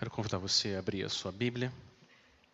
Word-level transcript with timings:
Quero 0.00 0.10
convidar 0.10 0.38
você 0.38 0.74
a 0.76 0.78
abrir 0.78 1.04
a 1.04 1.10
sua 1.10 1.30
Bíblia 1.30 1.70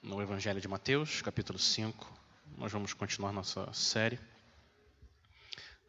no 0.03 0.21
Evangelho 0.21 0.61
de 0.61 0.67
Mateus, 0.67 1.23
capítulo 1.23 1.61
5. 1.61 2.12
Nós 2.59 2.72
vamos 2.72 2.93
continuar 2.93 3.33
nossa 3.33 3.72
série 3.72 4.19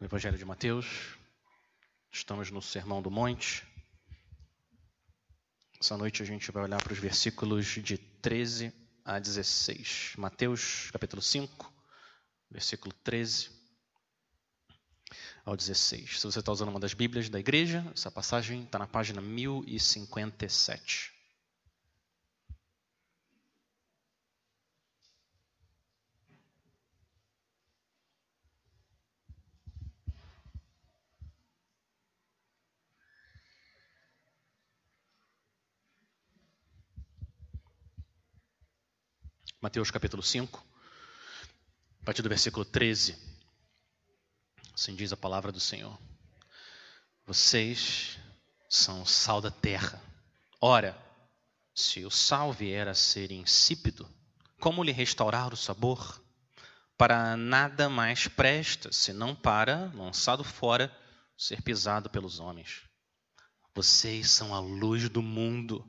no 0.00 0.06
Evangelho 0.06 0.38
de 0.38 0.44
Mateus. 0.44 1.18
Estamos 2.12 2.52
no 2.52 2.62
Sermão 2.62 3.02
do 3.02 3.10
Monte. 3.10 3.66
Essa 5.80 5.96
noite 5.96 6.22
a 6.22 6.24
gente 6.24 6.48
vai 6.52 6.62
olhar 6.62 6.80
para 6.80 6.92
os 6.92 6.98
versículos 7.00 7.66
de 7.66 7.98
13 7.98 8.72
a 9.04 9.18
16. 9.18 10.12
Mateus, 10.16 10.92
capítulo 10.92 11.20
5, 11.20 11.72
versículo 12.48 12.94
13 13.02 13.50
ao 15.44 15.56
16. 15.56 16.20
Se 16.20 16.24
você 16.24 16.38
está 16.38 16.52
usando 16.52 16.68
uma 16.68 16.78
das 16.78 16.94
Bíblias 16.94 17.28
da 17.28 17.40
igreja, 17.40 17.84
essa 17.92 18.12
passagem 18.12 18.62
está 18.62 18.78
na 18.78 18.86
página 18.86 19.20
1057. 19.20 21.17
Mateus 39.60 39.90
capítulo 39.90 40.22
5, 40.22 40.64
a 42.00 42.04
partir 42.04 42.22
do 42.22 42.28
versículo 42.28 42.64
13. 42.64 43.18
Assim 44.72 44.94
diz 44.94 45.12
a 45.12 45.16
palavra 45.16 45.50
do 45.50 45.58
Senhor. 45.58 45.98
Vocês 47.26 48.20
são 48.70 49.02
o 49.02 49.06
sal 49.06 49.40
da 49.40 49.50
terra. 49.50 50.00
Ora, 50.60 50.96
se 51.74 52.04
o 52.04 52.10
sal 52.10 52.52
vier 52.52 52.86
a 52.86 52.94
ser 52.94 53.32
insípido, 53.32 54.08
como 54.60 54.84
lhe 54.84 54.92
restaurar 54.92 55.52
o 55.52 55.56
sabor? 55.56 56.22
Para 56.96 57.36
nada 57.36 57.88
mais 57.88 58.28
presta, 58.28 58.92
senão 58.92 59.34
para, 59.34 59.90
lançado 59.92 60.44
fora, 60.44 60.96
ser 61.36 61.62
pisado 61.62 62.08
pelos 62.08 62.38
homens. 62.38 62.84
Vocês 63.74 64.30
são 64.30 64.54
a 64.54 64.60
luz 64.60 65.08
do 65.08 65.20
mundo. 65.20 65.84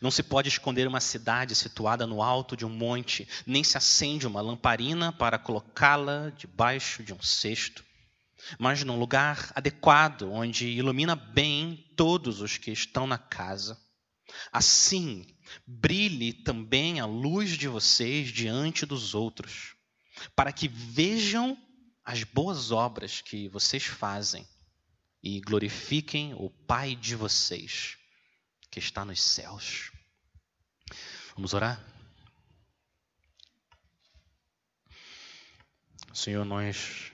Não 0.00 0.10
se 0.10 0.22
pode 0.22 0.48
esconder 0.48 0.86
uma 0.86 1.00
cidade 1.00 1.54
situada 1.54 2.06
no 2.06 2.22
alto 2.22 2.56
de 2.56 2.64
um 2.64 2.68
monte, 2.68 3.28
nem 3.46 3.64
se 3.64 3.76
acende 3.76 4.26
uma 4.26 4.40
lamparina 4.40 5.12
para 5.12 5.38
colocá-la 5.38 6.30
debaixo 6.30 7.02
de 7.02 7.12
um 7.12 7.22
cesto, 7.22 7.84
mas 8.58 8.82
num 8.84 8.98
lugar 8.98 9.50
adequado, 9.54 10.30
onde 10.30 10.66
ilumina 10.66 11.14
bem 11.14 11.90
todos 11.96 12.40
os 12.40 12.56
que 12.58 12.70
estão 12.70 13.06
na 13.06 13.18
casa. 13.18 13.80
Assim, 14.50 15.26
brilhe 15.66 16.32
também 16.32 17.00
a 17.00 17.06
luz 17.06 17.50
de 17.50 17.68
vocês 17.68 18.28
diante 18.28 18.86
dos 18.86 19.14
outros, 19.14 19.74
para 20.34 20.52
que 20.52 20.68
vejam 20.68 21.56
as 22.04 22.24
boas 22.24 22.70
obras 22.70 23.20
que 23.20 23.48
vocês 23.48 23.84
fazem 23.84 24.46
e 25.22 25.40
glorifiquem 25.40 26.34
o 26.34 26.50
Pai 26.50 26.96
de 26.96 27.14
vocês 27.14 27.96
que 28.72 28.78
está 28.78 29.04
nos 29.04 29.20
céus. 29.22 29.92
Vamos 31.36 31.52
orar? 31.52 31.78
Senhor, 36.14 36.42
nós 36.46 37.12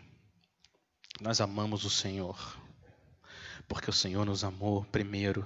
nós 1.20 1.40
amamos 1.40 1.84
o 1.84 1.90
Senhor, 1.90 2.38
porque 3.66 3.90
o 3.90 3.92
Senhor 3.92 4.24
nos 4.24 4.44
amou 4.44 4.84
primeiro. 4.84 5.44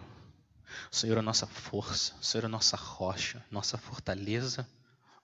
O 0.90 0.94
Senhor 0.94 1.16
é 1.16 1.20
a 1.20 1.22
nossa 1.22 1.46
força, 1.46 2.14
o 2.16 2.22
Senhor 2.22 2.44
é 2.44 2.46
a 2.46 2.50
nossa 2.50 2.77
rocha, 2.77 3.42
nossa 3.50 3.78
fortaleza, 3.78 4.68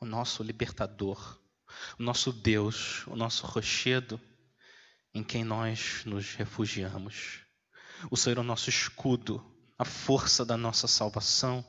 o 0.01 0.07
nosso 0.07 0.43
libertador, 0.43 1.39
o 1.99 2.03
nosso 2.03 2.33
Deus, 2.33 3.07
o 3.07 3.15
nosso 3.15 3.47
rochedo 3.47 4.19
em 5.13 5.23
quem 5.23 5.45
nós 5.45 6.03
nos 6.07 6.35
refugiamos. 6.35 7.41
O 8.11 8.17
Senhor 8.17 8.39
é 8.39 8.41
o 8.41 8.45
nosso 8.45 8.71
escudo, 8.71 9.45
a 9.79 9.85
força 9.85 10.45
da 10.45 10.57
nossa 10.57 10.89
salvação. 10.89 11.65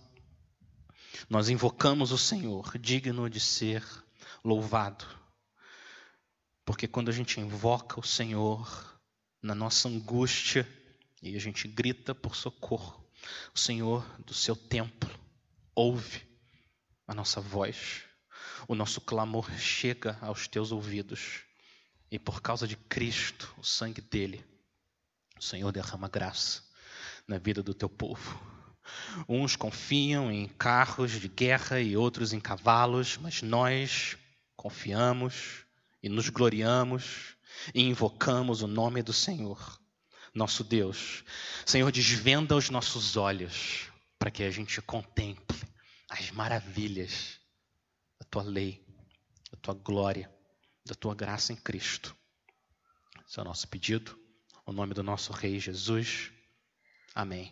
Nós 1.30 1.47
invocamos 1.47 2.12
o 2.12 2.18
Senhor, 2.18 2.75
digno 2.80 3.30
de 3.30 3.40
ser 3.40 3.84
louvado. 4.44 5.06
Porque 6.66 6.88
quando 6.88 7.09
a 7.09 7.12
gente 7.12 7.40
invoca 7.40 8.00
o 8.00 8.03
Senhor 8.03 9.00
na 9.42 9.53
nossa 9.53 9.88
angústia 9.88 10.68
e 11.22 11.36
a 11.36 11.40
gente 11.40 11.68
grita 11.68 12.16
por 12.16 12.36
socorro, 12.36 13.08
o 13.53 13.59
Senhor 13.59 14.03
do 14.25 14.34
seu 14.34 14.56
templo 14.56 15.09
ouve 15.75 16.28
a 17.08 17.14
nossa 17.14 17.40
voz, 17.40 18.03
o 18.68 18.74
nosso 18.74 19.02
clamor 19.02 19.52
chega 19.59 20.18
aos 20.19 20.48
teus 20.48 20.72
ouvidos. 20.72 21.44
E 22.12 22.18
por 22.18 22.42
causa 22.42 22.68
de 22.68 22.75
Cristo, 22.75 23.53
o 23.58 23.64
sangue 23.64 24.02
dele, 24.02 24.44
o 25.38 25.44
Senhor 25.44 25.72
derrama 25.72 26.08
graça 26.08 26.69
na 27.29 27.38
vida 27.38 27.62
do 27.62 27.75
teu 27.75 27.88
povo. 27.88 28.44
Uns 29.28 29.56
confiam 29.56 30.31
em 30.31 30.47
carros 30.47 31.12
de 31.12 31.28
guerra 31.28 31.79
e 31.79 31.95
outros 31.95 32.34
em 32.34 32.40
cavalos, 32.40 33.17
mas 33.17 33.44
nós 33.44 34.17
confiamos 34.56 35.63
e 36.01 36.09
nos 36.09 36.28
gloriamos 36.29 37.38
e 37.73 37.84
invocamos 37.84 38.63
o 38.63 38.68
nome 38.68 39.03
do 39.03 39.13
Senhor, 39.13 39.79
nosso 40.34 40.63
Deus. 40.63 41.23
Senhor, 41.68 41.91
desvenda 41.91 42.56
os 42.56 42.72
nossos 42.72 43.16
olhos 43.16 43.91
para 44.18 44.31
que 44.31 44.41
a 44.41 44.50
gente 44.50 44.81
contemple 44.81 45.56
as 46.09 46.31
maravilhas 46.31 47.39
da 48.19 48.25
tua 48.25 48.41
lei, 48.41 48.84
da 49.51 49.57
tua 49.59 49.75
glória, 49.75 50.34
da 50.84 50.95
tua 50.95 51.13
graça 51.13 51.53
em 51.53 51.56
Cristo. 51.56 52.16
Esse 53.28 53.38
é 53.38 53.44
o 53.44 53.45
nosso 53.45 53.68
pedido, 53.68 54.19
o 54.66 54.72
nome 54.72 54.95
do 54.95 55.03
nosso 55.03 55.31
Rei 55.31 55.59
Jesus. 55.59 56.31
Amém. 57.14 57.52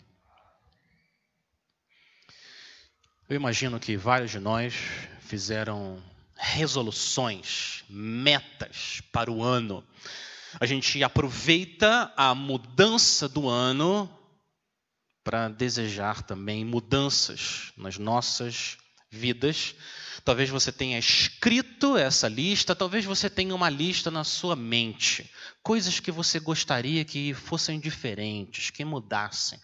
Eu 3.29 3.35
imagino 3.35 3.79
que 3.79 3.97
vários 3.97 4.31
de 4.31 4.39
nós 4.39 4.73
fizeram 5.21 6.01
resoluções, 6.37 7.83
metas 7.89 9.01
para 9.11 9.29
o 9.29 9.43
ano. 9.43 9.83
A 10.59 10.65
gente 10.65 11.03
aproveita 11.03 12.11
a 12.15 12.33
mudança 12.33 13.27
do 13.27 13.49
ano 13.49 14.09
para 15.23 15.49
desejar 15.49 16.23
também 16.23 16.63
mudanças 16.63 17.73
nas 17.75 17.97
nossas 17.97 18.77
vidas. 19.11 19.75
Talvez 20.27 20.49
você 20.49 20.73
tenha 20.73 20.99
escrito 20.99 21.95
essa 21.95 22.27
lista, 22.27 22.75
talvez 22.75 23.05
você 23.05 23.29
tenha 23.29 23.55
uma 23.55 23.69
lista 23.69 24.11
na 24.11 24.25
sua 24.25 24.57
mente, 24.57 25.31
coisas 25.63 26.01
que 26.01 26.11
você 26.11 26.37
gostaria 26.37 27.05
que 27.05 27.33
fossem 27.33 27.79
diferentes, 27.79 28.69
que 28.69 28.83
mudassem 28.83 29.57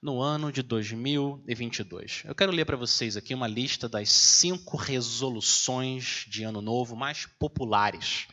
no 0.00 0.18
ano 0.22 0.50
de 0.50 0.62
2022. 0.62 2.22
Eu 2.24 2.34
quero 2.34 2.50
ler 2.50 2.64
para 2.64 2.78
vocês 2.78 3.14
aqui 3.14 3.34
uma 3.34 3.46
lista 3.46 3.90
das 3.90 4.08
cinco 4.08 4.78
resoluções 4.78 6.24
de 6.26 6.44
ano 6.44 6.62
novo 6.62 6.96
mais 6.96 7.26
populares 7.38 8.26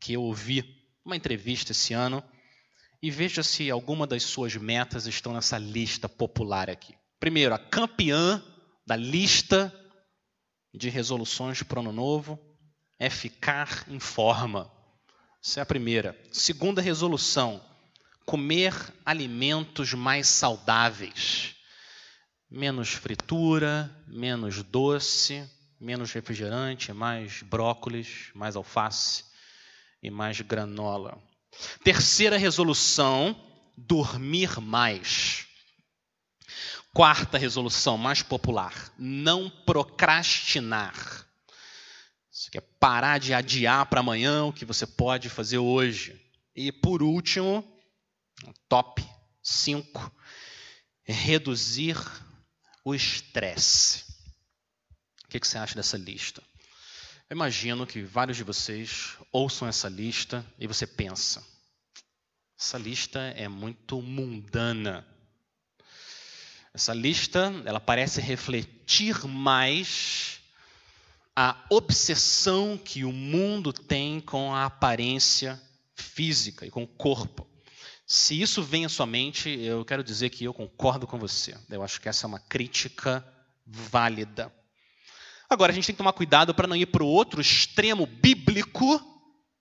que 0.00 0.14
eu 0.14 0.22
ouvi 0.22 0.64
numa 1.04 1.16
entrevista 1.16 1.72
esse 1.72 1.92
ano 1.92 2.24
e 3.02 3.10
veja 3.10 3.42
se 3.42 3.70
alguma 3.70 4.06
das 4.06 4.22
suas 4.22 4.56
metas 4.56 5.06
estão 5.06 5.34
nessa 5.34 5.58
lista 5.58 6.08
popular 6.08 6.70
aqui. 6.70 6.94
Primeiro, 7.18 7.54
a 7.54 7.58
campeã 7.58 8.42
da 8.86 8.96
lista 8.96 9.70
de 10.72 10.88
resoluções 10.88 11.62
para 11.62 11.78
o 11.78 11.82
ano 11.82 11.92
novo 11.92 12.38
é 12.98 13.08
ficar 13.08 13.84
em 13.88 13.98
forma. 13.98 14.70
Essa 15.42 15.60
é 15.60 15.62
a 15.62 15.66
primeira. 15.66 16.18
Segunda 16.30 16.82
resolução: 16.82 17.60
comer 18.26 18.74
alimentos 19.04 19.94
mais 19.94 20.28
saudáveis. 20.28 21.56
Menos 22.50 22.90
fritura, 22.90 23.90
menos 24.06 24.62
doce, 24.62 25.48
menos 25.80 26.12
refrigerante, 26.12 26.92
mais 26.92 27.42
brócolis, 27.42 28.30
mais 28.34 28.56
alface 28.56 29.24
e 30.02 30.10
mais 30.10 30.40
granola. 30.40 31.18
Terceira 31.82 32.36
resolução: 32.36 33.34
dormir 33.76 34.60
mais. 34.60 35.46
Quarta 36.92 37.38
resolução, 37.38 37.96
mais 37.96 38.22
popular: 38.22 38.92
não 38.98 39.48
procrastinar. 39.48 40.94
Você 42.30 42.50
quer 42.50 42.62
parar 42.80 43.18
de 43.18 43.32
adiar 43.32 43.86
para 43.86 44.00
amanhã 44.00 44.44
o 44.44 44.52
que 44.52 44.64
você 44.64 44.86
pode 44.86 45.28
fazer 45.28 45.58
hoje. 45.58 46.20
E 46.54 46.72
por 46.72 47.02
último, 47.02 47.64
top 48.68 49.06
5, 49.42 50.12
reduzir 51.04 51.96
o 52.84 52.94
estresse. 52.94 54.04
O 55.24 55.28
que 55.28 55.38
você 55.38 55.58
acha 55.58 55.76
dessa 55.76 55.96
lista? 55.96 56.42
Eu 57.28 57.36
imagino 57.36 57.86
que 57.86 58.02
vários 58.02 58.36
de 58.36 58.42
vocês 58.42 59.16
ouçam 59.30 59.68
essa 59.68 59.88
lista 59.88 60.44
e 60.58 60.66
você 60.66 60.88
pensa: 60.88 61.44
essa 62.58 62.78
lista 62.78 63.20
é 63.20 63.46
muito 63.46 64.02
mundana 64.02 65.06
Essa 66.72 66.94
lista, 66.94 67.52
ela 67.64 67.80
parece 67.80 68.20
refletir 68.20 69.26
mais 69.26 70.40
a 71.34 71.56
obsessão 71.68 72.78
que 72.78 73.04
o 73.04 73.12
mundo 73.12 73.72
tem 73.72 74.20
com 74.20 74.54
a 74.54 74.66
aparência 74.66 75.60
física 75.94 76.64
e 76.64 76.70
com 76.70 76.84
o 76.84 76.86
corpo. 76.86 77.48
Se 78.06 78.40
isso 78.40 78.62
vem 78.62 78.84
à 78.84 78.88
sua 78.88 79.06
mente, 79.06 79.48
eu 79.48 79.84
quero 79.84 80.04
dizer 80.04 80.30
que 80.30 80.44
eu 80.44 80.54
concordo 80.54 81.06
com 81.06 81.18
você. 81.18 81.56
Eu 81.68 81.82
acho 81.82 82.00
que 82.00 82.08
essa 82.08 82.26
é 82.26 82.28
uma 82.28 82.40
crítica 82.40 83.24
válida. 83.66 84.52
Agora, 85.48 85.72
a 85.72 85.74
gente 85.74 85.86
tem 85.86 85.94
que 85.94 85.98
tomar 85.98 86.12
cuidado 86.12 86.54
para 86.54 86.68
não 86.68 86.76
ir 86.76 86.86
para 86.86 87.02
o 87.02 87.08
outro 87.08 87.40
extremo 87.40 88.06
bíblico 88.06 89.00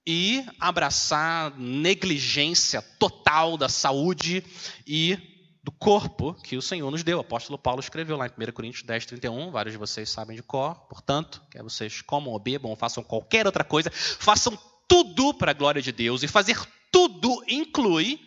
e 0.05 0.45
abraçar 0.59 1.57
negligência 1.57 2.81
total 2.81 3.57
da 3.57 3.69
saúde 3.69 4.43
e 4.85 5.38
do 5.69 5.71
corpo 5.71 6.33
que 6.33 6.57
o 6.57 6.61
Senhor 6.63 6.89
nos 6.89 7.03
deu. 7.03 7.19
O 7.19 7.21
apóstolo 7.21 7.57
Paulo 7.57 7.79
escreveu 7.79 8.17
lá 8.17 8.25
em 8.25 8.31
1 8.31 8.51
Coríntios 8.51 8.83
10, 8.83 9.05
31, 9.05 9.51
vários 9.51 9.73
de 9.73 9.77
vocês 9.77 10.09
sabem 10.09 10.35
de 10.35 10.41
cor, 10.41 10.73
portanto, 10.87 11.43
quer 11.51 11.61
vocês 11.61 12.01
comam 12.01 12.33
ou 12.33 12.39
bebam, 12.39 12.71
ou 12.71 12.75
façam 12.75 13.03
qualquer 13.03 13.45
outra 13.45 13.63
coisa, 13.63 13.91
façam 13.91 14.57
tudo 14.87 15.31
para 15.35 15.51
a 15.51 15.53
glória 15.53 15.79
de 15.79 15.91
Deus, 15.91 16.23
e 16.23 16.27
fazer 16.27 16.57
tudo 16.91 17.43
inclui 17.47 18.19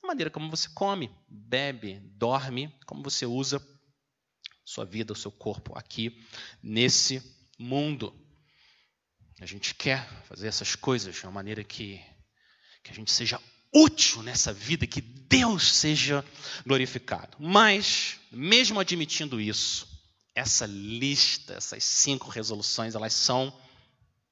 a 0.00 0.06
maneira 0.06 0.30
como 0.30 0.48
você 0.48 0.68
come, 0.68 1.10
bebe, 1.28 1.98
dorme, 2.16 2.72
como 2.86 3.02
você 3.02 3.26
usa 3.26 3.60
sua 4.64 4.84
vida, 4.84 5.12
o 5.12 5.16
seu 5.16 5.32
corpo 5.32 5.76
aqui 5.76 6.24
nesse 6.62 7.20
mundo. 7.58 8.14
A 9.40 9.46
gente 9.46 9.74
quer 9.74 10.08
fazer 10.22 10.46
essas 10.46 10.76
coisas 10.76 11.16
de 11.16 11.22
uma 11.24 11.32
maneira 11.32 11.64
que, 11.64 12.00
que 12.84 12.92
a 12.92 12.94
gente 12.94 13.10
seja 13.10 13.40
útil 13.74 14.22
nessa 14.22 14.52
vida, 14.52 14.86
que 14.86 15.00
Deus 15.00 15.72
seja 15.72 16.24
glorificado. 16.66 17.36
Mas, 17.38 18.16
mesmo 18.30 18.80
admitindo 18.80 19.40
isso, 19.40 19.86
essa 20.34 20.66
lista, 20.66 21.54
essas 21.54 21.82
cinco 21.84 22.28
resoluções, 22.28 22.94
elas 22.94 23.12
são, 23.12 23.52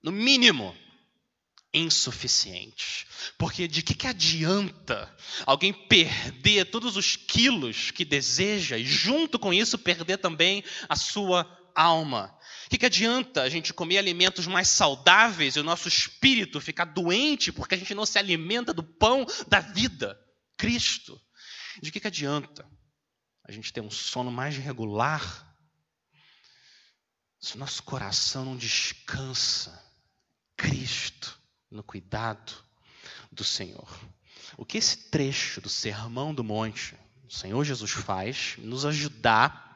no 0.02 0.12
mínimo, 0.12 0.75
insuficientes. 1.72 3.06
Porque 3.36 3.66
de 3.66 3.82
que, 3.82 3.94
que 3.94 4.06
adianta 4.06 5.12
alguém 5.44 5.72
perder 5.72 6.66
todos 6.66 6.96
os 6.96 7.16
quilos 7.16 7.90
que 7.90 8.04
deseja 8.04 8.78
e, 8.78 8.84
junto 8.84 9.38
com 9.38 9.52
isso, 9.52 9.76
perder 9.76 10.19
também 10.19 10.62
a 10.88 10.94
sua 10.94 11.44
alma? 11.74 12.36
O 12.66 12.70
que, 12.70 12.78
que 12.78 12.86
adianta 12.86 13.42
a 13.42 13.48
gente 13.48 13.72
comer 13.72 13.98
alimentos 13.98 14.46
mais 14.46 14.68
saudáveis 14.68 15.56
e 15.56 15.60
o 15.60 15.64
nosso 15.64 15.88
espírito 15.88 16.60
ficar 16.60 16.86
doente 16.86 17.52
porque 17.52 17.74
a 17.74 17.78
gente 17.78 17.94
não 17.94 18.06
se 18.06 18.18
alimenta 18.18 18.72
do 18.72 18.82
pão 18.82 19.26
da 19.48 19.60
vida, 19.60 20.18
Cristo? 20.56 21.20
De 21.82 21.90
que, 21.90 22.00
que 22.00 22.06
adianta 22.06 22.66
a 23.46 23.52
gente 23.52 23.72
ter 23.72 23.80
um 23.80 23.90
sono 23.90 24.30
mais 24.30 24.56
regular 24.56 25.52
se 27.40 27.56
o 27.56 27.58
nosso 27.58 27.82
coração 27.82 28.44
não 28.44 28.56
descansa? 28.56 29.82
Cristo 30.56 31.38
no 31.70 31.82
cuidado 31.82 32.52
do 33.30 33.44
Senhor. 33.44 33.88
O 34.56 34.64
que 34.64 34.78
esse 34.78 35.10
trecho 35.10 35.60
do 35.60 35.68
Sermão 35.68 36.34
do 36.34 36.44
Monte, 36.44 36.96
o 37.28 37.32
Senhor 37.32 37.64
Jesus 37.64 37.90
faz, 37.90 38.54
nos 38.58 38.84
ajudar 38.84 39.73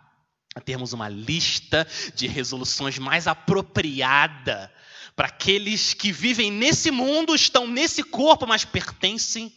a 0.59 0.61
termos 0.61 0.93
uma 0.93 1.09
lista 1.09 1.87
de 2.17 2.27
resoluções 2.27 2.99
mais 2.99 3.29
apropriada 3.29 4.73
para 5.15 5.29
aqueles 5.29 5.95
que 5.95 6.11
vivem 6.11 6.51
nesse 6.51 6.91
mundo, 6.91 7.35
estão 7.35 7.67
nesse 7.67 8.03
corpo, 8.03 8.45
mas 8.45 8.65
pertencem 8.65 9.53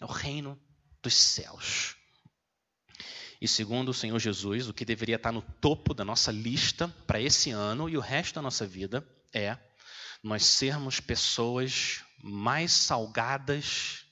ao 0.00 0.08
reino 0.08 0.58
dos 1.02 1.14
céus. 1.14 1.96
E 3.40 3.48
segundo 3.48 3.88
o 3.88 3.94
Senhor 3.94 4.18
Jesus, 4.18 4.68
o 4.68 4.72
que 4.72 4.84
deveria 4.84 5.16
estar 5.16 5.32
no 5.32 5.42
topo 5.42 5.92
da 5.92 6.04
nossa 6.04 6.30
lista 6.30 6.88
para 7.04 7.20
esse 7.20 7.50
ano 7.50 7.88
e 7.88 7.96
o 7.96 8.00
resto 8.00 8.36
da 8.36 8.42
nossa 8.42 8.64
vida 8.64 9.06
é 9.32 9.58
nós 10.22 10.44
sermos 10.44 11.00
pessoas 11.00 12.02
mais 12.22 12.72
salgadas 12.72 14.04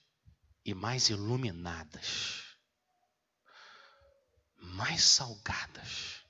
e 0.65 0.75
mais 0.75 1.09
iluminadas. 1.09 2.43
Mais 4.61 5.03
salgadas 5.03 6.22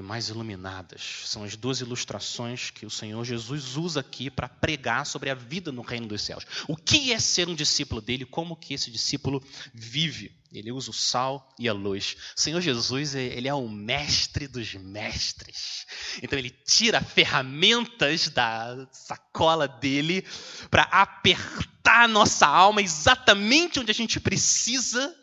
e 0.00 0.02
mais 0.02 0.28
iluminadas. 0.28 1.22
São 1.26 1.44
as 1.44 1.54
duas 1.54 1.80
ilustrações 1.80 2.70
que 2.70 2.84
o 2.84 2.90
Senhor 2.90 3.22
Jesus 3.24 3.76
usa 3.76 4.00
aqui 4.00 4.30
para 4.30 4.48
pregar 4.48 5.06
sobre 5.06 5.30
a 5.30 5.34
vida 5.34 5.70
no 5.70 5.82
reino 5.82 6.08
dos 6.08 6.22
céus. 6.22 6.44
O 6.66 6.76
que 6.76 7.12
é 7.12 7.20
ser 7.20 7.48
um 7.48 7.54
discípulo 7.54 8.00
dele? 8.00 8.24
Como 8.24 8.56
que 8.56 8.74
esse 8.74 8.90
discípulo 8.90 9.42
vive? 9.72 10.34
Ele 10.52 10.72
usa 10.72 10.90
o 10.90 10.94
sal 10.94 11.54
e 11.58 11.68
a 11.68 11.72
luz. 11.72 12.16
O 12.36 12.40
Senhor 12.40 12.60
Jesus, 12.60 13.14
ele 13.14 13.46
é 13.46 13.54
o 13.54 13.68
mestre 13.68 14.48
dos 14.48 14.74
mestres. 14.74 15.86
Então 16.22 16.38
ele 16.38 16.50
tira 16.50 17.00
ferramentas 17.00 18.28
da 18.30 18.88
sacola 18.92 19.68
dele 19.68 20.26
para 20.70 20.82
apertar 20.84 22.04
a 22.04 22.08
nossa 22.08 22.46
alma 22.46 22.82
exatamente 22.82 23.78
onde 23.78 23.90
a 23.90 23.94
gente 23.94 24.18
precisa 24.18 25.14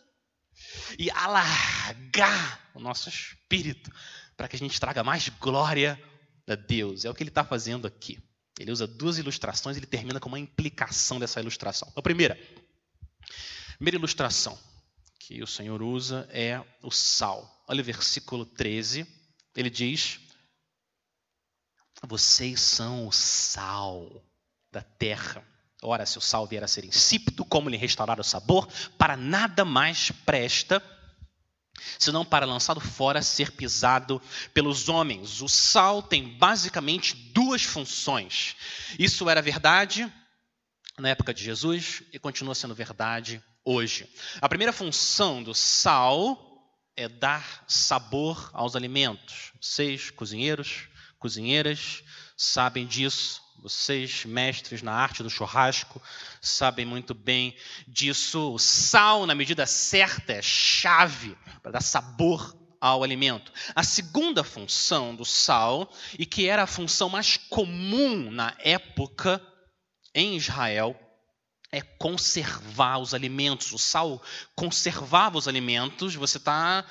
e 0.97 1.11
alargar 1.11 2.69
o 2.73 2.79
nosso 2.79 3.09
espírito 3.09 3.91
para 4.37 4.47
que 4.47 4.55
a 4.55 4.59
gente 4.59 4.79
traga 4.79 5.03
mais 5.03 5.27
glória 5.27 6.01
a 6.47 6.55
Deus. 6.55 7.03
É 7.03 7.09
o 7.09 7.13
que 7.13 7.23
ele 7.23 7.31
está 7.31 7.43
fazendo 7.43 7.87
aqui. 7.87 8.19
Ele 8.59 8.71
usa 8.71 8.87
duas 8.87 9.17
ilustrações 9.17 9.75
e 9.75 9.79
ele 9.79 9.87
termina 9.87 10.19
com 10.19 10.29
uma 10.29 10.39
implicação 10.39 11.19
dessa 11.19 11.39
ilustração. 11.39 11.91
A 11.95 12.01
primeira, 12.01 12.35
a 12.35 13.75
primeira 13.75 13.97
ilustração 13.97 14.57
que 15.19 15.43
o 15.43 15.47
Senhor 15.47 15.81
usa 15.81 16.27
é 16.31 16.63
o 16.81 16.91
sal. 16.91 17.65
Olha 17.67 17.81
o 17.81 17.85
versículo 17.85 18.45
13. 18.45 19.05
Ele 19.55 19.69
diz: 19.69 20.19
Vocês 22.03 22.61
são 22.61 23.07
o 23.07 23.11
sal 23.11 24.23
da 24.71 24.81
terra. 24.81 25.45
Ora, 25.83 26.05
se 26.05 26.17
o 26.17 26.21
sal 26.21 26.47
vier 26.47 26.63
a 26.63 26.67
ser 26.67 26.85
insípido, 26.85 27.45
como 27.45 27.69
lhe 27.69 27.77
restaurar 27.77 28.19
o 28.19 28.23
sabor? 28.23 28.67
Para 28.97 29.15
nada 29.15 29.63
mais 29.63 30.11
presta 30.11 30.79
senão 31.99 32.25
para 32.25 32.45
lançado 32.45 32.79
fora 32.79 33.21
ser 33.21 33.51
pisado 33.51 34.21
pelos 34.53 34.89
homens. 34.89 35.41
O 35.41 35.47
sal 35.47 36.01
tem 36.01 36.37
basicamente 36.37 37.15
duas 37.15 37.63
funções. 37.63 38.55
Isso 38.97 39.29
era 39.29 39.41
verdade 39.41 40.11
na 40.97 41.09
época 41.09 41.33
de 41.33 41.43
Jesus 41.43 42.03
e 42.11 42.19
continua 42.19 42.55
sendo 42.55 42.73
verdade 42.73 43.41
hoje. 43.63 44.09
A 44.41 44.49
primeira 44.49 44.73
função 44.73 45.43
do 45.43 45.53
sal 45.53 46.43
é 46.95 47.07
dar 47.07 47.63
sabor 47.67 48.49
aos 48.53 48.75
alimentos. 48.75 49.51
Vocês, 49.61 50.09
cozinheiros, 50.09 50.87
cozinheiras, 51.19 52.03
sabem 52.35 52.87
disso. 52.87 53.41
Vocês, 53.59 54.23
mestres 54.25 54.81
na 54.81 54.93
arte 54.93 55.23
do 55.23 55.29
churrasco, 55.29 56.01
sabem 56.41 56.85
muito 56.85 57.13
bem 57.13 57.55
disso. 57.87 58.53
O 58.53 58.59
sal, 58.59 59.25
na 59.25 59.33
medida 59.33 59.65
certa, 59.65 60.33
é 60.33 60.41
chave 60.41 61.35
para 61.61 61.71
dar 61.71 61.81
sabor 61.81 62.55
ao 62.79 63.03
alimento. 63.03 63.51
A 63.75 63.83
segunda 63.83 64.43
função 64.43 65.15
do 65.15 65.25
sal, 65.25 65.91
e 66.17 66.25
que 66.25 66.47
era 66.47 66.63
a 66.63 66.67
função 66.67 67.09
mais 67.09 67.37
comum 67.37 68.29
na 68.29 68.55
época 68.59 69.41
em 70.13 70.37
Israel, 70.37 70.95
é 71.71 71.81
conservar 71.81 72.99
os 72.99 73.13
alimentos. 73.13 73.71
O 73.73 73.77
sal 73.77 74.21
conservava 74.55 75.37
os 75.37 75.47
alimentos. 75.47 76.15
Você 76.15 76.37
está 76.37 76.85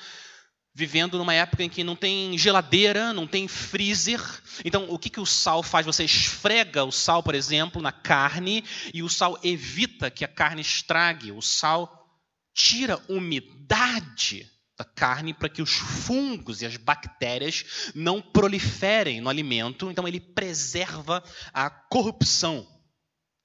vivendo 0.76 1.16
numa 1.16 1.32
época 1.32 1.64
em 1.64 1.70
que 1.70 1.82
não 1.82 1.96
tem 1.96 2.36
geladeira, 2.36 3.10
não 3.10 3.26
tem 3.26 3.48
freezer. 3.48 4.20
Então, 4.62 4.84
o 4.90 4.98
que, 4.98 5.08
que 5.08 5.18
o 5.18 5.24
sal 5.24 5.62
faz? 5.62 5.86
Você 5.86 6.04
esfrega 6.04 6.84
o 6.84 6.92
sal, 6.92 7.22
por 7.22 7.34
exemplo, 7.34 7.80
na 7.80 7.90
carne 7.90 8.62
e 8.92 9.02
o 9.02 9.08
sal 9.08 9.40
evita 9.42 10.10
que 10.10 10.22
a 10.22 10.28
carne 10.28 10.60
estrague. 10.60 11.32
O 11.32 11.40
sal 11.40 12.06
tira 12.52 13.02
umidade 13.08 14.52
da 14.78 14.84
carne 14.84 15.32
para 15.32 15.48
que 15.48 15.62
os 15.62 15.72
fungos 15.72 16.60
e 16.60 16.66
as 16.66 16.76
bactérias 16.76 17.90
não 17.94 18.20
proliferem 18.20 19.22
no 19.22 19.30
alimento. 19.30 19.90
Então, 19.90 20.06
ele 20.06 20.20
preserva 20.20 21.24
a 21.54 21.70
corrupção 21.70 22.68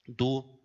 do 0.06 0.61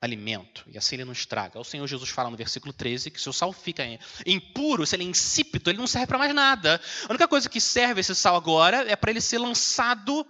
alimento, 0.00 0.64
e 0.66 0.78
assim 0.78 0.96
ele 0.96 1.04
não 1.04 1.12
estraga. 1.12 1.60
O 1.60 1.64
Senhor 1.64 1.86
Jesus 1.86 2.08
fala 2.08 2.30
no 2.30 2.36
versículo 2.36 2.72
13 2.72 3.10
que 3.10 3.20
se 3.20 3.28
o 3.28 3.32
sal 3.32 3.52
fica 3.52 3.84
impuro, 4.24 4.86
se 4.86 4.96
ele 4.96 5.04
é 5.04 5.06
insípido, 5.06 5.68
ele 5.68 5.78
não 5.78 5.86
serve 5.86 6.06
para 6.06 6.18
mais 6.18 6.34
nada. 6.34 6.80
A 7.04 7.10
única 7.10 7.28
coisa 7.28 7.48
que 7.48 7.60
serve 7.60 8.00
esse 8.00 8.14
sal 8.14 8.34
agora 8.34 8.90
é 8.90 8.96
para 8.96 9.10
ele 9.10 9.20
ser 9.20 9.38
lançado 9.38 10.26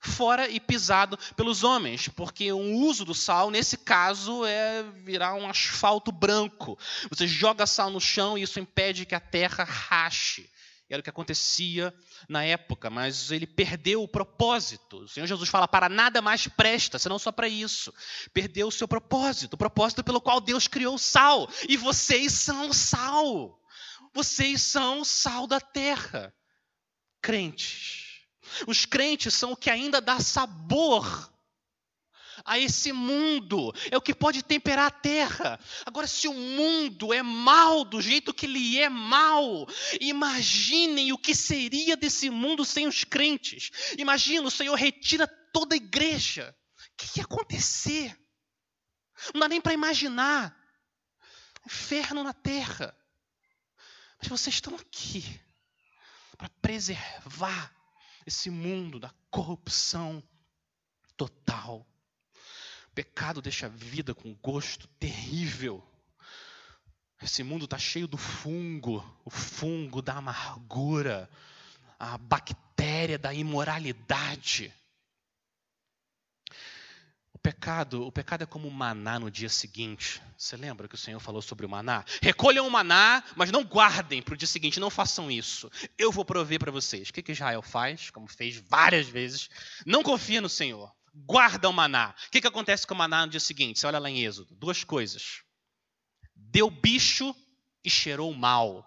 fora 0.00 0.48
e 0.48 0.60
pisado 0.60 1.18
pelos 1.36 1.64
homens, 1.64 2.06
porque 2.08 2.52
o 2.52 2.76
uso 2.76 3.04
do 3.04 3.14
sal, 3.14 3.50
nesse 3.50 3.76
caso, 3.76 4.44
é 4.44 4.84
virar 5.04 5.34
um 5.34 5.48
asfalto 5.48 6.12
branco. 6.12 6.78
Você 7.10 7.26
joga 7.26 7.66
sal 7.66 7.90
no 7.90 8.00
chão 8.00 8.38
e 8.38 8.42
isso 8.42 8.60
impede 8.60 9.04
que 9.04 9.14
a 9.14 9.20
terra 9.20 9.64
rache. 9.64 10.48
Era 10.90 11.00
o 11.00 11.02
que 11.02 11.10
acontecia 11.10 11.94
na 12.28 12.44
época, 12.44 12.88
mas 12.88 13.30
ele 13.30 13.46
perdeu 13.46 14.02
o 14.02 14.08
propósito. 14.08 15.00
O 15.00 15.08
Senhor 15.08 15.26
Jesus 15.26 15.48
fala: 15.48 15.68
para 15.68 15.88
nada 15.88 16.22
mais 16.22 16.48
presta, 16.48 16.98
senão 16.98 17.18
só 17.18 17.30
para 17.30 17.46
isso. 17.46 17.92
Perdeu 18.32 18.68
o 18.68 18.72
seu 18.72 18.88
propósito, 18.88 19.54
o 19.54 19.58
propósito 19.58 20.02
pelo 20.02 20.20
qual 20.20 20.40
Deus 20.40 20.66
criou 20.66 20.94
o 20.94 20.98
sal. 20.98 21.48
E 21.68 21.76
vocês 21.76 22.32
são 22.32 22.70
o 22.70 22.74
sal. 22.74 23.60
Vocês 24.14 24.62
são 24.62 25.00
o 25.00 25.04
sal 25.04 25.46
da 25.46 25.60
terra. 25.60 26.34
Crentes. 27.20 28.06
Os 28.66 28.86
crentes 28.86 29.34
são 29.34 29.52
o 29.52 29.56
que 29.56 29.68
ainda 29.68 30.00
dá 30.00 30.18
sabor 30.20 31.30
a 32.44 32.58
esse 32.58 32.92
mundo, 32.92 33.72
é 33.90 33.96
o 33.96 34.00
que 34.00 34.14
pode 34.14 34.42
temperar 34.42 34.86
a 34.86 34.90
terra. 34.90 35.58
Agora, 35.84 36.06
se 36.06 36.28
o 36.28 36.34
mundo 36.34 37.12
é 37.12 37.22
mal 37.22 37.84
do 37.84 38.00
jeito 38.00 38.34
que 38.34 38.46
ele 38.46 38.78
é 38.78 38.88
mal, 38.88 39.66
imaginem 40.00 41.12
o 41.12 41.18
que 41.18 41.34
seria 41.34 41.96
desse 41.96 42.30
mundo 42.30 42.64
sem 42.64 42.86
os 42.86 43.04
crentes. 43.04 43.70
Imagina, 43.98 44.48
o 44.48 44.50
Senhor 44.50 44.74
retira 44.74 45.26
toda 45.52 45.74
a 45.74 45.76
igreja. 45.76 46.54
O 46.92 46.96
que 46.96 47.20
ia 47.20 47.24
acontecer? 47.24 48.18
Não 49.34 49.40
dá 49.40 49.48
nem 49.48 49.60
para 49.60 49.74
imaginar. 49.74 50.56
Inferno 51.66 52.22
na 52.22 52.32
terra. 52.32 52.96
Mas 54.18 54.28
vocês 54.28 54.56
estão 54.56 54.74
aqui 54.74 55.40
para 56.36 56.48
preservar 56.60 57.74
esse 58.26 58.50
mundo 58.50 58.98
da 58.98 59.12
corrupção 59.30 60.22
total. 61.16 61.86
O 62.98 63.00
pecado 63.00 63.40
deixa 63.40 63.66
a 63.66 63.68
vida 63.68 64.12
com 64.12 64.34
gosto 64.42 64.88
terrível. 64.98 65.80
Esse 67.22 67.44
mundo 67.44 67.64
está 67.64 67.78
cheio 67.78 68.08
do 68.08 68.16
fungo, 68.16 69.08
o 69.24 69.30
fungo 69.30 70.02
da 70.02 70.14
amargura, 70.14 71.30
a 71.96 72.18
bactéria 72.18 73.16
da 73.16 73.32
imoralidade. 73.32 74.74
O 77.32 77.38
pecado, 77.38 78.04
o 78.04 78.10
pecado 78.10 78.42
é 78.42 78.46
como 78.46 78.68
maná 78.68 79.20
no 79.20 79.30
dia 79.30 79.48
seguinte. 79.48 80.20
Você 80.36 80.56
lembra 80.56 80.88
que 80.88 80.96
o 80.96 80.98
Senhor 80.98 81.20
falou 81.20 81.40
sobre 81.40 81.64
o 81.64 81.68
maná? 81.68 82.04
Recolham 82.20 82.66
o 82.66 82.70
maná, 82.70 83.22
mas 83.36 83.52
não 83.52 83.62
guardem 83.62 84.20
para 84.20 84.34
o 84.34 84.36
dia 84.36 84.48
seguinte, 84.48 84.80
não 84.80 84.90
façam 84.90 85.30
isso. 85.30 85.70
Eu 85.96 86.10
vou 86.10 86.24
prover 86.24 86.58
para 86.58 86.72
vocês. 86.72 87.10
O 87.10 87.12
que, 87.12 87.22
que 87.22 87.30
Israel 87.30 87.62
faz? 87.62 88.10
Como 88.10 88.26
fez 88.26 88.56
várias 88.56 89.06
vezes. 89.06 89.48
Não 89.86 90.02
confia 90.02 90.40
no 90.40 90.48
Senhor. 90.48 90.92
Guarda 91.14 91.68
o 91.68 91.72
maná. 91.72 92.14
O 92.26 92.30
que, 92.30 92.40
que 92.40 92.46
acontece 92.46 92.86
com 92.86 92.94
o 92.94 92.96
maná 92.96 93.24
no 93.24 93.30
dia 93.30 93.40
seguinte? 93.40 93.78
Você 93.78 93.86
olha 93.86 93.98
lá 93.98 94.08
em 94.08 94.24
Êxodo. 94.24 94.54
Duas 94.54 94.84
coisas. 94.84 95.42
Deu 96.34 96.70
bicho 96.70 97.34
e 97.84 97.90
cheirou 97.90 98.32
mal. 98.34 98.84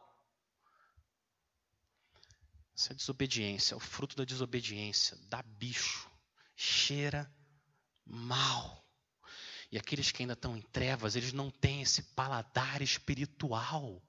Isso 2.75 2.91
é 2.91 2.95
desobediência, 2.95 3.73
é 3.73 3.77
o 3.77 3.79
fruto 3.79 4.15
da 4.15 4.23
desobediência. 4.23 5.17
Dá 5.29 5.43
bicho, 5.43 6.09
cheira 6.55 7.31
mal. 8.05 8.83
E 9.71 9.77
aqueles 9.77 10.11
que 10.11 10.23
ainda 10.23 10.33
estão 10.33 10.57
em 10.57 10.61
trevas, 10.61 11.15
eles 11.15 11.31
não 11.31 11.49
têm 11.49 11.81
esse 11.81 12.01
paladar 12.13 12.81
espiritual. 12.81 14.01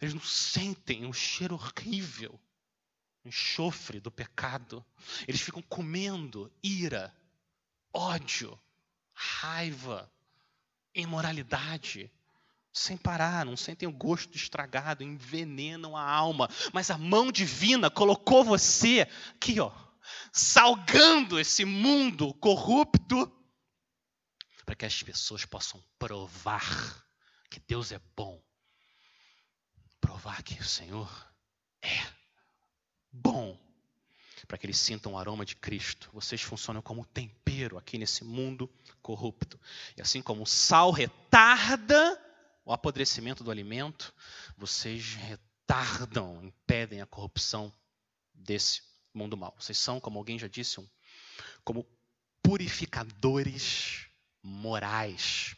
Eles 0.00 0.12
não 0.12 0.20
sentem 0.20 1.06
um 1.06 1.12
cheiro 1.12 1.54
horrível, 1.54 2.40
enxofre 3.26 4.00
do 4.00 4.10
pecado. 4.10 4.84
Eles 5.26 5.40
ficam 5.40 5.62
comendo 5.62 6.52
ira, 6.62 7.14
ódio, 7.92 8.58
raiva, 9.12 10.10
imoralidade, 10.94 12.10
sem 12.72 12.96
parar, 12.96 13.46
não 13.46 13.56
sentem 13.56 13.88
o 13.88 13.92
gosto 13.92 14.36
estragado, 14.36 15.02
envenenam 15.02 15.96
a 15.96 16.02
alma. 16.02 16.48
Mas 16.72 16.90
a 16.90 16.98
mão 16.98 17.32
divina 17.32 17.90
colocou 17.90 18.44
você 18.44 19.08
aqui, 19.34 19.58
ó, 19.60 19.72
salgando 20.32 21.40
esse 21.40 21.64
mundo 21.64 22.34
corrupto, 22.34 23.32
para 24.64 24.74
que 24.74 24.84
as 24.84 25.02
pessoas 25.02 25.44
possam 25.44 25.82
provar 25.98 27.06
que 27.50 27.60
Deus 27.60 27.92
é 27.92 28.00
bom, 28.16 28.42
provar 30.00 30.42
que 30.42 30.60
o 30.60 30.64
Senhor 30.64 31.08
é 31.80 32.15
bom, 33.22 33.58
para 34.46 34.58
que 34.58 34.66
eles 34.66 34.78
sintam 34.78 35.12
o 35.12 35.18
aroma 35.18 35.44
de 35.44 35.56
Cristo. 35.56 36.10
Vocês 36.12 36.40
funcionam 36.42 36.80
como 36.80 37.04
tempero 37.04 37.76
aqui 37.78 37.98
nesse 37.98 38.24
mundo 38.24 38.70
corrupto. 39.02 39.58
E 39.96 40.02
assim 40.02 40.22
como 40.22 40.42
o 40.42 40.46
sal 40.46 40.90
retarda 40.90 42.20
o 42.64 42.72
apodrecimento 42.72 43.44
do 43.44 43.50
alimento, 43.50 44.12
vocês 44.56 45.14
retardam, 45.14 46.42
impedem 46.42 47.00
a 47.00 47.06
corrupção 47.06 47.72
desse 48.34 48.82
mundo 49.12 49.36
mal. 49.36 49.54
Vocês 49.58 49.78
são, 49.78 50.00
como 50.00 50.18
alguém 50.18 50.38
já 50.38 50.48
disse, 50.48 50.80
um, 50.80 50.88
como 51.64 51.86
purificadores 52.42 54.06
morais 54.42 55.56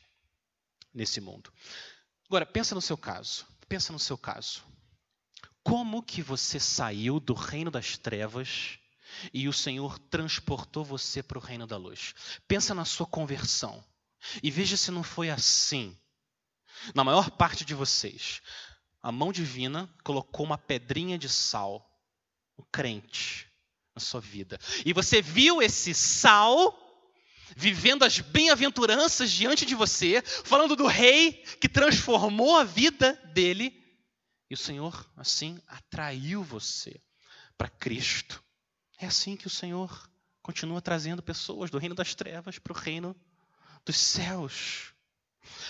nesse 0.95 1.21
mundo. 1.21 1.53
Agora, 2.27 2.47
pensa 2.47 2.75
no 2.75 2.81
seu 2.81 2.97
caso. 2.97 3.47
Pensa 3.69 3.93
no 3.93 3.99
seu 3.99 4.17
caso. 4.17 4.62
Como 5.69 6.03
que 6.03 6.23
você 6.23 6.59
saiu 6.59 7.21
do 7.21 7.35
reino 7.35 7.71
das 7.71 7.99
trevas 7.99 8.79
e 9.35 9.47
o 9.47 9.53
Senhor 9.53 9.99
transportou 9.99 10.83
você 10.83 11.23
para 11.23 11.37
o 11.37 11.43
reino 11.43 11.67
da 11.67 11.77
luz? 11.77 12.15
Pensa 12.49 12.75
na 12.75 12.87
sua 12.87 13.05
conversão 13.05 13.85
e 14.43 14.51
veja 14.51 14.79
se 14.79 14.91
não 14.91 15.03
foi 15.03 15.29
assim. 15.29 15.95
Na 16.95 17.05
maior 17.05 17.31
parte 17.31 17.67
de 17.67 17.75
vocês, 17.75 18.41
a 19.03 19.13
mão 19.13 19.31
divina 19.31 19.95
colocou 20.03 20.47
uma 20.47 20.57
pedrinha 20.57 21.19
de 21.19 21.29
sal, 21.29 21.87
um 22.59 22.65
crente, 22.73 23.47
na 23.95 24.01
sua 24.01 24.23
vida. 24.23 24.59
E 24.87 24.95
você 24.95 25.21
viu 25.21 25.61
esse 25.61 25.93
sal 25.93 26.75
vivendo 27.55 28.05
as 28.05 28.21
bem-aventuranças 28.21 29.31
diante 29.31 29.67
de 29.67 29.75
você, 29.75 30.23
falando 30.23 30.75
do 30.75 30.87
rei 30.87 31.33
que 31.61 31.69
transformou 31.69 32.57
a 32.57 32.65
vida 32.65 33.13
dele. 33.35 33.77
E 34.50 34.55
o 34.55 34.57
Senhor, 34.57 35.09
assim, 35.17 35.61
atraiu 35.67 36.43
você 36.43 37.00
para 37.57 37.69
Cristo. 37.69 38.43
É 38.99 39.07
assim 39.07 39.37
que 39.37 39.47
o 39.47 39.50
Senhor 39.50 40.11
continua 40.43 40.81
trazendo 40.81 41.23
pessoas 41.23 41.71
do 41.71 41.78
reino 41.78 41.95
das 41.95 42.14
trevas 42.14 42.59
para 42.59 42.73
o 42.73 42.76
reino 42.76 43.14
dos 43.85 43.97
céus. 43.97 44.95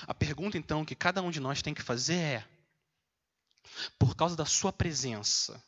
A 0.06 0.14
pergunta, 0.14 0.56
então, 0.56 0.84
que 0.84 0.94
cada 0.94 1.22
um 1.22 1.30
de 1.30 1.40
nós 1.40 1.62
tem 1.62 1.74
que 1.74 1.82
fazer 1.82 2.18
é: 2.18 2.48
por 3.98 4.14
causa 4.14 4.36
da 4.36 4.46
Sua 4.46 4.72
presença, 4.72 5.62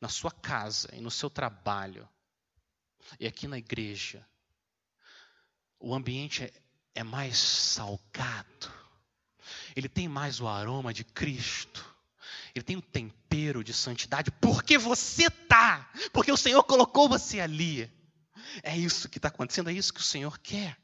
na 0.00 0.08
sua 0.08 0.30
casa 0.30 0.88
e 0.94 1.00
no 1.00 1.10
seu 1.10 1.30
trabalho, 1.30 2.08
e 3.18 3.26
aqui 3.26 3.48
na 3.48 3.58
igreja, 3.58 4.26
o 5.78 5.94
ambiente 5.94 6.44
é, 6.44 6.52
é 6.94 7.02
mais 7.02 7.38
salgado, 7.38 8.72
ele 9.74 9.88
tem 9.88 10.08
mais 10.08 10.40
o 10.40 10.46
aroma 10.46 10.92
de 10.92 11.04
Cristo, 11.04 11.89
ele 12.54 12.64
tem 12.64 12.76
o 12.76 12.82
tempero 12.82 13.62
de 13.62 13.72
santidade, 13.72 14.30
porque 14.40 14.78
você 14.78 15.30
tá, 15.30 15.90
porque 16.12 16.32
o 16.32 16.36
Senhor 16.36 16.62
colocou 16.64 17.08
você 17.08 17.40
ali. 17.40 17.90
É 18.62 18.76
isso 18.76 19.08
que 19.08 19.18
está 19.18 19.28
acontecendo, 19.28 19.70
é 19.70 19.72
isso 19.72 19.92
que 19.92 20.00
o 20.00 20.04
Senhor 20.04 20.38
quer 20.38 20.76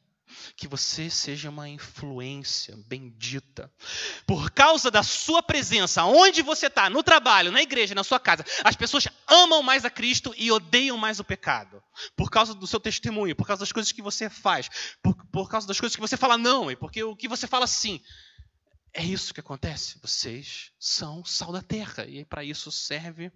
que 0.57 0.67
você 0.67 1.09
seja 1.09 1.51
uma 1.51 1.69
influência 1.69 2.77
bendita. 2.87 3.71
Por 4.27 4.51
causa 4.51 4.91
da 4.91 5.03
sua 5.03 5.43
presença, 5.43 6.05
onde 6.05 6.43
você 6.43 6.67
está, 6.67 6.91
no 6.91 7.03
trabalho, 7.03 7.53
na 7.53 7.63
igreja, 7.63 7.95
na 7.95 8.05
sua 8.05 8.19
casa, 8.19 8.45
as 8.65 8.77
pessoas 8.77 9.09
amam 9.27 9.63
mais 9.63 9.85
a 9.85 9.91
Cristo 9.91 10.35
e 10.37 10.51
odeiam 10.51 10.97
mais 10.97 11.21
o 11.21 11.25
pecado. 11.25 11.83
Por 12.17 12.31
causa 12.31 12.55
do 12.55 12.67
seu 12.67 12.81
testemunho, 12.81 13.37
por 13.37 13.47
causa 13.47 13.61
das 13.61 13.73
coisas 13.73 13.93
que 13.93 14.03
você 14.03 14.29
faz, 14.29 14.69
por, 15.03 15.15
por 15.33 15.49
causa 15.49 15.67
das 15.67 15.79
coisas 15.79 15.95
que 15.95 16.03
você 16.03 16.17
fala 16.17 16.37
não 16.37 16.71
e 16.71 16.77
porque 16.77 17.03
o 17.03 17.17
que 17.17 17.29
você 17.29 17.47
fala 17.47 17.67
sim. 17.67 18.01
É 18.99 19.05
isso 19.05 19.35
que 19.35 19.41
acontece. 19.41 19.99
Vocês 19.99 20.73
são 20.81 21.23
sal 21.23 21.53
da 21.53 21.61
terra 21.61 22.07
e 22.07 22.25
para 22.25 22.43
isso 22.43 22.73
serve 22.73 23.31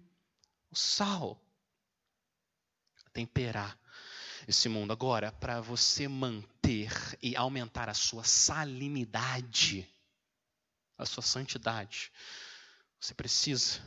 o 0.71 0.75
sal. 0.75 1.39
Temperar 3.13 3.77
esse 4.47 4.67
mundo. 4.67 4.91
Agora, 4.91 5.31
para 5.31 5.61
você 5.61 6.07
manter 6.07 6.91
e 7.21 7.35
aumentar 7.35 7.89
a 7.89 7.93
sua 7.93 8.23
salinidade, 8.23 9.87
a 10.97 11.05
sua 11.05 11.21
santidade, 11.21 12.11
você 12.99 13.13
precisa 13.13 13.79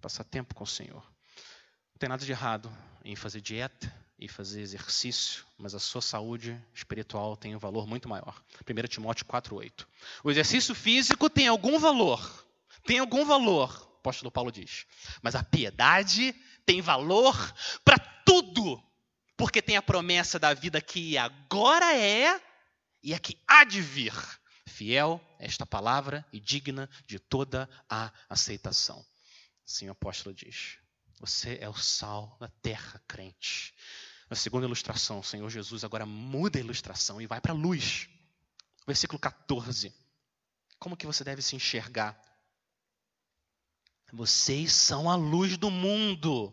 passar 0.00 0.22
tempo 0.22 0.54
com 0.54 0.62
o 0.62 0.68
Senhor. 0.68 1.02
Não 1.02 1.98
tem 1.98 2.08
nada 2.08 2.24
de 2.24 2.30
errado 2.30 2.70
em 3.04 3.16
fazer 3.16 3.40
dieta 3.40 3.92
e 4.18 4.28
fazer 4.28 4.60
exercício, 4.60 5.44
mas 5.58 5.74
a 5.74 5.78
sua 5.78 6.00
saúde 6.00 6.58
espiritual 6.74 7.36
tem 7.36 7.54
um 7.54 7.58
valor 7.58 7.86
muito 7.86 8.08
maior. 8.08 8.42
1 8.68 8.88
Timóteo 8.88 9.26
4,8. 9.26 9.86
O 10.24 10.30
exercício 10.30 10.74
físico 10.74 11.28
tem 11.28 11.48
algum 11.48 11.78
valor, 11.78 12.46
tem 12.84 12.98
algum 12.98 13.24
valor, 13.24 13.70
o 13.70 13.98
apóstolo 13.98 14.30
Paulo 14.30 14.50
diz, 14.50 14.86
mas 15.22 15.34
a 15.34 15.42
piedade 15.42 16.34
tem 16.64 16.80
valor 16.80 17.34
para 17.84 17.98
tudo 18.24 18.82
porque 19.36 19.60
tem 19.60 19.76
a 19.76 19.82
promessa 19.82 20.38
da 20.38 20.54
vida 20.54 20.80
que 20.80 21.18
agora 21.18 21.94
é 21.94 22.40
e 23.02 23.12
a 23.12 23.18
que 23.18 23.38
há 23.46 23.64
de 23.64 23.80
vir. 23.80 24.14
Fiel 24.68 25.20
esta 25.38 25.64
palavra 25.64 26.26
e 26.32 26.40
digna 26.40 26.88
de 27.06 27.18
toda 27.18 27.68
a 27.88 28.12
aceitação. 28.28 29.04
Assim 29.64 29.88
o 29.88 29.92
apóstolo 29.92 30.34
diz. 30.34 30.78
Você 31.20 31.58
é 31.60 31.68
o 31.68 31.74
sal 31.74 32.36
da 32.40 32.48
terra, 32.62 33.00
crente. 33.06 33.74
Na 34.28 34.36
segunda 34.36 34.66
ilustração, 34.66 35.20
o 35.20 35.24
Senhor 35.24 35.48
Jesus 35.48 35.84
agora 35.84 36.04
muda 36.04 36.58
a 36.58 36.60
ilustração 36.60 37.20
e 37.20 37.26
vai 37.26 37.40
para 37.40 37.52
a 37.52 37.56
luz. 37.56 38.08
Versículo 38.86 39.18
14. 39.18 39.94
Como 40.78 40.96
que 40.96 41.06
você 41.06 41.22
deve 41.22 41.42
se 41.42 41.56
enxergar 41.56 42.20
Vocês 44.12 44.72
são 44.72 45.08
a 45.08 45.14
luz 45.14 45.56
do 45.56 45.70
mundo. 45.70 46.52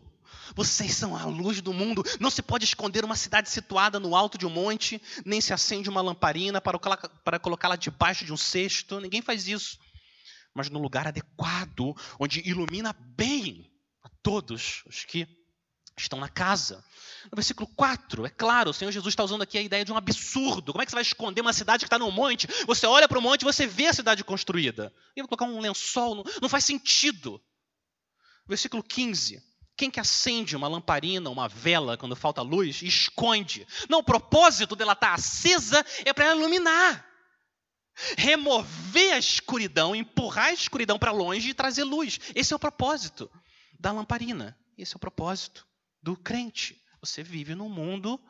Vocês 0.54 0.94
são 0.94 1.16
a 1.16 1.24
luz 1.24 1.60
do 1.60 1.72
mundo. 1.72 2.04
Não 2.20 2.30
se 2.30 2.42
pode 2.42 2.64
esconder 2.64 3.04
uma 3.04 3.16
cidade 3.16 3.50
situada 3.50 3.98
no 3.98 4.14
alto 4.14 4.38
de 4.38 4.46
um 4.46 4.50
monte, 4.50 5.00
nem 5.24 5.40
se 5.40 5.52
acende 5.52 5.88
uma 5.88 6.00
lamparina 6.00 6.60
para, 6.60 6.78
para 6.78 7.38
colocá-la 7.38 7.76
debaixo 7.76 8.24
de 8.24 8.32
um 8.32 8.36
cesto. 8.36 9.00
Ninguém 9.00 9.22
faz 9.22 9.48
isso. 9.48 9.78
Mas 10.52 10.70
no 10.70 10.78
lugar 10.78 11.08
adequado, 11.08 11.96
onde 12.18 12.40
ilumina 12.48 12.92
bem 12.92 13.72
a 14.02 14.08
todos 14.22 14.82
os 14.86 15.04
que 15.04 15.43
estão 16.02 16.18
na 16.18 16.28
casa. 16.28 16.84
No 17.24 17.36
versículo 17.36 17.68
4, 17.74 18.26
é 18.26 18.30
claro, 18.30 18.70
o 18.70 18.74
Senhor 18.74 18.90
Jesus 18.90 19.12
está 19.12 19.24
usando 19.24 19.42
aqui 19.42 19.56
a 19.56 19.62
ideia 19.62 19.84
de 19.84 19.92
um 19.92 19.96
absurdo. 19.96 20.72
Como 20.72 20.82
é 20.82 20.84
que 20.84 20.90
você 20.90 20.96
vai 20.96 21.02
esconder 21.02 21.40
uma 21.40 21.52
cidade 21.52 21.84
que 21.84 21.86
está 21.86 21.98
no 21.98 22.10
monte? 22.10 22.46
Você 22.66 22.86
olha 22.86 23.08
para 23.08 23.18
o 23.18 23.22
monte 23.22 23.42
e 23.42 23.44
você 23.44 23.66
vê 23.66 23.86
a 23.86 23.92
cidade 23.92 24.22
construída. 24.24 24.92
E 25.16 25.22
vai 25.22 25.28
colocar 25.28 25.46
um 25.46 25.60
lençol, 25.60 26.16
não, 26.16 26.24
não 26.42 26.48
faz 26.48 26.64
sentido. 26.64 27.40
Versículo 28.46 28.82
15. 28.82 29.42
Quem 29.76 29.90
que 29.90 29.98
acende 29.98 30.54
uma 30.54 30.68
lamparina, 30.68 31.30
uma 31.30 31.48
vela, 31.48 31.96
quando 31.96 32.14
falta 32.14 32.42
luz, 32.42 32.82
esconde? 32.82 33.66
Não, 33.88 34.00
o 34.00 34.04
propósito 34.04 34.76
dela 34.76 34.92
estar 34.92 35.08
tá 35.08 35.14
acesa 35.14 35.84
é 36.04 36.12
para 36.12 36.34
iluminar. 36.34 37.04
Remover 38.18 39.14
a 39.14 39.18
escuridão, 39.18 39.94
empurrar 39.94 40.46
a 40.46 40.52
escuridão 40.52 40.98
para 40.98 41.12
longe 41.12 41.50
e 41.50 41.54
trazer 41.54 41.84
luz. 41.84 42.20
Esse 42.34 42.52
é 42.52 42.56
o 42.56 42.58
propósito 42.58 43.30
da 43.78 43.90
lamparina. 43.92 44.56
Esse 44.76 44.94
é 44.94 44.96
o 44.96 45.00
propósito 45.00 45.66
do 46.04 46.16
crente. 46.16 46.80
Você 47.00 47.22
vive 47.22 47.54
num 47.54 47.68
mundo 47.68 48.20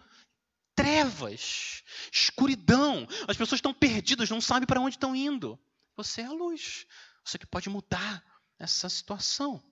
trevas, 0.74 1.82
escuridão. 2.12 3.06
As 3.28 3.36
pessoas 3.36 3.58
estão 3.58 3.74
perdidas, 3.74 4.30
não 4.30 4.40
sabem 4.40 4.66
para 4.66 4.80
onde 4.80 4.96
estão 4.96 5.14
indo. 5.14 5.58
Você 5.96 6.22
é 6.22 6.26
a 6.26 6.32
luz. 6.32 6.86
Você 7.24 7.38
que 7.38 7.46
pode 7.46 7.68
mudar 7.68 8.24
essa 8.58 8.88
situação. 8.88 9.62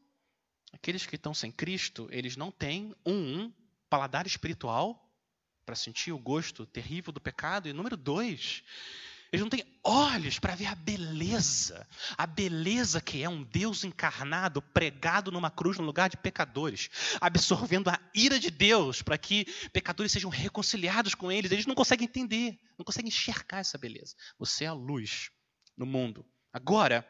Aqueles 0.73 1.07
que 1.07 1.17
estão 1.17 1.33
sem 1.33 1.53
Cristo, 1.53 2.09
eles 2.11 2.37
não 2.37 2.51
têm 2.51 2.95
um 3.07 3.53
paladar 3.89 4.27
espiritual 4.27 5.11
para 5.65 5.77
sentir 5.77 6.13
o 6.13 6.19
gosto 6.19 6.67
terrível 6.67 7.13
do 7.13 7.21
pecado. 7.21 7.69
E 7.69 7.73
número 7.73 7.97
dois, 7.97 8.65
eles 9.33 9.43
não 9.43 9.49
têm 9.49 9.65
olhos 9.83 10.39
para 10.39 10.55
ver 10.55 10.67
a 10.67 10.75
beleza, 10.75 11.89
a 12.19 12.27
beleza 12.27 13.01
que 13.01 13.23
é 13.23 13.29
um 13.29 13.43
Deus 13.43 13.83
encarnado, 13.83 14.61
pregado 14.61 15.33
numa 15.33 15.51
cruz 15.51 15.79
no 15.79 15.85
lugar 15.85 16.11
de 16.11 16.19
pecadores, 16.19 16.91
absorvendo 17.19 17.89
a 17.89 17.99
ira 18.15 18.39
de 18.39 18.51
Deus 18.51 19.01
para 19.01 19.17
que 19.17 19.47
pecadores 19.73 20.13
sejam 20.13 20.29
reconciliados 20.29 21.15
com 21.15 21.33
eles. 21.33 21.51
Eles 21.51 21.65
não 21.65 21.75
conseguem 21.75 22.07
entender, 22.07 22.59
não 22.77 22.85
conseguem 22.85 23.09
enxergar 23.09 23.61
essa 23.61 23.79
beleza. 23.79 24.15
Você 24.39 24.65
é 24.65 24.69
a 24.69 24.75
luz 24.75 25.31
no 25.77 25.87
mundo. 25.87 26.27
Agora, 26.53 27.07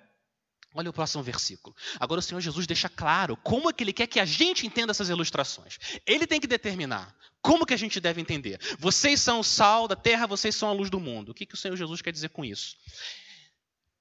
Olha 0.75 0.91
o 0.91 0.93
próximo 0.93 1.23
versículo. 1.23 1.77
Agora 2.01 2.19
o 2.19 2.23
Senhor 2.23 2.41
Jesus 2.41 2.67
deixa 2.67 2.89
claro 2.89 3.37
como 3.37 3.69
é 3.69 3.73
que 3.73 3.85
ele 3.85 3.93
quer 3.93 4.07
que 4.07 4.19
a 4.19 4.25
gente 4.25 4.67
entenda 4.67 4.91
essas 4.91 5.09
ilustrações. 5.09 5.79
Ele 6.07 6.27
tem 6.27 6.41
que 6.41 6.47
determinar 6.47 7.15
como 7.43 7.67
que 7.67 7.75
a 7.75 7.77
gente 7.77 8.01
deve 8.01 8.21
entender. 8.21 8.59
Vocês 8.79 9.21
são 9.21 9.41
o 9.41 9.45
sal 9.45 9.87
da 9.87 9.97
terra, 9.97 10.27
vocês 10.27 10.55
são 10.55 10.69
a 10.69 10.73
luz 10.73 10.89
do 10.89 11.01
mundo. 11.01 11.31
O 11.31 11.35
que, 11.35 11.45
que 11.45 11.55
o 11.55 11.59
Senhor 11.59 11.77
Jesus 11.77 12.01
quer 12.01 12.13
dizer 12.13 12.31
com 12.31 12.45
isso? 12.45 12.77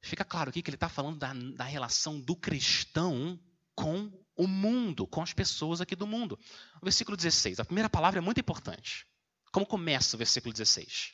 Fica 0.02 0.24
claro 0.24 0.50
aqui 0.50 0.62
que 0.62 0.70
ele 0.70 0.76
está 0.76 0.90
falando 0.90 1.18
da, 1.18 1.34
da 1.34 1.64
relação 1.64 2.20
do 2.20 2.36
cristão 2.36 3.40
com 3.76 4.12
o 4.36 4.48
mundo, 4.48 5.06
com 5.06 5.22
as 5.22 5.34
pessoas 5.34 5.82
aqui 5.82 5.96
do 5.96 6.08
mundo. 6.08 6.40
O 6.82 6.86
versículo 6.86 7.18
16, 7.18 7.60
a 7.60 7.66
primeira 7.66 7.90
palavra 7.90 8.20
é 8.20 8.22
muito 8.22 8.40
importante. 8.40 9.06
Como 9.52 9.66
começa 9.66 10.16
o 10.16 10.18
versículo 10.18 10.54
16? 10.54 11.14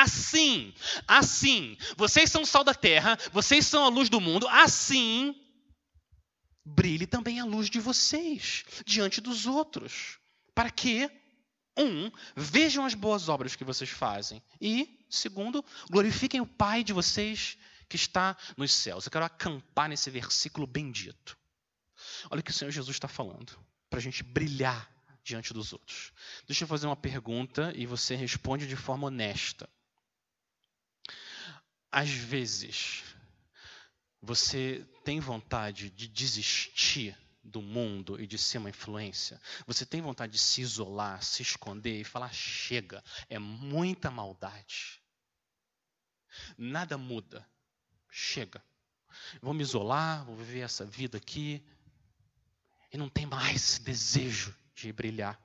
Assim, 0.00 0.72
assim, 1.06 1.76
vocês 1.96 2.30
são 2.30 2.42
o 2.42 2.46
sal 2.46 2.62
da 2.62 2.74
terra, 2.74 3.18
vocês 3.32 3.66
são 3.66 3.84
a 3.84 3.88
luz 3.88 4.08
do 4.08 4.20
mundo, 4.20 4.46
assim 4.48 5.34
brilhe 6.68 7.06
também 7.06 7.40
a 7.40 7.44
luz 7.44 7.70
de 7.70 7.80
vocês 7.80 8.64
diante 8.84 9.20
dos 9.20 9.46
outros, 9.46 10.18
para 10.54 10.70
que 10.70 11.10
um, 11.76 12.10
vejam 12.36 12.84
as 12.84 12.94
boas 12.94 13.28
obras 13.28 13.56
que 13.56 13.64
vocês 13.64 13.90
fazem 13.90 14.42
e, 14.60 15.04
segundo, 15.08 15.64
glorifiquem 15.90 16.40
o 16.40 16.46
Pai 16.46 16.84
de 16.84 16.92
vocês 16.92 17.56
que 17.88 17.96
está 17.96 18.36
nos 18.56 18.72
céus. 18.72 19.06
Eu 19.06 19.12
quero 19.12 19.24
acampar 19.24 19.88
nesse 19.88 20.10
versículo 20.10 20.66
bendito. 20.66 21.38
Olha 22.30 22.40
o 22.40 22.42
que 22.42 22.50
o 22.50 22.54
Senhor 22.54 22.70
Jesus 22.70 22.96
está 22.96 23.08
falando, 23.08 23.58
para 23.88 23.98
a 23.98 24.02
gente 24.02 24.22
brilhar 24.22 24.90
diante 25.22 25.54
dos 25.54 25.72
outros. 25.72 26.12
Deixa 26.46 26.64
eu 26.64 26.68
fazer 26.68 26.86
uma 26.86 26.96
pergunta 26.96 27.72
e 27.76 27.86
você 27.86 28.14
responde 28.14 28.66
de 28.66 28.76
forma 28.76 29.06
honesta. 29.06 29.68
Às 31.90 32.10
vezes, 32.10 33.02
você 34.20 34.86
tem 35.04 35.20
vontade 35.20 35.90
de 35.90 36.06
desistir 36.06 37.16
do 37.42 37.62
mundo 37.62 38.20
e 38.20 38.26
de 38.26 38.36
ser 38.36 38.58
uma 38.58 38.68
influência? 38.68 39.40
Você 39.66 39.86
tem 39.86 40.02
vontade 40.02 40.32
de 40.32 40.38
se 40.38 40.60
isolar, 40.60 41.22
se 41.22 41.42
esconder 41.42 42.00
e 42.00 42.04
falar: 42.04 42.32
chega, 42.32 43.02
é 43.28 43.38
muita 43.38 44.10
maldade. 44.10 45.00
Nada 46.56 46.98
muda. 46.98 47.48
Chega. 48.10 48.62
Vou 49.40 49.54
me 49.54 49.62
isolar, 49.62 50.24
vou 50.24 50.36
viver 50.36 50.60
essa 50.60 50.84
vida 50.84 51.16
aqui. 51.18 51.64
E 52.92 52.96
não 52.96 53.08
tem 53.08 53.26
mais 53.26 53.78
desejo 53.78 54.54
de 54.74 54.92
brilhar. 54.92 55.38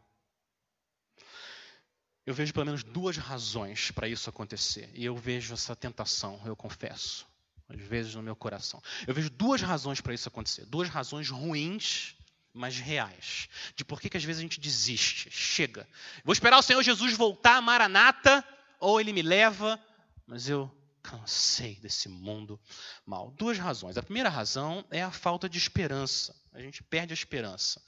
Eu 2.25 2.33
vejo 2.33 2.53
pelo 2.53 2.65
menos 2.65 2.83
duas 2.83 3.17
razões 3.17 3.91
para 3.91 4.07
isso 4.07 4.29
acontecer. 4.29 4.89
E 4.93 5.03
eu 5.03 5.15
vejo 5.15 5.53
essa 5.53 5.75
tentação, 5.75 6.41
eu 6.45 6.55
confesso, 6.55 7.27
às 7.67 7.79
vezes 7.79 8.15
no 8.15 8.23
meu 8.23 8.35
coração. 8.35 8.81
Eu 9.05 9.13
vejo 9.13 9.29
duas 9.29 9.61
razões 9.61 9.99
para 9.99 10.13
isso 10.13 10.29
acontecer. 10.29 10.65
Duas 10.65 10.87
razões 10.87 11.29
ruins, 11.29 12.15
mas 12.53 12.77
reais. 12.77 13.49
De 13.75 13.83
por 13.83 13.99
que, 13.99 14.15
às 14.15 14.23
vezes 14.23 14.39
a 14.39 14.43
gente 14.43 14.59
desiste. 14.59 15.29
Chega. 15.31 15.87
Vou 16.23 16.33
esperar 16.33 16.57
o 16.57 16.61
Senhor 16.61 16.81
Jesus 16.81 17.13
voltar, 17.13 17.61
Maranata, 17.61 18.45
ou 18.79 19.01
ele 19.01 19.11
me 19.11 19.21
leva, 19.21 19.79
mas 20.25 20.47
eu 20.47 20.71
cansei 21.01 21.75
desse 21.75 22.07
mundo 22.07 22.59
mal. 23.05 23.31
Duas 23.31 23.57
razões. 23.57 23.97
A 23.97 24.03
primeira 24.03 24.29
razão 24.29 24.85
é 24.89 25.03
a 25.03 25.11
falta 25.11 25.49
de 25.49 25.57
esperança. 25.57 26.33
A 26.53 26.61
gente 26.61 26.81
perde 26.81 27.11
a 27.11 27.15
esperança. 27.15 27.81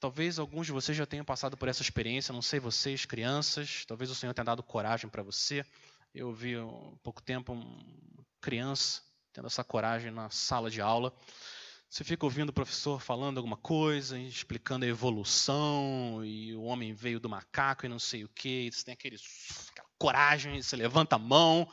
Talvez 0.00 0.38
alguns 0.38 0.66
de 0.66 0.72
vocês 0.72 0.96
já 0.96 1.04
tenham 1.04 1.24
passado 1.24 1.56
por 1.56 1.68
essa 1.68 1.82
experiência, 1.82 2.32
não 2.32 2.42
sei 2.42 2.60
vocês, 2.60 3.04
crianças, 3.04 3.84
talvez 3.84 4.10
o 4.10 4.14
Senhor 4.14 4.32
tenha 4.32 4.44
dado 4.44 4.62
coragem 4.62 5.10
para 5.10 5.24
você. 5.24 5.66
Eu 6.14 6.32
vi 6.32 6.54
há 6.54 6.64
pouco 7.02 7.20
tempo 7.20 7.52
uma 7.52 8.24
criança 8.40 9.02
tendo 9.32 9.46
essa 9.46 9.64
coragem 9.64 10.12
na 10.12 10.30
sala 10.30 10.70
de 10.70 10.80
aula. 10.80 11.12
Você 11.90 12.04
fica 12.04 12.24
ouvindo 12.24 12.50
o 12.50 12.52
professor 12.52 13.00
falando 13.00 13.38
alguma 13.38 13.56
coisa, 13.56 14.18
explicando 14.18 14.84
a 14.84 14.88
evolução, 14.88 16.22
e 16.24 16.54
o 16.54 16.62
homem 16.62 16.92
veio 16.92 17.18
do 17.18 17.28
macaco 17.28 17.86
e 17.86 17.88
não 17.88 17.98
sei 17.98 18.24
o 18.24 18.28
que, 18.28 18.70
você 18.70 18.84
tem 18.84 18.92
aquele, 18.94 19.16
aquela 19.70 19.88
coragem, 19.98 20.62
você 20.62 20.76
levanta 20.76 21.16
a 21.16 21.18
mão, 21.18 21.68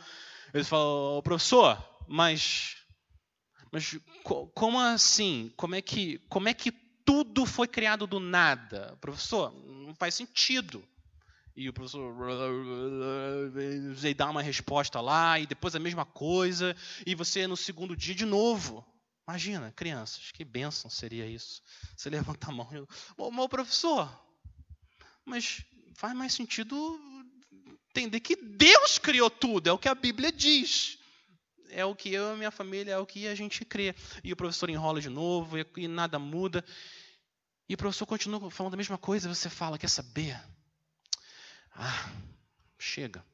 ele 0.53 0.63
fala, 0.63 1.21
professor, 1.21 1.77
mas, 2.07 2.77
mas 3.71 3.99
como 4.53 4.79
assim? 4.79 5.53
Como 5.57 5.75
é 5.75 5.81
que, 5.81 6.19
como 6.29 6.47
é 6.47 6.53
que 6.53 6.84
tudo 7.35 7.45
foi 7.45 7.67
criado 7.67 8.07
do 8.07 8.17
nada. 8.17 8.97
Professor, 9.01 9.53
não 9.67 9.93
faz 9.93 10.15
sentido. 10.15 10.87
E 11.53 11.67
o 11.67 11.73
professor 11.73 12.13
dá 14.15 14.29
uma 14.29 14.41
resposta 14.41 15.01
lá, 15.01 15.37
e 15.37 15.45
depois 15.45 15.75
a 15.75 15.79
mesma 15.79 16.05
coisa, 16.05 16.75
e 17.05 17.13
você 17.13 17.45
no 17.45 17.57
segundo 17.57 17.95
dia 17.95 18.15
de 18.15 18.25
novo. 18.25 18.85
Imagina, 19.27 19.73
crianças, 19.73 20.31
que 20.31 20.45
bênção 20.45 20.89
seria 20.89 21.27
isso. 21.27 21.61
Você 21.95 22.09
levanta 22.09 22.49
a 22.49 22.53
mão 22.53 22.69
e 22.71 22.79
ô, 23.17 23.49
professor, 23.49 24.09
mas 25.25 25.63
faz 25.95 26.15
mais 26.15 26.33
sentido 26.33 26.99
entender 27.89 28.19
que 28.19 28.35
Deus 28.35 28.97
criou 28.97 29.29
tudo, 29.29 29.69
é 29.69 29.73
o 29.73 29.79
que 29.79 29.89
a 29.89 29.95
Bíblia 29.95 30.31
diz 30.31 30.99
é 31.75 31.83
o 31.83 31.93
que 31.93 32.13
eu 32.13 32.33
e 32.33 32.37
minha 32.37 32.51
família, 32.51 32.93
é 32.93 32.97
o 32.97 33.05
que 33.05 33.27
a 33.27 33.35
gente 33.35 33.65
crê. 33.65 33.93
E 34.23 34.31
o 34.31 34.35
professor 34.35 34.69
enrola 34.69 35.01
de 35.01 35.09
novo, 35.09 35.57
e 35.75 35.87
nada 35.87 36.17
muda. 36.17 36.63
E 37.67 37.73
o 37.73 37.77
professor 37.77 38.05
continua 38.05 38.49
falando 38.51 38.75
a 38.75 38.77
mesma 38.77 38.97
coisa, 38.97 39.27
você 39.27 39.49
fala, 39.49 39.77
quer 39.77 39.89
saber? 39.89 40.39
Ah, 41.73 42.09
chega. 42.77 43.25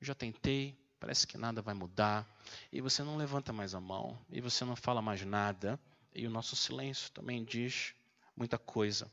já 0.00 0.14
tentei, 0.14 0.78
parece 1.00 1.26
que 1.26 1.36
nada 1.36 1.60
vai 1.60 1.74
mudar. 1.74 2.26
E 2.72 2.80
você 2.80 3.02
não 3.02 3.16
levanta 3.16 3.52
mais 3.52 3.74
a 3.74 3.80
mão, 3.80 4.18
e 4.30 4.40
você 4.40 4.64
não 4.64 4.76
fala 4.76 5.02
mais 5.02 5.24
nada. 5.24 5.78
E 6.14 6.26
o 6.26 6.30
nosso 6.30 6.54
silêncio 6.54 7.10
também 7.10 7.44
diz 7.44 7.94
muita 8.36 8.58
coisa. 8.58 9.10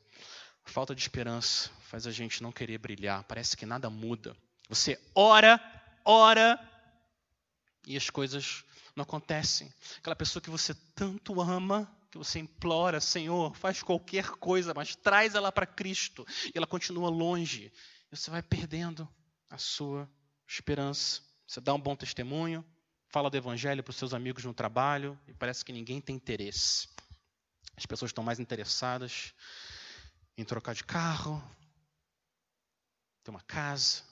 falta 0.63 0.93
de 0.93 1.01
esperança 1.01 1.69
faz 1.81 2.05
a 2.05 2.11
gente 2.11 2.43
não 2.43 2.51
querer 2.51 2.77
brilhar, 2.77 3.23
parece 3.23 3.57
que 3.57 3.65
nada 3.65 3.89
muda. 3.89 4.37
Você 4.69 4.99
ora, 5.15 5.59
ora, 6.05 6.59
e 7.85 7.97
as 7.97 8.09
coisas 8.09 8.63
não 8.95 9.03
acontecem. 9.03 9.73
Aquela 9.97 10.15
pessoa 10.15 10.41
que 10.41 10.49
você 10.49 10.73
tanto 10.95 11.41
ama, 11.41 11.91
que 12.11 12.17
você 12.17 12.39
implora, 12.39 12.99
Senhor, 12.99 13.55
faz 13.55 13.81
qualquer 13.81 14.31
coisa, 14.31 14.73
mas 14.73 14.95
traz 14.95 15.33
ela 15.33 15.51
para 15.51 15.65
Cristo, 15.65 16.25
e 16.45 16.51
ela 16.53 16.67
continua 16.67 17.09
longe, 17.09 17.71
e 18.11 18.15
você 18.15 18.29
vai 18.29 18.43
perdendo 18.43 19.07
a 19.49 19.57
sua 19.57 20.11
esperança. 20.45 21.21
Você 21.47 21.61
dá 21.61 21.73
um 21.73 21.79
bom 21.79 21.95
testemunho, 21.95 22.65
fala 23.07 23.29
do 23.29 23.37
Evangelho 23.37 23.81
para 23.81 23.91
os 23.91 23.95
seus 23.95 24.13
amigos 24.13 24.43
no 24.43 24.53
trabalho, 24.53 25.17
e 25.25 25.33
parece 25.33 25.63
que 25.63 25.71
ninguém 25.71 26.01
tem 26.01 26.17
interesse. 26.17 26.89
As 27.77 27.85
pessoas 27.85 28.09
estão 28.09 28.23
mais 28.23 28.39
interessadas 28.39 29.33
em 30.37 30.43
trocar 30.43 30.75
de 30.75 30.83
carro, 30.83 31.41
ter 33.23 33.31
uma 33.31 33.41
casa, 33.41 34.03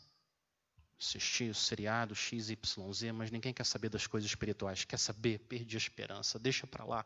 assistir 0.97 1.49
o 1.51 1.55
seriado 1.55 2.15
XYZ, 2.15 3.11
mas 3.13 3.29
ninguém 3.29 3.53
quer 3.53 3.65
saber 3.65 3.89
das 3.89 4.07
coisas 4.07 4.29
espirituais. 4.29 4.85
Quer 4.85 4.97
saber? 4.97 5.39
Perdi 5.39 5.75
a 5.75 5.77
esperança, 5.77 6.39
deixa 6.39 6.65
para 6.65 6.85
lá. 6.85 7.05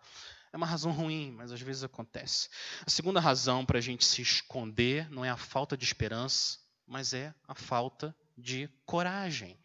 É 0.54 0.58
uma 0.58 0.68
razão 0.68 0.92
ruim, 0.92 1.32
mas 1.32 1.52
às 1.52 1.60
vezes 1.60 1.84
acontece. 1.84 2.48
A 2.86 2.90
segunda 2.90 3.20
razão 3.20 3.66
para 3.66 3.80
a 3.80 3.82
gente 3.82 4.06
se 4.06 4.22
esconder 4.22 5.10
não 5.10 5.26
é 5.26 5.30
a 5.32 5.36
falta 5.36 5.76
de 5.76 5.84
esperança, 5.84 6.60
mas 6.86 7.12
é 7.12 7.34
a 7.48 7.56
falta 7.56 8.16
de 8.38 8.70
coragem. 8.86 9.58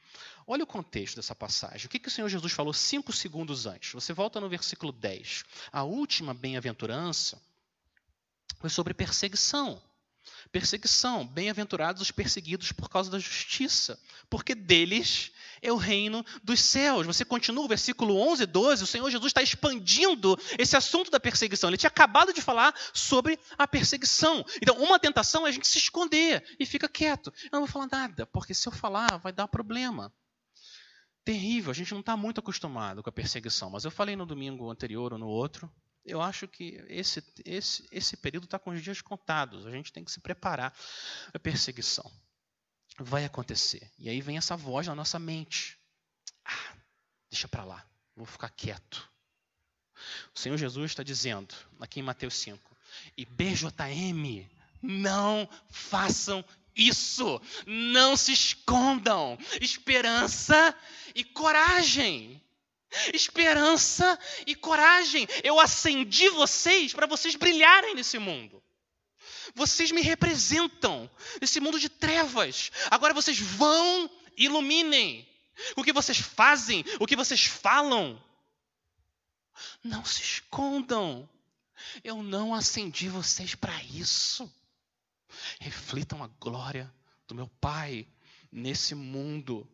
Olha 0.46 0.64
o 0.64 0.66
contexto 0.66 1.16
dessa 1.16 1.34
passagem. 1.34 1.86
O 1.86 1.90
que, 1.90 1.98
que 1.98 2.08
o 2.08 2.10
Senhor 2.10 2.30
Jesus 2.30 2.54
falou 2.54 2.72
cinco 2.72 3.12
segundos 3.12 3.66
antes? 3.66 3.92
Você 3.92 4.14
volta 4.14 4.40
no 4.40 4.48
versículo 4.48 4.90
10. 4.90 5.44
A 5.70 5.82
última 5.82 6.32
bem-aventurança 6.32 7.38
foi 8.58 8.70
sobre 8.70 8.94
perseguição. 8.94 9.82
Perseguição, 10.50 11.26
bem-aventurados 11.26 12.00
os 12.00 12.10
perseguidos 12.10 12.72
por 12.72 12.88
causa 12.88 13.10
da 13.10 13.18
justiça, 13.18 13.98
porque 14.30 14.54
deles 14.54 15.30
é 15.60 15.72
o 15.72 15.76
reino 15.76 16.24
dos 16.42 16.60
céus. 16.60 17.06
Você 17.06 17.24
continua 17.24 17.64
o 17.64 17.68
versículo 17.68 18.16
11 18.16 18.42
e 18.42 18.46
12, 18.46 18.84
o 18.84 18.86
Senhor 18.86 19.10
Jesus 19.10 19.30
está 19.30 19.42
expandindo 19.42 20.38
esse 20.58 20.76
assunto 20.76 21.10
da 21.10 21.20
perseguição. 21.20 21.68
Ele 21.68 21.76
tinha 21.76 21.88
acabado 21.88 22.32
de 22.32 22.40
falar 22.40 22.74
sobre 22.92 23.38
a 23.56 23.66
perseguição. 23.66 24.44
Então, 24.62 24.76
uma 24.78 24.98
tentação 24.98 25.46
é 25.46 25.50
a 25.50 25.52
gente 25.52 25.66
se 25.66 25.78
esconder 25.78 26.44
e 26.58 26.64
fica 26.64 26.88
quieto. 26.88 27.32
Eu 27.44 27.50
não 27.52 27.60
vou 27.60 27.68
falar 27.68 27.88
nada, 27.90 28.26
porque 28.26 28.54
se 28.54 28.66
eu 28.66 28.72
falar 28.72 29.18
vai 29.18 29.32
dar 29.32 29.48
problema. 29.48 30.12
Terrível, 31.24 31.70
a 31.70 31.74
gente 31.74 31.92
não 31.92 32.00
está 32.00 32.16
muito 32.16 32.40
acostumado 32.40 33.02
com 33.02 33.10
a 33.10 33.12
perseguição, 33.12 33.68
mas 33.68 33.84
eu 33.84 33.90
falei 33.90 34.16
no 34.16 34.24
domingo 34.24 34.70
anterior 34.70 35.12
ou 35.12 35.18
no 35.18 35.26
outro, 35.26 35.70
eu 36.08 36.22
acho 36.22 36.48
que 36.48 36.82
esse, 36.88 37.22
esse, 37.44 37.86
esse 37.90 38.16
período 38.16 38.44
está 38.44 38.58
com 38.58 38.70
os 38.70 38.82
dias 38.82 39.00
contados. 39.00 39.66
A 39.66 39.70
gente 39.70 39.92
tem 39.92 40.04
que 40.04 40.10
se 40.10 40.20
preparar 40.20 40.72
para 40.72 41.36
a 41.36 41.40
perseguição. 41.40 42.10
Vai 42.98 43.24
acontecer. 43.24 43.90
E 43.98 44.08
aí 44.08 44.20
vem 44.20 44.36
essa 44.36 44.56
voz 44.56 44.86
na 44.86 44.94
nossa 44.94 45.18
mente. 45.18 45.78
Ah, 46.44 46.76
deixa 47.30 47.46
para 47.46 47.64
lá, 47.64 47.86
vou 48.16 48.26
ficar 48.26 48.48
quieto. 48.50 49.08
O 50.34 50.38
Senhor 50.38 50.56
Jesus 50.56 50.92
está 50.92 51.02
dizendo, 51.02 51.54
aqui 51.80 52.00
em 52.00 52.04
Mateus 52.04 52.34
5, 52.34 52.76
e 53.16 53.24
BJM, 53.24 54.48
não 54.80 55.48
façam 55.68 56.44
isso, 56.74 57.40
não 57.66 58.16
se 58.16 58.32
escondam. 58.32 59.36
Esperança 59.60 60.74
e 61.14 61.24
coragem 61.24 62.42
esperança 63.12 64.18
e 64.46 64.54
coragem. 64.54 65.26
Eu 65.42 65.60
acendi 65.60 66.28
vocês 66.30 66.92
para 66.92 67.06
vocês 67.06 67.34
brilharem 67.34 67.94
nesse 67.94 68.18
mundo. 68.18 68.62
Vocês 69.54 69.90
me 69.90 70.00
representam 70.00 71.10
nesse 71.40 71.60
mundo 71.60 71.78
de 71.78 71.88
trevas. 71.88 72.70
Agora 72.90 73.14
vocês 73.14 73.38
vão, 73.38 74.10
iluminem. 74.36 75.26
O 75.76 75.82
que 75.82 75.92
vocês 75.92 76.18
fazem, 76.18 76.84
o 77.00 77.06
que 77.06 77.16
vocês 77.16 77.44
falam. 77.44 78.22
Não 79.82 80.04
se 80.04 80.22
escondam. 80.22 81.28
Eu 82.04 82.22
não 82.22 82.54
acendi 82.54 83.08
vocês 83.08 83.54
para 83.54 83.82
isso. 83.84 84.50
Reflitam 85.60 86.22
a 86.22 86.28
glória 86.40 86.92
do 87.26 87.34
meu 87.34 87.48
Pai 87.60 88.06
nesse 88.50 88.94
mundo. 88.94 89.68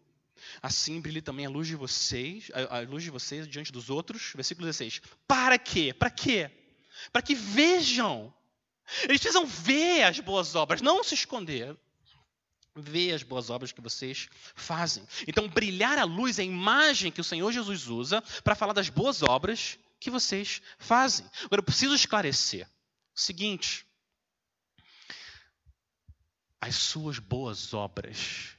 Assim 0.63 1.01
brilhe 1.01 1.23
também 1.23 1.47
a 1.47 1.51
luz 1.51 1.67
de 1.67 1.77
vocês, 1.77 2.51
a, 2.53 2.79
a 2.79 2.81
luz 2.83 3.03
de 3.03 3.11
vocês 3.11 3.47
diante 3.49 3.73
dos 3.73 3.91
outros. 3.91 4.33
Versículo 4.35 4.67
16. 4.67 5.01
Para 5.27 5.59
quê? 5.59 5.93
Para 5.93 6.11
quê? 6.11 6.51
Para 7.13 7.23
que 7.23 7.35
vejam. 7.35 8.33
Eles 9.05 9.21
precisam 9.21 9.47
ver 9.47 10.03
as 10.03 10.21
boas 10.21 10.55
obras, 10.55 10.83
não 10.83 11.03
se 11.03 11.15
esconder. 11.15 11.77
Ver 12.77 13.13
as 13.13 13.23
boas 13.23 13.51
obras 13.51 13.71
que 13.71 13.81
vocês 13.81 14.29
fazem. 14.55 15.07
Então, 15.29 15.49
brilhar 15.49 15.97
a 15.97 16.05
luz 16.05 16.39
é 16.39 16.43
a 16.43 16.45
imagem 16.45 17.13
que 17.13 17.21
o 17.21 17.25
Senhor 17.25 17.53
Jesus 17.53 17.87
usa 17.87 18.21
para 18.43 18.57
falar 18.57 18.73
das 18.73 18.89
boas 18.89 19.23
obras 19.23 19.79
que 20.01 20.11
vocês 20.11 20.61
fazem. 20.77 21.25
Agora, 21.45 21.61
eu 21.61 21.65
preciso 21.65 21.95
esclarecer 21.95 22.69
o 23.15 23.21
seguinte: 23.21 23.87
as 26.61 26.75
suas 26.75 27.19
boas 27.19 27.73
obras 27.73 28.57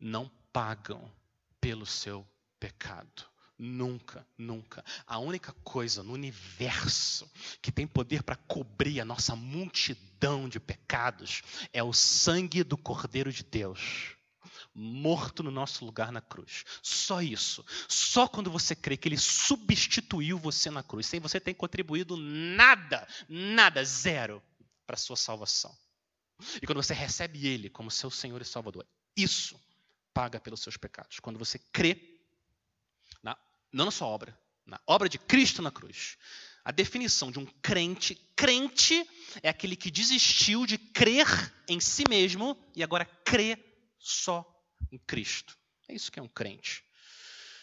não 0.00 0.30
pagam 0.52 1.10
pelo 1.60 1.86
seu 1.86 2.26
pecado. 2.58 3.32
Nunca, 3.58 4.26
nunca. 4.36 4.84
A 5.06 5.18
única 5.18 5.52
coisa 5.62 6.02
no 6.02 6.12
universo 6.12 7.30
que 7.60 7.70
tem 7.70 7.86
poder 7.86 8.22
para 8.24 8.34
cobrir 8.34 9.00
a 9.00 9.04
nossa 9.04 9.36
multidão 9.36 10.48
de 10.48 10.58
pecados 10.58 11.42
é 11.72 11.82
o 11.82 11.92
sangue 11.92 12.64
do 12.64 12.76
Cordeiro 12.76 13.32
de 13.32 13.44
Deus, 13.44 14.16
morto 14.74 15.44
no 15.44 15.50
nosso 15.50 15.84
lugar 15.84 16.10
na 16.10 16.20
cruz. 16.20 16.64
Só 16.82 17.22
isso. 17.22 17.64
Só 17.88 18.26
quando 18.26 18.50
você 18.50 18.74
crê 18.74 18.96
que 18.96 19.06
ele 19.08 19.18
substituiu 19.18 20.38
você 20.38 20.68
na 20.68 20.82
cruz, 20.82 21.06
sem 21.06 21.20
você 21.20 21.38
ter 21.38 21.54
contribuído 21.54 22.16
nada, 22.16 23.06
nada, 23.28 23.84
zero, 23.84 24.42
para 24.84 24.94
a 24.94 24.98
sua 24.98 25.16
salvação. 25.16 25.72
E 26.60 26.66
quando 26.66 26.82
você 26.82 26.94
recebe 26.94 27.46
ele 27.46 27.70
como 27.70 27.92
seu 27.92 28.10
Senhor 28.10 28.42
e 28.42 28.44
Salvador, 28.44 28.84
isso 29.16 29.60
paga 30.12 30.40
pelos 30.40 30.60
seus 30.60 30.76
pecados. 30.76 31.20
Quando 31.20 31.38
você 31.38 31.58
crê, 31.72 32.20
na, 33.22 33.36
não 33.72 33.84
na 33.84 33.90
sua 33.90 34.08
obra, 34.08 34.38
na 34.66 34.80
obra 34.86 35.08
de 35.08 35.18
Cristo 35.18 35.62
na 35.62 35.70
cruz. 35.70 36.16
A 36.64 36.70
definição 36.70 37.32
de 37.32 37.38
um 37.38 37.46
crente, 37.60 38.14
crente 38.36 39.04
é 39.42 39.48
aquele 39.48 39.74
que 39.74 39.90
desistiu 39.90 40.64
de 40.64 40.78
crer 40.78 41.26
em 41.68 41.80
si 41.80 42.04
mesmo 42.08 42.56
e 42.74 42.82
agora 42.82 43.04
crê 43.04 43.58
só 43.98 44.46
em 44.90 44.98
Cristo. 44.98 45.58
É 45.88 45.94
isso 45.94 46.12
que 46.12 46.20
é 46.20 46.22
um 46.22 46.28
crente. 46.28 46.84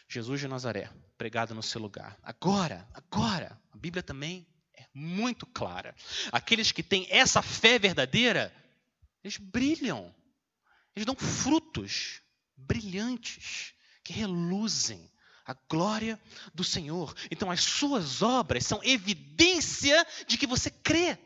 Jesus 0.08 0.42
de 0.42 0.48
Nazaré, 0.48 0.92
pregado 1.18 1.54
no 1.54 1.64
seu 1.64 1.80
lugar. 1.80 2.18
Agora, 2.24 2.88
agora, 2.94 3.58
a 3.72 3.78
Bíblia 3.78 4.04
também 4.04 4.46
é 4.74 4.86
muito 4.94 5.46
clara. 5.46 5.96
Aqueles 6.32 6.72
que 6.72 6.84
têm 6.84 7.08
essa 7.10 7.42
fé 7.42 7.80
verdadeira, 7.80 8.54
eles 9.24 9.38
brilham, 9.38 10.14
eles 10.96 11.06
dão 11.06 11.16
frutos 11.16 12.22
brilhantes, 12.68 13.74
que 14.04 14.14
reluzem 14.14 15.12
a 15.46 15.56
glória 15.68 16.20
do 16.54 16.64
Senhor. 16.64 17.16
Então, 17.32 17.50
as 17.50 17.64
suas 17.64 18.22
obras 18.22 18.66
são 18.66 18.84
evidência 18.84 20.06
de 20.28 20.38
que 20.38 20.46
você 20.46 20.70
crê 20.70 21.18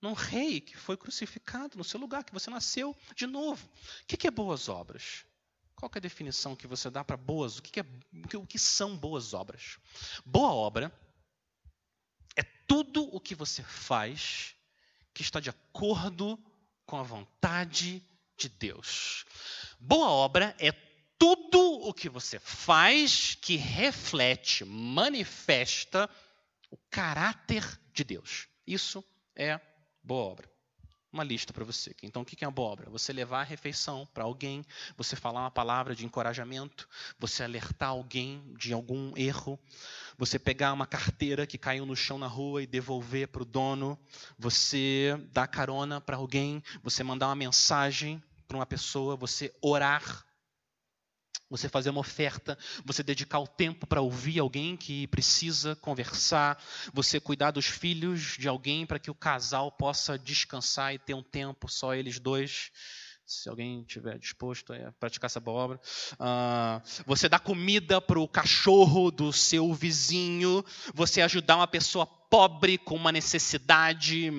num 0.00 0.12
rei 0.12 0.60
que 0.60 0.76
foi 0.76 0.96
crucificado 0.96 1.76
no 1.76 1.84
seu 1.84 1.98
lugar, 1.98 2.24
que 2.24 2.32
você 2.32 2.50
nasceu 2.50 2.96
de 3.14 3.26
novo. 3.26 3.66
O 4.02 4.06
que 4.06 4.26
é 4.26 4.30
boas 4.30 4.68
obras? 4.68 5.24
Qual 5.74 5.90
é 5.94 5.98
a 5.98 6.00
definição 6.00 6.56
que 6.56 6.66
você 6.66 6.88
dá 6.88 7.04
para 7.04 7.16
boas? 7.16 7.58
O 7.58 7.62
que, 7.62 7.80
é, 7.80 7.84
o 8.36 8.46
que 8.46 8.58
são 8.58 8.96
boas 8.96 9.34
obras? 9.34 9.78
Boa 10.24 10.52
obra 10.52 10.92
é 12.36 12.42
tudo 12.66 13.04
o 13.14 13.20
que 13.20 13.34
você 13.34 13.62
faz 13.62 14.54
que 15.12 15.22
está 15.22 15.40
de 15.40 15.50
acordo 15.50 16.38
com 16.86 16.96
a 16.96 17.02
vontade 17.02 18.00
de 18.00 18.13
Deus. 18.48 19.24
Boa 19.78 20.08
obra 20.08 20.54
é 20.58 20.72
tudo 21.18 21.60
o 21.88 21.92
que 21.94 22.08
você 22.08 22.38
faz 22.38 23.34
que 23.34 23.56
reflete, 23.56 24.64
manifesta 24.64 26.08
o 26.70 26.76
caráter 26.90 27.64
de 27.92 28.04
Deus. 28.04 28.48
Isso 28.66 29.04
é 29.36 29.60
boa 30.02 30.32
obra. 30.32 30.53
Uma 31.14 31.22
lista 31.22 31.52
para 31.52 31.62
você. 31.62 31.94
Então, 32.02 32.22
o 32.22 32.24
que 32.24 32.44
é 32.44 32.48
obra? 32.48 32.90
Você 32.90 33.12
levar 33.12 33.42
a 33.42 33.44
refeição 33.44 34.04
para 34.12 34.24
alguém, 34.24 34.64
você 34.96 35.14
falar 35.14 35.42
uma 35.42 35.50
palavra 35.50 35.94
de 35.94 36.04
encorajamento, 36.04 36.88
você 37.20 37.44
alertar 37.44 37.90
alguém 37.90 38.42
de 38.58 38.72
algum 38.72 39.16
erro, 39.16 39.56
você 40.18 40.40
pegar 40.40 40.72
uma 40.72 40.88
carteira 40.88 41.46
que 41.46 41.56
caiu 41.56 41.86
no 41.86 41.94
chão 41.94 42.18
na 42.18 42.26
rua 42.26 42.64
e 42.64 42.66
devolver 42.66 43.28
para 43.28 43.42
o 43.42 43.44
dono, 43.44 43.96
você 44.36 45.16
dar 45.30 45.46
carona 45.46 46.00
para 46.00 46.16
alguém, 46.16 46.60
você 46.82 47.04
mandar 47.04 47.28
uma 47.28 47.36
mensagem 47.36 48.20
para 48.48 48.56
uma 48.56 48.66
pessoa, 48.66 49.14
você 49.14 49.54
orar, 49.62 50.26
você 51.56 51.68
fazer 51.68 51.90
uma 51.90 52.00
oferta, 52.00 52.58
você 52.84 53.00
dedicar 53.00 53.38
o 53.38 53.46
tempo 53.46 53.86
para 53.86 54.00
ouvir 54.00 54.40
alguém 54.40 54.76
que 54.76 55.06
precisa 55.06 55.76
conversar, 55.76 56.60
você 56.92 57.20
cuidar 57.20 57.52
dos 57.52 57.66
filhos 57.66 58.36
de 58.36 58.48
alguém 58.48 58.84
para 58.84 58.98
que 58.98 59.10
o 59.10 59.14
casal 59.14 59.70
possa 59.70 60.18
descansar 60.18 60.92
e 60.92 60.98
ter 60.98 61.14
um 61.14 61.22
tempo 61.22 61.70
só 61.70 61.94
eles 61.94 62.18
dois 62.18 62.72
se 63.26 63.48
alguém 63.48 63.80
estiver 63.80 64.18
disposto 64.18 64.72
a 64.72 64.92
praticar 64.92 65.26
essa 65.26 65.40
boa 65.40 65.62
obra. 65.62 65.80
Uh, 66.14 67.04
você 67.06 67.28
dá 67.28 67.38
comida 67.38 68.00
para 68.00 68.18
o 68.18 68.28
cachorro 68.28 69.10
do 69.10 69.32
seu 69.32 69.72
vizinho, 69.72 70.64
você 70.92 71.22
ajudar 71.22 71.56
uma 71.56 71.66
pessoa 71.66 72.06
pobre 72.06 72.76
com 72.76 72.96
uma 72.96 73.12
necessidade 73.12 74.30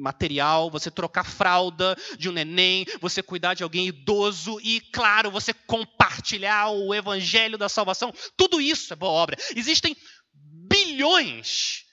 material, 0.00 0.70
você 0.70 0.90
trocar 0.90 1.24
fralda 1.24 1.96
de 2.18 2.28
um 2.28 2.32
neném, 2.32 2.86
você 3.00 3.22
cuidar 3.22 3.54
de 3.54 3.62
alguém 3.62 3.86
idoso 3.86 4.58
e, 4.62 4.80
claro, 4.92 5.30
você 5.30 5.52
compartilhar 5.52 6.70
o 6.70 6.94
evangelho 6.94 7.58
da 7.58 7.68
salvação. 7.68 8.12
Tudo 8.36 8.60
isso 8.60 8.92
é 8.92 8.96
boa 8.96 9.12
obra. 9.12 9.36
Existem 9.54 9.96
bilhões 10.32 11.86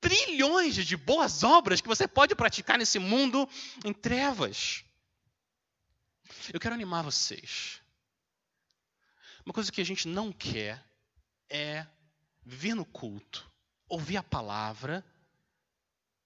trilhões 0.00 0.76
de 0.76 0.96
boas 0.96 1.42
obras 1.42 1.80
que 1.80 1.88
você 1.88 2.06
pode 2.06 2.34
praticar 2.34 2.78
nesse 2.78 3.00
mundo 3.00 3.48
em 3.84 3.92
trevas. 3.92 4.84
Eu 6.52 6.60
quero 6.60 6.74
animar 6.74 7.02
vocês. 7.02 7.80
Uma 9.44 9.52
coisa 9.52 9.72
que 9.72 9.80
a 9.80 9.84
gente 9.84 10.08
não 10.08 10.32
quer 10.32 10.82
é 11.48 11.86
vir 12.44 12.74
no 12.74 12.84
culto, 12.84 13.50
ouvir 13.88 14.16
a 14.16 14.22
palavra 14.22 15.04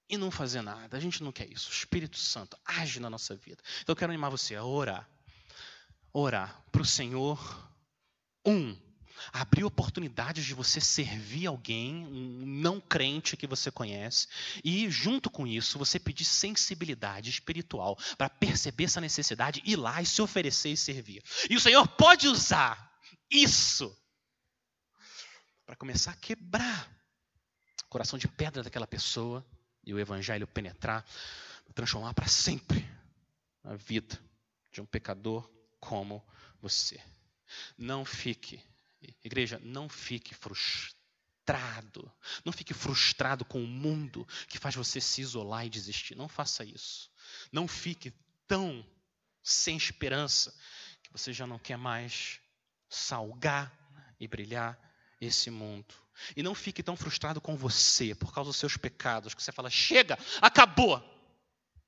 e 0.08 0.16
não 0.16 0.30
fazer 0.30 0.62
nada. 0.62 0.96
A 0.96 1.00
gente 1.00 1.22
não 1.22 1.32
quer 1.32 1.50
isso. 1.50 1.68
O 1.70 1.72
Espírito 1.72 2.18
Santo 2.18 2.56
age 2.64 3.00
na 3.00 3.08
nossa 3.08 3.34
vida. 3.34 3.62
Então 3.80 3.92
eu 3.92 3.96
quero 3.96 4.12
animar 4.12 4.30
você 4.30 4.54
a 4.54 4.64
orar. 4.64 5.08
Orar 6.12 6.62
para 6.70 6.82
o 6.82 6.84
Senhor. 6.84 7.38
Um, 8.44 8.76
abrir 9.32 9.64
oportunidades 9.64 10.44
de 10.44 10.54
você 10.54 10.80
servir 10.80 11.46
alguém, 11.46 12.06
um 12.06 12.46
não 12.46 12.80
crente 12.80 13.36
que 13.36 13.46
você 13.46 13.70
conhece, 13.70 14.26
e 14.64 14.90
junto 14.90 15.30
com 15.30 15.46
isso 15.46 15.78
você 15.78 15.98
pedir 15.98 16.24
sensibilidade 16.24 17.30
espiritual 17.30 17.98
para 18.16 18.30
perceber 18.30 18.84
essa 18.84 19.00
necessidade, 19.00 19.62
ir 19.64 19.76
lá 19.76 20.00
e 20.00 20.06
se 20.06 20.22
oferecer 20.22 20.70
e 20.70 20.76
servir. 20.76 21.22
E 21.48 21.56
o 21.56 21.60
Senhor 21.60 21.86
pode 21.88 22.26
usar 22.28 22.92
isso 23.30 23.96
para 25.64 25.76
começar 25.76 26.12
a 26.12 26.16
quebrar 26.16 26.90
o 27.84 27.88
coração 27.88 28.18
de 28.18 28.28
pedra 28.28 28.62
daquela 28.62 28.86
pessoa 28.86 29.46
e 29.84 29.92
o 29.92 29.98
evangelho 29.98 30.46
penetrar, 30.46 31.04
transformar 31.74 32.14
para 32.14 32.26
sempre 32.26 32.88
a 33.64 33.74
vida 33.74 34.18
de 34.70 34.80
um 34.80 34.86
pecador 34.86 35.48
como 35.80 36.24
você. 36.60 37.00
Não 37.76 38.04
fique 38.04 38.62
Igreja, 39.24 39.60
não 39.62 39.88
fique 39.88 40.34
frustrado. 40.34 42.10
Não 42.44 42.52
fique 42.52 42.72
frustrado 42.72 43.44
com 43.44 43.62
o 43.62 43.66
mundo 43.66 44.26
que 44.48 44.58
faz 44.58 44.74
você 44.74 45.00
se 45.00 45.20
isolar 45.20 45.66
e 45.66 45.70
desistir. 45.70 46.14
Não 46.14 46.28
faça 46.28 46.64
isso. 46.64 47.10
Não 47.50 47.66
fique 47.66 48.12
tão 48.46 48.84
sem 49.42 49.76
esperança 49.76 50.54
que 51.02 51.10
você 51.12 51.32
já 51.32 51.46
não 51.46 51.58
quer 51.58 51.76
mais 51.76 52.40
salgar 52.88 53.72
e 54.20 54.28
brilhar 54.28 54.78
esse 55.20 55.50
mundo. 55.50 55.94
E 56.36 56.42
não 56.42 56.54
fique 56.54 56.82
tão 56.82 56.96
frustrado 56.96 57.40
com 57.40 57.56
você 57.56 58.14
por 58.14 58.32
causa 58.32 58.50
dos 58.50 58.56
seus 58.56 58.76
pecados 58.76 59.34
que 59.34 59.42
você 59.42 59.52
fala: 59.52 59.70
chega, 59.70 60.18
acabou. 60.40 61.02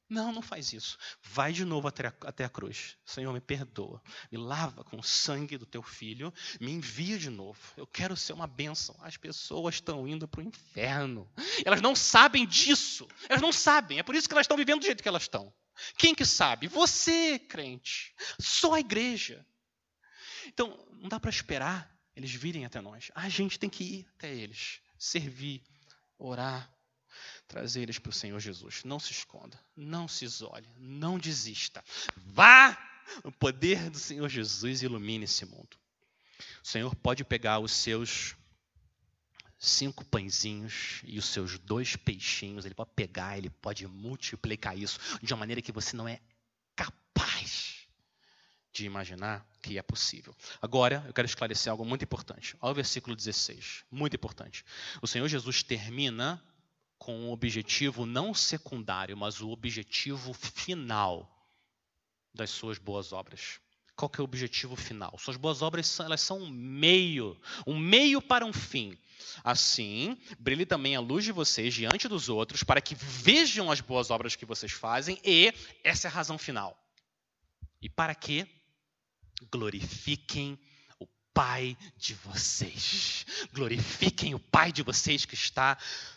Não, 0.08 0.32
não 0.32 0.42
faz 0.42 0.72
isso. 0.72 0.98
Vai 1.22 1.52
de 1.52 1.64
novo 1.64 1.88
até 1.88 2.06
a, 2.06 2.12
até 2.26 2.44
a 2.44 2.48
cruz. 2.48 2.96
Senhor, 3.04 3.32
me 3.32 3.40
perdoa. 3.40 4.02
Me 4.30 4.38
lava 4.38 4.84
com 4.84 4.98
o 4.98 5.02
sangue 5.02 5.56
do 5.56 5.66
teu 5.66 5.82
filho. 5.82 6.32
Me 6.60 6.72
envia 6.72 7.18
de 7.18 7.30
novo. 7.30 7.58
Eu 7.76 7.86
quero 7.86 8.16
ser 8.16 8.32
uma 8.32 8.46
bênção. 8.46 8.94
As 9.00 9.16
pessoas 9.16 9.76
estão 9.76 10.06
indo 10.06 10.28
para 10.28 10.40
o 10.40 10.44
inferno. 10.44 11.30
Elas 11.64 11.80
não 11.80 11.96
sabem 11.96 12.46
disso. 12.46 13.08
Elas 13.28 13.42
não 13.42 13.52
sabem. 13.52 13.98
É 13.98 14.02
por 14.02 14.14
isso 14.14 14.28
que 14.28 14.34
elas 14.34 14.44
estão 14.44 14.56
vivendo 14.56 14.80
do 14.80 14.86
jeito 14.86 15.02
que 15.02 15.08
elas 15.08 15.22
estão. 15.22 15.52
Quem 15.96 16.14
que 16.14 16.24
sabe? 16.24 16.68
Você, 16.68 17.38
crente. 17.38 18.14
Só 18.38 18.74
a 18.74 18.80
igreja. 18.80 19.44
Então, 20.46 20.86
não 21.00 21.08
dá 21.08 21.18
para 21.18 21.30
esperar 21.30 21.94
eles 22.14 22.32
virem 22.32 22.64
até 22.64 22.80
nós. 22.80 23.10
A 23.14 23.28
gente 23.28 23.58
tem 23.58 23.68
que 23.68 23.84
ir 23.84 24.06
até 24.16 24.32
eles. 24.32 24.80
Servir, 24.98 25.62
orar, 26.18 26.72
trazer 27.46 27.82
eles 27.82 27.98
para 27.98 28.10
o 28.10 28.12
Senhor 28.12 28.38
Jesus. 28.40 28.82
Não 28.84 28.98
se 28.98 29.12
esconda, 29.12 29.58
não 29.76 30.08
se 30.08 30.24
isole, 30.24 30.66
não 30.78 31.18
desista. 31.18 31.84
Vá! 32.16 32.78
O 33.22 33.30
poder 33.30 33.90
do 33.90 33.98
Senhor 33.98 34.28
Jesus 34.28 34.82
ilumine 34.82 35.24
esse 35.24 35.44
mundo. 35.44 35.76
O 36.62 36.66
Senhor 36.66 36.94
pode 36.96 37.22
pegar 37.24 37.58
os 37.58 37.72
seus 37.72 38.34
cinco 39.58 40.04
pãezinhos 40.04 41.00
e 41.04 41.18
os 41.18 41.26
seus 41.26 41.58
dois 41.58 41.96
peixinhos, 41.96 42.64
ele 42.64 42.74
pode 42.74 42.90
pegar, 42.94 43.38
ele 43.38 43.50
pode 43.50 43.86
multiplicar 43.86 44.76
isso 44.76 44.98
de 45.22 45.32
uma 45.32 45.40
maneira 45.40 45.62
que 45.62 45.72
você 45.72 45.96
não 45.96 46.06
é 46.06 46.20
capaz 46.76 47.86
de 48.72 48.84
imaginar 48.84 49.46
que 49.62 49.78
é 49.78 49.82
possível. 49.82 50.34
Agora, 50.60 51.02
eu 51.06 51.14
quero 51.14 51.26
esclarecer 51.26 51.70
algo 51.70 51.84
muito 51.84 52.02
importante. 52.02 52.56
Olha 52.60 52.72
o 52.72 52.74
versículo 52.74 53.14
16, 53.14 53.84
muito 53.90 54.16
importante. 54.16 54.64
O 55.00 55.06
Senhor 55.06 55.28
Jesus 55.28 55.62
termina 55.62 56.42
com 57.04 57.14
um 57.14 57.30
objetivo 57.30 58.06
não 58.06 58.32
secundário, 58.32 59.14
mas 59.14 59.42
o 59.42 59.50
objetivo 59.50 60.32
final 60.32 61.30
das 62.32 62.48
suas 62.48 62.78
boas 62.78 63.12
obras. 63.12 63.60
Qual 63.94 64.08
que 64.08 64.18
é 64.18 64.22
o 64.22 64.24
objetivo 64.24 64.74
final? 64.74 65.14
Suas 65.18 65.36
boas 65.36 65.60
obras 65.60 66.00
elas 66.00 66.22
são 66.22 66.38
um 66.38 66.48
meio, 66.48 67.38
um 67.66 67.78
meio 67.78 68.22
para 68.22 68.46
um 68.46 68.54
fim. 68.54 68.96
Assim, 69.44 70.16
brilhe 70.38 70.64
também 70.64 70.96
a 70.96 71.00
luz 71.00 71.24
de 71.24 71.30
vocês 71.30 71.74
diante 71.74 72.08
dos 72.08 72.30
outros, 72.30 72.62
para 72.62 72.80
que 72.80 72.94
vejam 72.94 73.70
as 73.70 73.82
boas 73.82 74.10
obras 74.10 74.34
que 74.34 74.46
vocês 74.46 74.72
fazem, 74.72 75.20
e 75.22 75.52
essa 75.84 76.08
é 76.08 76.10
a 76.10 76.14
razão 76.14 76.38
final. 76.38 76.74
E 77.82 77.88
para 77.90 78.14
que 78.14 78.46
glorifiquem 79.52 80.58
o 80.98 81.06
Pai 81.34 81.76
de 81.98 82.14
vocês. 82.14 83.26
Glorifiquem 83.52 84.34
o 84.34 84.40
Pai 84.40 84.72
de 84.72 84.82
vocês 84.82 85.26
que 85.26 85.34
está 85.34 85.76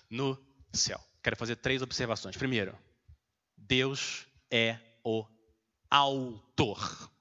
no 0.10 0.47
céu. 0.74 1.00
Quero 1.24 1.36
fazer 1.36 1.58
três 1.58 1.82
observações. 1.82 2.38
Primeiro, 2.38 2.78
Deus 3.56 4.26
é 4.52 4.80
o 5.04 5.26
autor. 5.90 7.12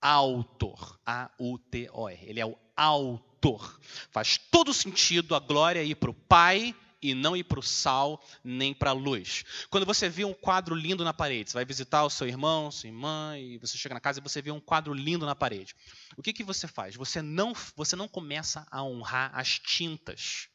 Autor. 0.00 1.00
A-U-T-O-R. 1.04 2.18
Ele 2.22 2.40
é 2.40 2.46
o 2.46 2.56
autor. 2.76 3.80
Faz 4.10 4.38
todo 4.38 4.72
sentido 4.72 5.34
a 5.34 5.40
glória 5.40 5.82
ir 5.82 5.96
para 5.96 6.10
o 6.10 6.14
Pai 6.14 6.74
e 7.02 7.14
não 7.14 7.36
ir 7.36 7.42
para 7.42 7.58
o 7.58 7.62
sal 7.62 8.22
nem 8.44 8.72
para 8.72 8.90
a 8.90 8.94
luz. 8.94 9.44
Quando 9.68 9.84
você 9.84 10.08
vê 10.08 10.24
um 10.24 10.32
quadro 10.32 10.74
lindo 10.74 11.02
na 11.02 11.12
parede, 11.12 11.50
você 11.50 11.54
vai 11.54 11.64
visitar 11.64 12.04
o 12.04 12.10
seu 12.10 12.28
irmão, 12.28 12.70
sua 12.70 12.86
irmã, 12.86 13.36
e 13.36 13.58
você 13.58 13.76
chega 13.76 13.94
na 13.94 14.00
casa 14.00 14.20
e 14.20 14.22
você 14.22 14.40
vê 14.40 14.52
um 14.52 14.60
quadro 14.60 14.94
lindo 14.94 15.26
na 15.26 15.34
parede. 15.34 15.74
O 16.16 16.22
que, 16.22 16.32
que 16.32 16.44
você 16.44 16.68
faz? 16.68 16.94
Você 16.94 17.20
não, 17.20 17.52
você 17.74 17.96
não 17.96 18.06
começa 18.06 18.64
a 18.70 18.84
honrar 18.84 19.32
as 19.34 19.58
tintas 19.58 20.48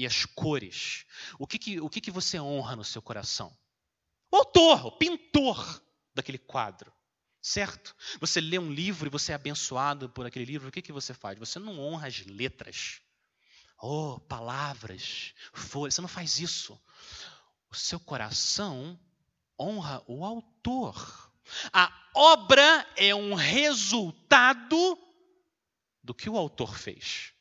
e 0.00 0.06
as 0.06 0.24
cores. 0.24 1.04
O 1.38 1.46
que, 1.46 1.58
que, 1.58 1.78
o 1.78 1.90
que, 1.90 2.00
que 2.00 2.10
você 2.10 2.40
honra 2.40 2.74
no 2.74 2.84
seu 2.84 3.02
coração? 3.02 3.54
O 4.30 4.36
autor, 4.36 4.86
o 4.86 4.92
pintor 4.92 5.82
daquele 6.14 6.38
quadro. 6.38 6.90
Certo? 7.42 7.94
Você 8.18 8.40
lê 8.40 8.58
um 8.58 8.72
livro 8.72 9.06
e 9.06 9.10
você 9.10 9.32
é 9.32 9.34
abençoado 9.34 10.08
por 10.08 10.24
aquele 10.24 10.46
livro, 10.46 10.68
o 10.68 10.72
que, 10.72 10.80
que 10.80 10.92
você 10.92 11.12
faz? 11.12 11.38
Você 11.38 11.58
não 11.58 11.78
honra 11.78 12.08
as 12.08 12.24
letras. 12.24 13.02
Oh, 13.78 14.18
palavras, 14.20 15.34
folhas. 15.52 15.94
Você 15.94 16.00
não 16.00 16.08
faz 16.08 16.38
isso. 16.38 16.80
O 17.70 17.74
seu 17.74 18.00
coração 18.00 18.98
honra 19.58 20.02
o 20.06 20.24
autor. 20.24 21.30
A 21.72 21.92
obra 22.14 22.86
é 22.96 23.14
um 23.14 23.34
resultado 23.34 24.98
do 26.02 26.14
que 26.14 26.28
o 26.30 26.38
autor 26.38 26.78
fez. 26.78 27.32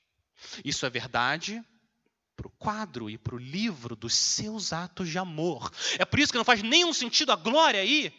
Isso 0.64 0.86
é 0.86 0.90
verdade 0.90 1.64
para 2.40 2.48
o 2.48 2.52
quadro 2.52 3.10
e 3.10 3.18
para 3.18 3.36
o 3.36 3.38
livro 3.38 3.98
dos 3.98 4.16
seus 4.16 4.72
atos 4.72 5.10
de 5.10 5.18
amor. 5.18 5.70
É 5.98 6.06
por 6.06 6.22
isso 6.22 6.32
que 6.32 6.38
não 6.38 6.46
faz 6.46 6.64
nenhum 6.64 6.94
sentido 6.94 7.34
a 7.34 7.36
glória 7.36 7.82
aí 7.82 8.14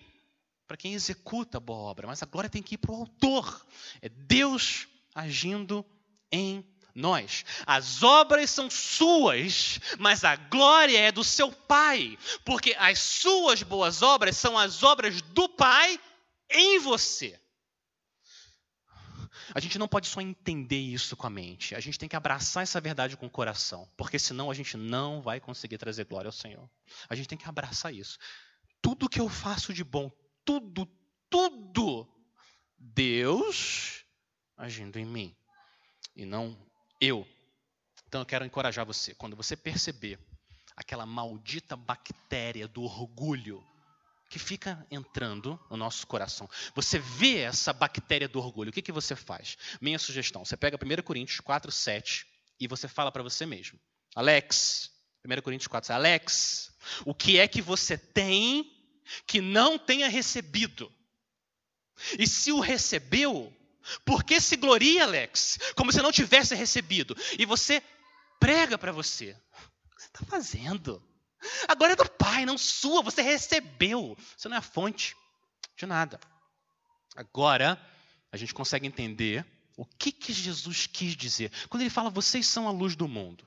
para 0.68 0.76
quem 0.76 0.92
executa 0.92 1.56
a 1.56 1.60
boa 1.60 1.78
obra, 1.78 2.06
mas 2.06 2.22
a 2.22 2.26
glória 2.26 2.50
tem 2.50 2.62
que 2.62 2.74
ir 2.74 2.78
para 2.78 2.92
o 2.92 2.96
autor. 2.96 3.66
É 4.02 4.10
Deus 4.10 4.86
agindo 5.14 5.84
em 6.30 6.62
nós. 6.94 7.46
As 7.66 8.02
obras 8.02 8.50
são 8.50 8.68
suas, 8.68 9.80
mas 9.98 10.22
a 10.22 10.36
glória 10.36 10.98
é 10.98 11.10
do 11.10 11.24
seu 11.24 11.50
Pai, 11.50 12.18
porque 12.44 12.76
as 12.78 12.98
suas 12.98 13.62
boas 13.62 14.02
obras 14.02 14.36
são 14.36 14.58
as 14.58 14.82
obras 14.82 15.22
do 15.22 15.48
Pai 15.48 15.98
em 16.50 16.78
você. 16.78 17.40
A 19.54 19.60
gente 19.60 19.78
não 19.78 19.88
pode 19.88 20.06
só 20.06 20.20
entender 20.20 20.78
isso 20.78 21.16
com 21.16 21.26
a 21.26 21.30
mente, 21.30 21.74
a 21.74 21.80
gente 21.80 21.98
tem 21.98 22.08
que 22.08 22.16
abraçar 22.16 22.62
essa 22.62 22.80
verdade 22.80 23.16
com 23.16 23.26
o 23.26 23.30
coração, 23.30 23.88
porque 23.96 24.18
senão 24.18 24.50
a 24.50 24.54
gente 24.54 24.76
não 24.76 25.20
vai 25.20 25.40
conseguir 25.40 25.78
trazer 25.78 26.04
glória 26.04 26.28
ao 26.28 26.32
Senhor. 26.32 26.68
A 27.08 27.14
gente 27.14 27.28
tem 27.28 27.38
que 27.38 27.48
abraçar 27.48 27.92
isso. 27.92 28.18
Tudo 28.80 29.08
que 29.08 29.20
eu 29.20 29.28
faço 29.28 29.72
de 29.74 29.84
bom, 29.84 30.10
tudo, 30.44 30.88
tudo, 31.28 32.08
Deus 32.78 34.04
agindo 34.56 34.98
em 34.98 35.04
mim 35.04 35.36
e 36.14 36.24
não 36.24 36.56
eu. 37.00 37.26
Então 38.06 38.20
eu 38.20 38.26
quero 38.26 38.44
encorajar 38.44 38.84
você, 38.84 39.14
quando 39.14 39.36
você 39.36 39.56
perceber 39.56 40.18
aquela 40.76 41.06
maldita 41.06 41.76
bactéria 41.76 42.66
do 42.66 42.82
orgulho 42.82 43.64
que 44.30 44.38
fica 44.38 44.86
entrando 44.92 45.58
no 45.68 45.76
nosso 45.76 46.06
coração. 46.06 46.48
Você 46.76 47.00
vê 47.00 47.38
essa 47.40 47.72
bactéria 47.72 48.28
do 48.28 48.38
orgulho, 48.38 48.70
o 48.70 48.72
que, 48.72 48.80
que 48.80 48.92
você 48.92 49.16
faz? 49.16 49.58
Minha 49.80 49.98
sugestão: 49.98 50.44
você 50.44 50.56
pega 50.56 50.78
1 50.78 51.02
Coríntios 51.02 51.40
4, 51.40 51.70
7 51.70 52.24
e 52.60 52.68
você 52.68 52.86
fala 52.86 53.10
para 53.10 53.24
você 53.24 53.44
mesmo: 53.44 53.78
Alex, 54.14 54.92
1 55.26 55.42
Coríntios 55.42 55.66
4, 55.66 55.92
Alex, 55.92 56.72
o 57.04 57.12
que 57.12 57.40
é 57.40 57.48
que 57.48 57.60
você 57.60 57.98
tem 57.98 58.64
que 59.26 59.40
não 59.40 59.76
tenha 59.76 60.08
recebido? 60.08 60.90
E 62.16 62.24
se 62.24 62.52
o 62.52 62.60
recebeu, 62.60 63.52
por 64.04 64.22
que 64.22 64.40
se 64.40 64.56
gloria, 64.56 65.02
Alex? 65.02 65.58
Como 65.74 65.92
se 65.92 66.00
não 66.00 66.12
tivesse 66.12 66.54
recebido. 66.54 67.16
E 67.36 67.44
você 67.44 67.82
prega 68.38 68.78
para 68.78 68.92
você. 68.92 69.36
está 69.98 70.24
fazendo? 70.24 71.04
Agora 71.68 71.92
é 71.92 71.96
do 71.96 72.08
Pai, 72.08 72.44
não 72.44 72.58
sua. 72.58 73.02
Você 73.02 73.22
recebeu. 73.22 74.16
Você 74.36 74.48
não 74.48 74.56
é 74.56 74.58
a 74.58 74.62
fonte 74.62 75.16
de 75.76 75.86
nada. 75.86 76.20
Agora, 77.16 77.80
a 78.30 78.36
gente 78.36 78.54
consegue 78.54 78.86
entender 78.86 79.44
o 79.76 79.84
que, 79.84 80.12
que 80.12 80.32
Jesus 80.32 80.86
quis 80.86 81.16
dizer. 81.16 81.50
Quando 81.68 81.82
ele 81.82 81.90
fala, 81.90 82.10
vocês 82.10 82.46
são 82.46 82.68
a 82.68 82.70
luz 82.70 82.94
do 82.94 83.08
mundo. 83.08 83.46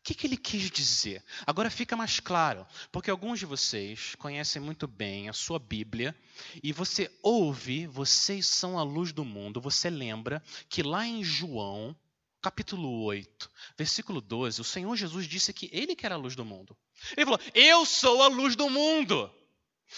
O 0.00 0.02
que, 0.02 0.14
que 0.14 0.26
ele 0.26 0.36
quis 0.36 0.70
dizer? 0.70 1.22
Agora 1.46 1.70
fica 1.70 1.94
mais 1.94 2.20
claro, 2.20 2.66
porque 2.90 3.10
alguns 3.10 3.38
de 3.38 3.44
vocês 3.44 4.14
conhecem 4.14 4.60
muito 4.60 4.86
bem 4.86 5.28
a 5.28 5.32
sua 5.34 5.58
Bíblia 5.58 6.16
e 6.62 6.72
você 6.72 7.10
ouve, 7.22 7.86
vocês 7.86 8.46
são 8.46 8.78
a 8.78 8.82
luz 8.82 9.12
do 9.12 9.26
mundo. 9.26 9.60
Você 9.60 9.90
lembra 9.90 10.42
que 10.70 10.82
lá 10.82 11.06
em 11.06 11.22
João, 11.22 11.94
capítulo 12.40 13.04
8, 13.04 13.50
versículo 13.76 14.20
12, 14.20 14.60
o 14.60 14.64
Senhor 14.64 14.96
Jesus 14.96 15.26
disse 15.26 15.52
que 15.52 15.68
ele 15.72 15.94
que 15.94 16.06
era 16.06 16.14
a 16.14 16.18
luz 16.18 16.34
do 16.34 16.44
mundo. 16.44 16.76
Ele 17.16 17.26
falou: 17.26 17.40
Eu 17.54 17.84
sou 17.84 18.22
a 18.22 18.28
luz 18.28 18.56
do 18.56 18.68
mundo. 18.68 19.30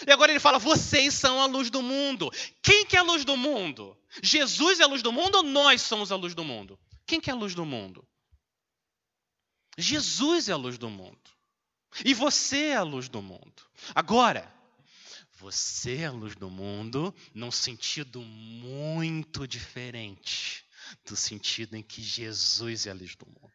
E 0.05 0.11
agora 0.11 0.31
ele 0.31 0.39
fala: 0.39 0.59
vocês 0.59 1.13
são 1.13 1.41
a 1.41 1.45
luz 1.45 1.69
do 1.69 1.81
mundo. 1.81 2.31
Quem 2.61 2.85
que 2.85 2.95
é 2.95 2.99
a 2.99 3.03
luz 3.03 3.23
do 3.23 3.37
mundo? 3.37 3.97
Jesus 4.21 4.79
é 4.79 4.83
a 4.83 4.87
luz 4.87 5.01
do 5.01 5.11
mundo 5.11 5.35
ou 5.35 5.43
nós 5.43 5.81
somos 5.81 6.11
a 6.11 6.15
luz 6.15 6.35
do 6.35 6.43
mundo? 6.43 6.79
Quem 7.05 7.19
que 7.19 7.29
é 7.29 7.33
a 7.33 7.35
luz 7.35 7.55
do 7.55 7.65
mundo? 7.65 8.05
Jesus 9.77 10.49
é 10.49 10.53
a 10.53 10.57
luz 10.57 10.77
do 10.77 10.89
mundo. 10.89 11.19
E 12.03 12.13
você 12.13 12.67
é 12.67 12.75
a 12.75 12.83
luz 12.83 13.07
do 13.07 13.21
mundo. 13.21 13.63
Agora, 13.93 14.51
você 15.35 15.97
é 15.97 16.05
a 16.05 16.11
luz 16.11 16.35
do 16.35 16.49
mundo 16.49 17.13
num 17.33 17.51
sentido 17.51 18.21
muito 18.21 19.47
diferente 19.47 20.62
do 21.05 21.15
sentido 21.15 21.75
em 21.75 21.83
que 21.83 22.01
Jesus 22.01 22.87
é 22.87 22.91
a 22.91 22.93
luz 22.93 23.15
do 23.15 23.25
mundo. 23.25 23.53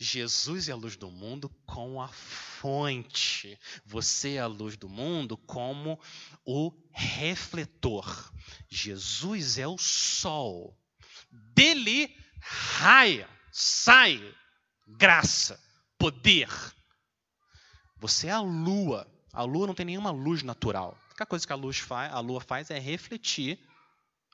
Jesus 0.00 0.68
é 0.68 0.72
a 0.72 0.76
luz 0.76 0.96
do 0.96 1.10
mundo 1.10 1.48
com 1.66 2.00
a 2.00 2.08
fonte. 2.08 3.58
Você 3.84 4.34
é 4.34 4.40
a 4.40 4.46
luz 4.46 4.76
do 4.76 4.88
mundo 4.88 5.36
como 5.36 6.00
o 6.44 6.72
refletor. 6.92 8.32
Jesus 8.68 9.58
é 9.58 9.66
o 9.66 9.76
sol. 9.76 10.76
Dele 11.30 12.14
raia, 12.40 13.28
sai 13.52 14.34
graça, 14.86 15.60
poder. 15.98 16.48
Você 17.98 18.28
é 18.28 18.32
a 18.32 18.40
lua. 18.40 19.06
A 19.32 19.42
lua 19.42 19.66
não 19.66 19.74
tem 19.74 19.86
nenhuma 19.86 20.10
luz 20.10 20.42
natural. 20.42 20.96
A 21.00 21.06
única 21.08 21.26
coisa 21.26 21.46
que 21.46 21.52
a, 21.52 21.56
luz 21.56 21.78
faz, 21.78 22.12
a 22.12 22.20
lua 22.20 22.40
faz 22.40 22.70
é 22.70 22.78
refletir 22.78 23.60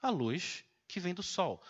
a 0.00 0.10
luz 0.10 0.64
que 0.86 1.00
vem 1.00 1.14
do 1.14 1.22
sol. 1.22 1.60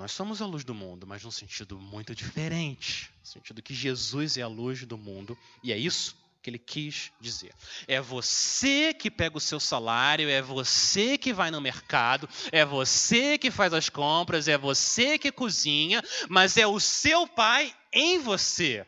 Nós 0.00 0.12
somos 0.12 0.40
a 0.40 0.46
luz 0.46 0.64
do 0.64 0.74
mundo, 0.74 1.06
mas 1.06 1.22
num 1.22 1.30
sentido 1.30 1.78
muito 1.78 2.14
diferente. 2.14 3.10
No 3.20 3.26
sentido 3.26 3.60
que 3.60 3.74
Jesus 3.74 4.38
é 4.38 4.40
a 4.40 4.48
luz 4.48 4.86
do 4.86 4.96
mundo. 4.96 5.36
E 5.62 5.74
é 5.74 5.76
isso 5.76 6.16
que 6.42 6.48
ele 6.48 6.58
quis 6.58 7.12
dizer. 7.20 7.52
É 7.86 8.00
você 8.00 8.94
que 8.94 9.10
pega 9.10 9.36
o 9.36 9.40
seu 9.40 9.60
salário, 9.60 10.30
é 10.30 10.40
você 10.40 11.18
que 11.18 11.34
vai 11.34 11.50
no 11.50 11.60
mercado, 11.60 12.26
é 12.50 12.64
você 12.64 13.36
que 13.36 13.50
faz 13.50 13.74
as 13.74 13.90
compras, 13.90 14.48
é 14.48 14.56
você 14.56 15.18
que 15.18 15.30
cozinha, 15.30 16.02
mas 16.30 16.56
é 16.56 16.66
o 16.66 16.80
seu 16.80 17.28
pai 17.28 17.70
em 17.92 18.18
você. 18.20 18.86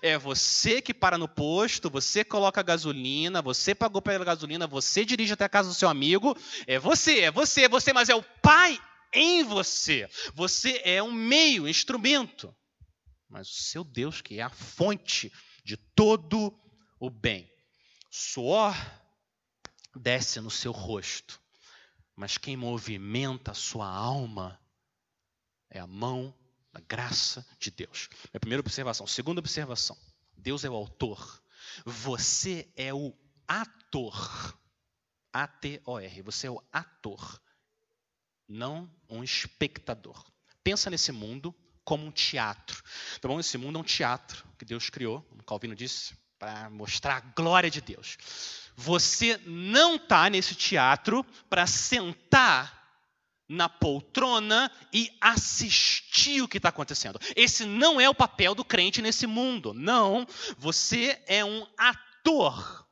É 0.00 0.16
você 0.16 0.80
que 0.80 0.94
para 0.94 1.18
no 1.18 1.28
posto, 1.28 1.90
você 1.90 2.24
coloca 2.24 2.62
gasolina, 2.62 3.42
você 3.42 3.74
pagou 3.74 4.00
pela 4.00 4.24
gasolina, 4.24 4.66
você 4.66 5.04
dirige 5.04 5.34
até 5.34 5.44
a 5.44 5.50
casa 5.50 5.68
do 5.68 5.74
seu 5.74 5.90
amigo. 5.90 6.34
É 6.66 6.78
você, 6.78 7.20
é 7.20 7.30
você, 7.30 7.64
é 7.64 7.68
você, 7.68 7.92
mas 7.92 8.08
é 8.08 8.14
o 8.14 8.24
pai 8.40 8.80
em 9.12 9.44
você. 9.44 10.08
Você 10.34 10.80
é 10.84 11.02
um 11.02 11.12
meio, 11.12 11.68
instrumento. 11.68 12.54
Mas 13.28 13.48
o 13.48 13.62
seu 13.62 13.84
Deus, 13.84 14.20
que 14.20 14.38
é 14.38 14.42
a 14.42 14.50
fonte 14.50 15.32
de 15.64 15.76
todo 15.76 16.58
o 16.98 17.10
bem. 17.10 17.50
Suor 18.10 18.74
desce 19.94 20.40
no 20.40 20.50
seu 20.50 20.72
rosto, 20.72 21.40
mas 22.16 22.38
quem 22.38 22.56
movimenta 22.56 23.50
a 23.50 23.54
sua 23.54 23.86
alma 23.86 24.58
é 25.70 25.78
a 25.78 25.86
mão 25.86 26.34
da 26.72 26.80
graça 26.80 27.46
de 27.58 27.70
Deus. 27.70 28.08
Minha 28.32 28.40
primeira 28.40 28.60
observação. 28.60 29.06
Segunda 29.06 29.40
observação: 29.40 29.96
Deus 30.36 30.64
é 30.64 30.70
o 30.70 30.74
autor, 30.74 31.42
você 31.84 32.70
é 32.76 32.92
o 32.92 33.14
ator. 33.46 34.56
A-T-O-R. 35.30 36.22
Você 36.22 36.46
é 36.46 36.50
o 36.50 36.60
ator 36.72 37.40
não 38.48 38.90
um 39.08 39.22
espectador. 39.22 40.24
Pensa 40.64 40.90
nesse 40.90 41.12
mundo 41.12 41.54
como 41.84 42.06
um 42.06 42.10
teatro. 42.10 42.82
Tá 43.20 43.28
bom? 43.28 43.38
Esse 43.38 43.58
mundo 43.58 43.78
é 43.78 43.80
um 43.80 43.84
teatro 43.84 44.44
que 44.58 44.64
Deus 44.64 44.90
criou, 44.90 45.22
como 45.22 45.44
Calvino 45.44 45.74
disse, 45.74 46.16
para 46.38 46.70
mostrar 46.70 47.16
a 47.16 47.20
glória 47.20 47.70
de 47.70 47.80
Deus. 47.80 48.16
Você 48.76 49.40
não 49.44 49.96
está 49.96 50.30
nesse 50.30 50.54
teatro 50.54 51.24
para 51.48 51.66
sentar 51.66 52.76
na 53.48 53.68
poltrona 53.68 54.70
e 54.92 55.10
assistir 55.20 56.42
o 56.42 56.48
que 56.48 56.58
está 56.58 56.68
acontecendo. 56.68 57.18
Esse 57.34 57.64
não 57.64 58.00
é 58.00 58.08
o 58.08 58.14
papel 58.14 58.54
do 58.54 58.64
crente 58.64 59.00
nesse 59.00 59.26
mundo. 59.26 59.72
Não, 59.72 60.26
você 60.58 61.20
é 61.26 61.44
um 61.44 61.66
ator. 61.76 62.86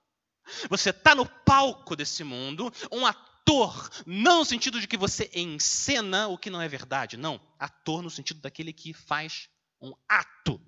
Você 0.71 0.91
está 0.91 1.15
no 1.15 1.27
palco 1.27 1.95
desse 1.95 2.25
mundo, 2.25 2.73
um 2.91 3.05
ator 3.05 3.36
ator, 3.47 3.91
não 4.05 4.41
no 4.41 4.45
sentido 4.45 4.81
de 4.81 4.89
que 4.89 4.97
você 4.97 5.31
encena 5.33 6.27
o 6.27 6.37
que 6.37 6.51
não 6.51 6.61
é 6.61 6.69
verdade, 6.69 7.17
não. 7.17 7.41
Ator 7.59 8.03
no 8.03 8.11
sentido 8.11 8.41
daquele 8.41 8.73
que 8.73 8.93
faz 8.93 9.49
um 9.81 9.95
ato, 10.09 10.61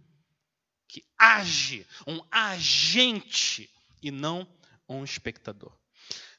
que 0.86 1.04
age, 1.18 1.84
um 2.06 2.20
agente 2.30 3.68
e 4.00 4.10
não 4.10 4.46
um 4.88 5.02
espectador. 5.02 5.76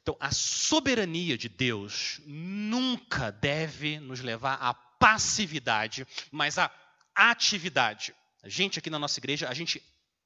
Então, 0.01 0.15
a 0.19 0.31
soberania 0.31 1.37
de 1.37 1.49
Deus 1.49 2.21
nunca 2.25 3.31
deve 3.31 3.99
nos 3.99 4.21
levar 4.21 4.55
à 4.55 4.73
passividade, 4.73 6.07
mas 6.31 6.57
à 6.57 6.71
atividade. 7.13 8.15
A 8.41 8.47
gente 8.47 8.79
aqui 8.79 8.89
na 8.89 8.97
nossa 8.97 9.19
igreja, 9.19 9.49
a 9.49 9.53
gente 9.53 9.83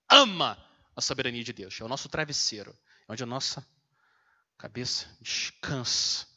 ama 0.08 0.63
a 0.95 1.02
soberania 1.02 1.43
de 1.43 1.52
Deus. 1.52 1.82
É 1.82 1.84
o 1.84 1.88
nosso 1.88 2.08
travesseiro, 2.08 2.78
é 3.08 3.12
onde 3.12 3.23
a 3.23 3.26
nossa 3.26 3.65
cabeça 4.58 5.08
descansa 5.22 6.28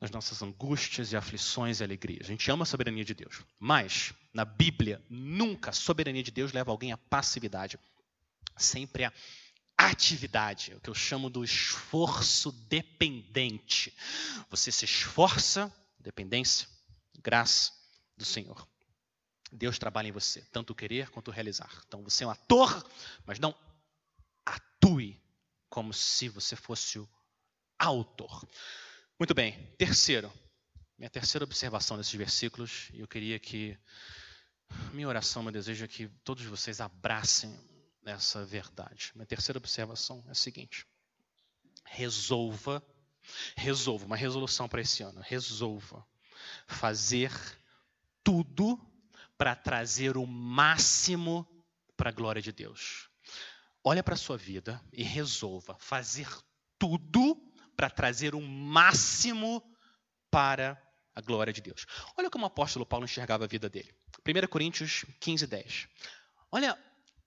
nas 0.00 0.10
nossas 0.10 0.42
angústias 0.42 1.12
e 1.12 1.16
aflições 1.16 1.80
e 1.80 1.84
alegrias. 1.84 2.26
A 2.26 2.30
gente 2.30 2.50
ama 2.50 2.64
a 2.64 2.66
soberania 2.66 3.04
de 3.04 3.14
Deus. 3.14 3.42
Mas, 3.58 4.12
na 4.34 4.44
Bíblia, 4.44 5.00
nunca 5.08 5.70
a 5.70 5.72
soberania 5.72 6.22
de 6.22 6.32
Deus 6.32 6.52
leva 6.52 6.72
alguém 6.72 6.90
à 6.90 6.96
passividade. 6.96 7.78
Sempre 8.56 9.04
a 9.04 9.12
atividade, 9.76 10.74
o 10.74 10.80
que 10.80 10.90
eu 10.90 10.94
chamo 10.94 11.30
do 11.30 11.44
esforço 11.44 12.50
dependente. 12.50 13.96
Você 14.50 14.72
se 14.72 14.84
esforça, 14.84 15.72
dependência, 16.00 16.68
graça 17.22 17.72
do 18.16 18.24
Senhor. 18.24 18.66
Deus 19.52 19.78
trabalha 19.78 20.08
em 20.08 20.12
você, 20.12 20.40
tanto 20.50 20.74
querer 20.74 21.10
quanto 21.10 21.30
realizar. 21.30 21.70
Então 21.86 22.02
você 22.02 22.24
é 22.24 22.26
um 22.26 22.30
ator, 22.30 22.84
mas 23.26 23.38
não 23.38 23.54
atue 24.44 25.20
como 25.68 25.92
se 25.92 26.28
você 26.28 26.56
fosse 26.56 26.98
o 26.98 27.08
autor. 27.82 28.46
Muito 29.18 29.34
bem, 29.34 29.74
terceiro, 29.76 30.32
minha 30.96 31.10
terceira 31.10 31.44
observação 31.44 31.96
desses 31.96 32.14
versículos, 32.14 32.88
e 32.92 33.00
eu 33.00 33.08
queria 33.08 33.40
que, 33.40 33.76
minha 34.92 35.08
oração, 35.08 35.42
meu 35.42 35.50
desejo 35.50 35.84
é 35.84 35.88
que 35.88 36.06
todos 36.22 36.44
vocês 36.44 36.80
abracem 36.80 37.52
essa 38.04 38.44
verdade. 38.44 39.10
Minha 39.16 39.26
terceira 39.26 39.58
observação 39.58 40.24
é 40.28 40.30
a 40.30 40.34
seguinte: 40.34 40.86
resolva, 41.84 42.80
resolva, 43.56 44.06
uma 44.06 44.16
resolução 44.16 44.68
para 44.68 44.80
esse 44.80 45.02
ano, 45.02 45.20
resolva 45.20 46.06
fazer 46.68 47.32
tudo 48.22 48.78
para 49.36 49.56
trazer 49.56 50.16
o 50.16 50.24
máximo 50.24 51.44
para 51.96 52.10
a 52.10 52.12
glória 52.12 52.40
de 52.40 52.52
Deus. 52.52 53.08
Olha 53.82 54.04
para 54.04 54.14
a 54.14 54.18
sua 54.18 54.36
vida 54.36 54.80
e 54.92 55.02
resolva 55.02 55.76
fazer 55.80 56.28
tudo 56.78 57.41
para 57.82 57.90
trazer 57.90 58.32
o 58.32 58.40
máximo 58.40 59.60
para 60.30 60.80
a 61.16 61.20
glória 61.20 61.52
de 61.52 61.60
Deus. 61.60 61.84
Olha 62.16 62.30
como 62.30 62.44
o 62.44 62.46
apóstolo 62.46 62.86
Paulo 62.86 63.06
enxergava 63.06 63.42
a 63.42 63.48
vida 63.48 63.68
dele. 63.68 63.92
1 64.24 64.46
Coríntios 64.46 65.04
15, 65.18 65.48
10. 65.48 65.88
Olha, 66.52 66.78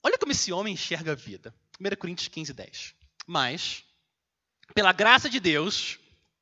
olha 0.02 0.18
como 0.18 0.32
esse 0.32 0.54
homem 0.54 0.74
enxerga 0.74 1.12
a 1.12 1.16
vida. 1.16 1.54
1 1.78 1.96
Coríntios 1.98 2.30
15, 2.30 2.54
10. 2.54 2.96
Mas, 3.28 3.84
pela 4.74 4.94
graça 4.94 5.30
de 5.30 5.42
Deus, 5.42 6.00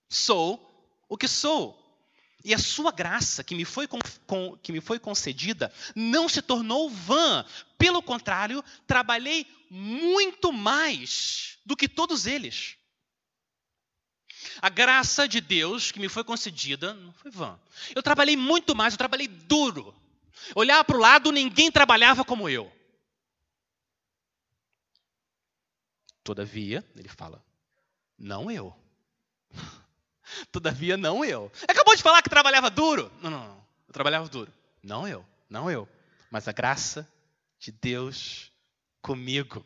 sou 0.08 0.96
o 1.10 1.18
que 1.18 1.28
sou. 1.28 1.80
E 2.46 2.54
a 2.54 2.60
sua 2.60 2.92
graça 2.92 3.44
que 3.44 3.56
me 3.56 3.66
foi, 3.66 3.88
com, 3.88 3.98
que 4.58 4.72
me 4.72 4.80
foi 4.80 5.00
concedida 5.00 5.74
não 5.96 6.30
se 6.30 6.44
tornou 6.44 6.88
vã. 6.88 7.44
Pelo 7.80 8.04
contrário, 8.04 8.64
trabalhei 8.86 9.48
muito 9.72 10.54
mais 10.54 11.58
do 11.66 11.76
que 11.76 11.90
todos 11.90 12.28
eles. 12.28 12.78
A 14.62 14.70
graça 14.70 15.28
de 15.28 15.42
Deus 15.42 15.92
que 15.92 16.00
me 16.00 16.10
foi 16.10 16.24
concedida 16.24 16.94
não 16.94 17.14
foi 17.14 17.32
vã. 17.32 17.60
Eu 17.96 18.04
trabalhei 18.04 18.38
muito 18.38 18.76
mais, 18.76 18.94
eu 18.94 18.98
trabalhei 18.98 19.28
duro. 19.28 19.94
Olhava 20.56 20.84
para 20.84 20.98
o 20.98 21.00
lado, 21.00 21.32
ninguém 21.32 21.72
trabalhava 21.72 22.24
como 22.26 22.50
eu. 22.50 22.72
Todavia, 26.24 26.84
ele 26.96 27.10
fala, 27.10 27.44
não 28.18 28.50
eu. 28.50 28.76
Todavia, 30.52 30.96
não 30.96 31.24
eu. 31.24 31.52
Acabou 31.68 31.96
de 31.96 32.02
falar 32.02 32.22
que 32.22 32.30
trabalhava 32.30 32.70
duro. 32.70 33.12
Não, 33.22 33.30
não, 33.30 33.48
não. 33.48 33.68
Eu 33.88 33.94
trabalhava 33.94 34.28
duro. 34.30 34.54
Não 34.82 35.08
eu, 35.08 35.26
não 35.50 35.70
eu. 35.70 35.88
Mas 36.32 36.48
a 36.48 36.52
graça 36.52 37.08
de 37.60 37.72
Deus 37.72 38.52
comigo. 39.02 39.66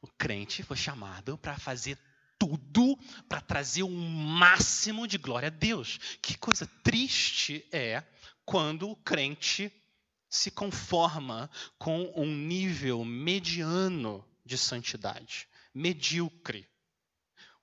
O 0.00 0.08
crente 0.08 0.62
foi 0.62 0.76
chamado 0.76 1.38
para 1.38 1.58
fazer 1.58 1.98
tudo 2.42 2.98
para 3.28 3.40
trazer 3.40 3.84
o 3.84 3.86
um 3.86 4.08
máximo 4.10 5.06
de 5.06 5.16
glória 5.16 5.46
a 5.46 5.50
Deus. 5.50 5.98
Que 6.20 6.36
coisa 6.36 6.66
triste 6.82 7.64
é 7.70 8.02
quando 8.44 8.90
o 8.90 8.96
crente 8.96 9.72
se 10.28 10.50
conforma 10.50 11.48
com 11.78 12.12
um 12.16 12.26
nível 12.26 13.04
mediano 13.04 14.26
de 14.44 14.58
santidade, 14.58 15.46
medíocre, 15.72 16.68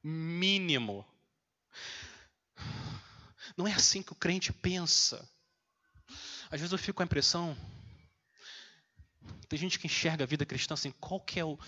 mínimo. 0.02 1.06
Não 3.58 3.68
é 3.68 3.74
assim 3.74 4.02
que 4.02 4.14
o 4.14 4.16
crente 4.16 4.54
pensa. 4.54 5.30
Às 6.50 6.62
vezes 6.62 6.72
eu 6.72 6.78
fico 6.78 6.98
com 6.98 7.04
a 7.04 7.06
impressão, 7.06 7.58
tem 9.50 9.60
gente 9.60 9.78
que 9.78 9.88
enxerga 9.88 10.24
a 10.24 10.28
vida 10.28 10.46
cristã 10.46 10.76
assim, 10.76 10.92
qual 10.92 11.20
que 11.20 11.40
é 11.40 11.44
o, 11.44 11.60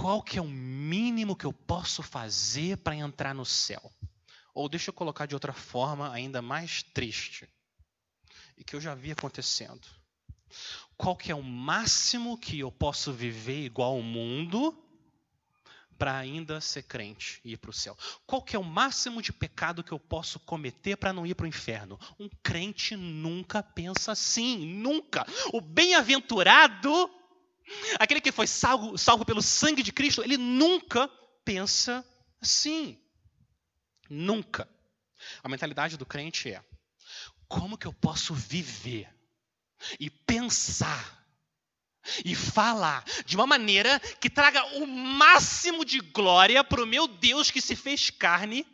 qual 0.00 0.22
que 0.22 0.38
é 0.38 0.42
o 0.42 0.48
mínimo 0.48 1.36
que 1.36 1.44
eu 1.44 1.52
posso 1.52 2.02
fazer 2.02 2.78
para 2.78 2.96
entrar 2.96 3.34
no 3.34 3.44
céu? 3.44 3.92
Ou 4.54 4.68
deixa 4.68 4.90
eu 4.90 4.94
colocar 4.94 5.26
de 5.26 5.34
outra 5.34 5.52
forma 5.52 6.12
ainda 6.12 6.42
mais 6.42 6.82
triste, 6.82 7.48
e 8.56 8.64
que 8.64 8.74
eu 8.74 8.80
já 8.80 8.94
vi 8.94 9.12
acontecendo. 9.12 9.86
Qual 10.96 11.16
que 11.16 11.32
é 11.32 11.34
o 11.34 11.42
máximo 11.42 12.38
que 12.38 12.58
eu 12.58 12.70
posso 12.70 13.12
viver 13.12 13.64
igual 13.64 13.94
ao 13.94 14.02
mundo 14.02 14.80
para 15.98 16.16
ainda 16.16 16.60
ser 16.60 16.82
crente 16.82 17.40
e 17.44 17.52
ir 17.52 17.56
para 17.56 17.70
o 17.70 17.74
céu? 17.74 17.96
Qual 18.26 18.42
que 18.42 18.54
é 18.54 18.58
o 18.58 18.64
máximo 18.64 19.22
de 19.22 19.32
pecado 19.32 19.82
que 19.82 19.92
eu 19.92 19.98
posso 19.98 20.38
cometer 20.40 20.96
para 20.96 21.12
não 21.12 21.26
ir 21.26 21.34
para 21.34 21.44
o 21.44 21.48
inferno? 21.48 21.98
Um 22.18 22.28
crente 22.42 22.96
nunca 22.96 23.62
pensa 23.62 24.12
assim, 24.12 24.66
nunca. 24.66 25.26
O 25.52 25.60
bem-aventurado, 25.60 27.10
aquele 27.98 28.20
que 28.20 28.32
foi 28.32 28.46
salvo, 28.46 28.96
salvo 28.98 29.24
pelo 29.24 29.42
sangue 29.42 29.82
de 29.82 29.92
Cristo, 29.92 30.22
ele 30.22 30.36
nunca 30.36 31.08
pensa 31.44 32.04
assim. 32.40 33.00
Nunca. 34.08 34.68
A 35.42 35.48
mentalidade 35.48 35.96
do 35.96 36.06
crente 36.06 36.50
é: 36.50 36.62
como 37.48 37.78
que 37.78 37.86
eu 37.86 37.92
posso 37.92 38.34
viver 38.34 39.08
e 39.98 40.10
pensar 40.10 41.24
e 42.24 42.34
falar 42.34 43.04
de 43.24 43.34
uma 43.34 43.46
maneira 43.46 43.98
que 44.20 44.28
traga 44.28 44.62
o 44.76 44.86
máximo 44.86 45.84
de 45.84 46.00
glória 46.00 46.62
para 46.62 46.82
o 46.82 46.86
meu 46.86 47.08
Deus 47.08 47.50
que 47.50 47.60
se 47.60 47.74
fez 47.74 48.10
carne, 48.10 48.66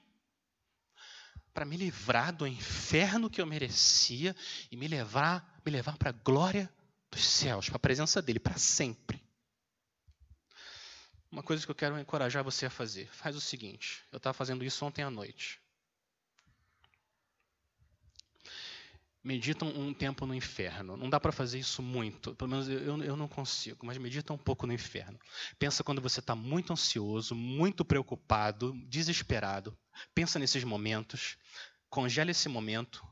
para 1.53 1.64
me 1.64 1.76
livrar 1.76 2.32
do 2.32 2.47
inferno 2.47 3.30
que 3.30 3.41
eu 3.41 3.47
merecia 3.47 4.34
e 4.70 4.76
me 4.76 4.88
levar, 4.88 5.61
me 5.64 5.70
levar 5.70 5.97
para 5.97 6.11
a 6.11 6.14
glória 6.24 6.72
dos 7.11 7.24
céus, 7.24 7.68
para 7.68 7.76
a 7.76 7.80
presença 7.80 8.22
dele 8.22 8.38
para 8.38 8.58
sempre. 8.58 9.22
Uma 11.30 11.42
coisa 11.42 11.64
que 11.64 11.70
eu 11.70 11.74
quero 11.74 11.98
encorajar 11.98 12.42
você 12.42 12.66
a 12.66 12.70
fazer, 12.70 13.08
faz 13.12 13.36
o 13.36 13.40
seguinte, 13.40 14.04
eu 14.11 14.16
estava 14.16 14.34
fazendo 14.34 14.64
isso 14.64 14.84
ontem 14.84 15.02
à 15.02 15.11
noite. 15.11 15.61
medita 19.22 19.64
um 19.64 19.92
tempo 19.92 20.26
no 20.26 20.34
inferno. 20.34 20.96
Não 20.96 21.08
dá 21.08 21.20
para 21.20 21.32
fazer 21.32 21.58
isso 21.58 21.82
muito, 21.82 22.34
pelo 22.34 22.50
menos 22.50 22.68
eu, 22.68 23.02
eu 23.02 23.16
não 23.16 23.28
consigo, 23.28 23.84
mas 23.84 23.98
medita 23.98 24.32
um 24.32 24.38
pouco 24.38 24.66
no 24.66 24.72
inferno. 24.72 25.18
Pensa 25.58 25.84
quando 25.84 26.00
você 26.00 26.20
está 26.20 26.34
muito 26.34 26.72
ansioso, 26.72 27.34
muito 27.34 27.84
preocupado, 27.84 28.72
desesperado. 28.88 29.76
Pensa 30.14 30.38
nesses 30.38 30.64
momentos, 30.64 31.36
congela 31.88 32.30
esse 32.30 32.48
momento, 32.48 33.06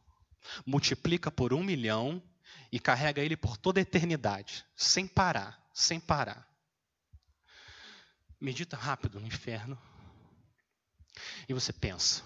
multiplica 0.64 1.30
por 1.30 1.52
um 1.52 1.62
milhão 1.62 2.22
e 2.70 2.78
carrega 2.78 3.22
ele 3.22 3.36
por 3.36 3.56
toda 3.56 3.80
a 3.80 3.82
eternidade, 3.82 4.64
sem 4.76 5.06
parar, 5.06 5.62
sem 5.72 5.98
parar. 5.98 6.46
Medita 8.40 8.76
rápido 8.76 9.18
no 9.18 9.26
inferno 9.26 9.80
e 11.48 11.54
você 11.54 11.72
pensa 11.72 12.22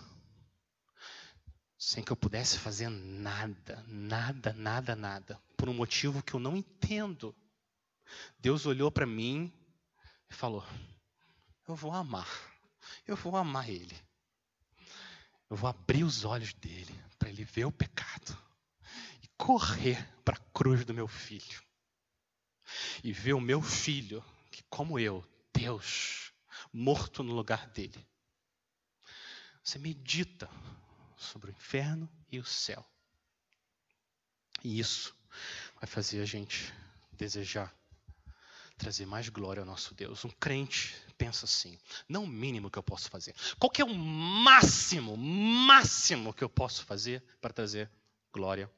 sem 1.78 2.04
que 2.04 2.12
eu 2.12 2.16
pudesse 2.16 2.58
fazer 2.58 2.88
nada, 2.88 3.82
nada, 3.88 4.52
nada, 4.52 4.94
nada, 4.94 5.42
por 5.56 5.68
um 5.68 5.74
motivo 5.74 6.22
que 6.22 6.34
eu 6.34 6.40
não 6.40 6.56
entendo. 6.56 7.34
Deus 8.38 8.66
olhou 8.66 8.90
para 8.90 9.06
mim 9.06 9.52
e 10.30 10.34
falou: 10.34 10.64
Eu 11.66 11.74
vou 11.74 11.92
amar, 11.92 12.28
eu 13.06 13.16
vou 13.16 13.36
amar 13.36 13.68
Ele. 13.68 13.96
Eu 15.50 15.56
vou 15.56 15.68
abrir 15.68 16.04
os 16.04 16.24
olhos 16.24 16.54
dele 16.54 16.94
para 17.18 17.28
ele 17.28 17.44
ver 17.44 17.66
o 17.66 17.72
pecado 17.72 18.38
correr 19.42 20.08
para 20.24 20.36
a 20.36 20.52
cruz 20.54 20.84
do 20.84 20.94
meu 20.94 21.08
filho. 21.08 21.60
E 23.02 23.12
ver 23.12 23.32
o 23.32 23.40
meu 23.40 23.60
filho, 23.60 24.24
que 24.52 24.62
como 24.70 25.00
eu, 25.00 25.26
Deus, 25.52 26.32
morto 26.72 27.24
no 27.24 27.34
lugar 27.34 27.66
dele. 27.70 28.06
Você 29.60 29.80
medita 29.80 30.48
sobre 31.16 31.50
o 31.50 31.54
inferno 31.54 32.08
e 32.30 32.38
o 32.38 32.44
céu. 32.44 32.86
E 34.62 34.78
isso 34.78 35.12
vai 35.80 35.88
fazer 35.88 36.22
a 36.22 36.24
gente 36.24 36.72
desejar 37.10 37.74
trazer 38.78 39.06
mais 39.06 39.28
glória 39.28 39.60
ao 39.60 39.66
nosso 39.66 39.92
Deus. 39.92 40.24
Um 40.24 40.30
crente 40.30 40.94
pensa 41.18 41.46
assim: 41.46 41.76
não 42.08 42.24
o 42.24 42.28
mínimo 42.28 42.70
que 42.70 42.78
eu 42.78 42.82
posso 42.82 43.10
fazer. 43.10 43.34
Qual 43.58 43.70
que 43.70 43.82
é 43.82 43.84
o 43.84 43.92
máximo, 43.92 45.16
máximo 45.16 46.32
que 46.32 46.44
eu 46.44 46.48
posso 46.48 46.84
fazer 46.84 47.24
para 47.40 47.52
trazer 47.52 47.90
glória 48.32 48.70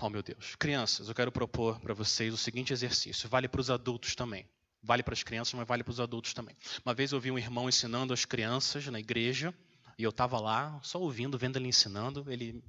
ao 0.00 0.10
meu 0.10 0.22
Deus? 0.22 0.54
Crianças, 0.56 1.08
eu 1.08 1.14
quero 1.14 1.32
propor 1.32 1.80
para 1.80 1.94
vocês 1.94 2.32
o 2.32 2.36
seguinte 2.36 2.72
exercício. 2.72 3.28
Vale 3.28 3.48
para 3.48 3.60
os 3.60 3.70
adultos 3.70 4.14
também. 4.14 4.48
Vale 4.82 5.02
para 5.02 5.14
as 5.14 5.22
crianças, 5.22 5.54
mas 5.54 5.66
vale 5.66 5.82
para 5.82 5.90
os 5.90 6.00
adultos 6.00 6.32
também. 6.32 6.56
Uma 6.84 6.94
vez 6.94 7.12
eu 7.12 7.20
vi 7.20 7.30
um 7.30 7.38
irmão 7.38 7.68
ensinando 7.68 8.12
as 8.12 8.24
crianças 8.24 8.86
na 8.86 9.00
igreja 9.00 9.52
e 9.98 10.04
eu 10.04 10.10
estava 10.10 10.38
lá, 10.38 10.80
só 10.82 11.00
ouvindo, 11.00 11.36
vendo 11.36 11.56
ele 11.56 11.68
ensinando. 11.68 12.24
Ele 12.30 12.62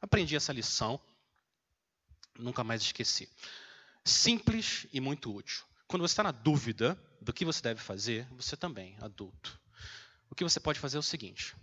aprendi 0.00 0.34
essa 0.34 0.52
lição, 0.52 1.00
nunca 2.38 2.64
mais 2.64 2.82
esqueci. 2.82 3.28
Simples 4.04 4.86
e 4.92 5.00
muito 5.00 5.34
útil. 5.34 5.64
Quando 5.86 6.02
você 6.02 6.12
está 6.12 6.24
na 6.24 6.32
dúvida 6.32 6.98
do 7.20 7.32
que 7.32 7.44
você 7.44 7.62
deve 7.62 7.80
fazer, 7.80 8.26
você 8.32 8.56
também, 8.56 8.96
adulto. 9.00 9.60
O 10.28 10.34
que 10.34 10.42
você 10.42 10.58
pode 10.58 10.80
fazer 10.80 10.96
é 10.96 11.00
o 11.00 11.02
seguinte: 11.02 11.54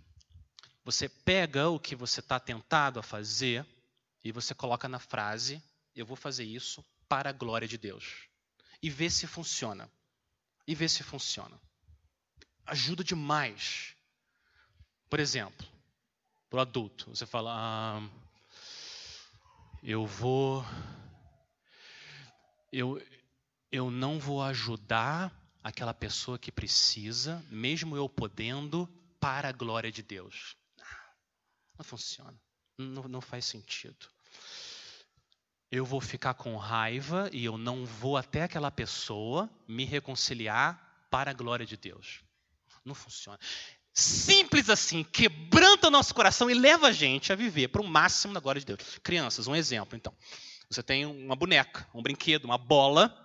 você 0.84 1.08
pega 1.08 1.68
o 1.68 1.78
que 1.78 1.94
você 1.94 2.20
está 2.20 2.40
tentado 2.40 2.98
a 2.98 3.02
fazer 3.02 3.66
e 4.24 4.32
você 4.32 4.54
coloca 4.54 4.88
na 4.88 4.98
frase: 4.98 5.62
Eu 5.94 6.06
vou 6.06 6.16
fazer 6.16 6.44
isso 6.44 6.84
para 7.08 7.30
a 7.30 7.32
glória 7.32 7.68
de 7.68 7.78
Deus. 7.78 8.28
E 8.82 8.90
vê 8.90 9.08
se 9.08 9.26
funciona. 9.26 9.90
E 10.66 10.74
vê 10.74 10.88
se 10.88 11.02
funciona. 11.02 11.60
Ajuda 12.66 13.04
demais 13.04 13.94
por 15.14 15.20
exemplo, 15.20 15.64
para 16.50 16.56
o 16.56 16.60
adulto, 16.60 17.08
você 17.10 17.24
fala: 17.24 17.52
ah, 17.54 18.10
eu 19.80 20.04
vou. 20.04 20.64
Eu, 22.72 23.00
eu 23.70 23.92
não 23.92 24.18
vou 24.18 24.42
ajudar 24.42 25.32
aquela 25.62 25.94
pessoa 25.94 26.36
que 26.36 26.50
precisa, 26.50 27.40
mesmo 27.48 27.96
eu 27.96 28.08
podendo, 28.08 28.88
para 29.20 29.50
a 29.50 29.52
glória 29.52 29.92
de 29.92 30.02
Deus. 30.02 30.56
Não 31.78 31.84
funciona. 31.84 32.36
Não, 32.76 33.04
não 33.04 33.20
faz 33.20 33.44
sentido. 33.44 34.08
Eu 35.74 35.84
vou 35.84 36.00
ficar 36.00 36.34
com 36.34 36.56
raiva 36.56 37.28
e 37.32 37.44
eu 37.44 37.58
não 37.58 37.84
vou 37.84 38.16
até 38.16 38.42
aquela 38.42 38.70
pessoa 38.70 39.50
me 39.66 39.84
reconciliar 39.84 41.06
para 41.10 41.30
a 41.30 41.34
glória 41.34 41.66
de 41.66 41.76
Deus. 41.76 42.20
Não 42.84 42.94
funciona 42.94 43.38
simples 43.94 44.68
assim, 44.68 45.04
quebranta 45.04 45.86
o 45.86 45.90
nosso 45.90 46.12
coração 46.12 46.50
e 46.50 46.54
leva 46.54 46.88
a 46.88 46.92
gente 46.92 47.32
a 47.32 47.36
viver 47.36 47.68
para 47.68 47.80
o 47.80 47.86
máximo 47.86 48.34
da 48.34 48.40
glória 48.40 48.60
de 48.60 48.66
Deus. 48.66 48.98
Crianças, 49.02 49.46
um 49.46 49.54
exemplo 49.54 49.96
então. 49.96 50.12
Você 50.68 50.82
tem 50.82 51.06
uma 51.06 51.36
boneca, 51.36 51.86
um 51.94 52.02
brinquedo, 52.02 52.44
uma 52.44 52.58
bola, 52.58 53.16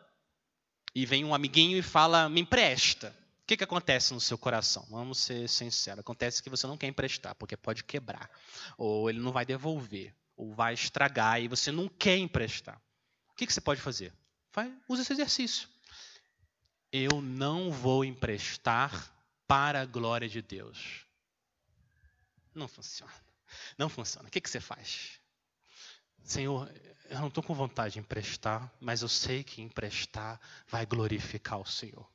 e 0.94 1.06
vem 1.06 1.26
um 1.26 1.34
amiguinho 1.34 1.78
e 1.78 1.82
fala, 1.82 2.30
me 2.30 2.42
empresta. 2.42 3.16
O 3.42 3.48
que, 3.48 3.58
que 3.58 3.64
acontece 3.64 4.14
no 4.14 4.22
seu 4.22 4.38
coração? 4.38 4.86
Vamos 4.92 5.18
ser 5.18 5.50
sinceros. 5.50 6.02
Acontece 6.02 6.44
que 6.44 6.50
você 6.52 6.68
não 6.68 6.78
quer 6.78 6.86
emprestar, 6.86 7.34
porque 7.34 7.58
pode 7.58 7.84
quebrar. 7.84 8.30
Ou 8.78 9.10
ele 9.10 9.20
não 9.20 9.32
vai 9.32 9.44
devolver. 9.44 10.14
Ou 10.40 10.54
vai 10.54 10.74
estragar 10.74 11.42
e 11.42 11.50
você 11.50 11.70
não 11.70 11.90
quer 11.90 12.18
emprestar. 12.18 12.82
O 13.32 13.36
que, 13.36 13.46
que 13.46 13.52
você 13.52 13.60
pode 13.60 13.82
fazer? 13.82 14.14
Vai, 14.54 14.74
usa 14.88 15.02
esse 15.02 15.12
exercício. 15.12 15.68
Eu 16.94 17.22
não 17.22 17.70
vou 17.70 18.06
emprestar 18.06 19.14
para 19.46 19.82
a 19.82 19.86
glória 19.86 20.30
de 20.30 20.42
Deus. 20.42 21.06
Não 22.56 22.70
funciona. 22.70 23.14
Não 23.78 23.90
funciona. 23.90 24.30
O 24.30 24.32
que, 24.32 24.40
que 24.40 24.50
você 24.50 24.62
faz? 24.62 25.20
Senhor, 26.24 26.72
eu 27.10 27.20
não 27.20 27.28
estou 27.28 27.44
com 27.44 27.54
vontade 27.54 27.96
de 27.96 28.00
emprestar, 28.00 28.72
mas 28.80 29.02
eu 29.02 29.10
sei 29.10 29.44
que 29.44 29.62
emprestar 29.62 30.40
vai 30.70 30.86
glorificar 30.86 31.60
o 31.60 31.66
Senhor. 31.66 32.10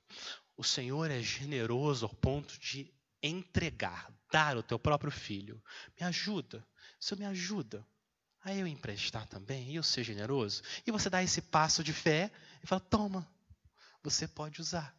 O 0.57 0.65
Senhor 0.65 1.11
é 1.11 1.21
generoso 1.21 2.07
ao 2.07 2.15
ponto 2.15 2.59
de 2.59 2.91
entregar, 3.23 4.11
dar 4.33 4.57
o 4.57 4.63
teu 4.63 4.79
próprio 4.79 5.11
filho. 5.11 5.63
Me 6.01 6.07
ajuda. 6.07 6.67
Senhor, 6.99 7.19
me 7.19 7.27
ajuda. 7.27 7.87
Aí 8.45 8.61
eu 8.61 8.67
emprestar 8.67 9.27
também, 9.27 9.71
e 9.71 9.77
eu 9.77 9.83
ser 9.83 10.05
generoso. 10.05 10.63
E 10.87 10.91
você 10.91 11.09
dá 11.09 11.23
esse 11.23 11.41
passo 11.41 11.83
de 11.83 11.95
fé 11.95 12.31
e 12.63 12.67
fala: 12.67 12.81
toma, 12.81 13.27
você 14.03 14.29
pode 14.29 14.61
usar. 14.61 14.95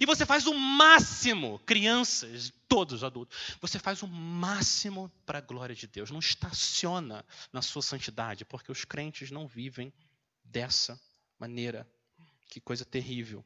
E 0.00 0.06
você 0.06 0.24
faz 0.24 0.46
o 0.46 0.54
máximo, 0.54 1.58
crianças, 1.60 2.52
todos 2.68 3.02
adultos, 3.02 3.56
você 3.60 3.78
faz 3.78 4.02
o 4.02 4.06
máximo 4.06 5.10
para 5.24 5.38
a 5.38 5.40
glória 5.40 5.74
de 5.74 5.86
Deus. 5.86 6.10
Não 6.10 6.20
estaciona 6.20 7.24
na 7.52 7.62
sua 7.62 7.82
santidade, 7.82 8.44
porque 8.44 8.70
os 8.70 8.84
crentes 8.84 9.30
não 9.30 9.46
vivem 9.46 9.92
dessa 10.44 11.00
maneira. 11.38 11.90
Que 12.48 12.60
coisa 12.60 12.84
terrível. 12.84 13.44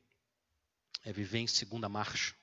É 1.05 1.13
viver 1.13 1.39
em 1.39 1.47
segunda 1.47 1.89
marcha. 1.89 2.35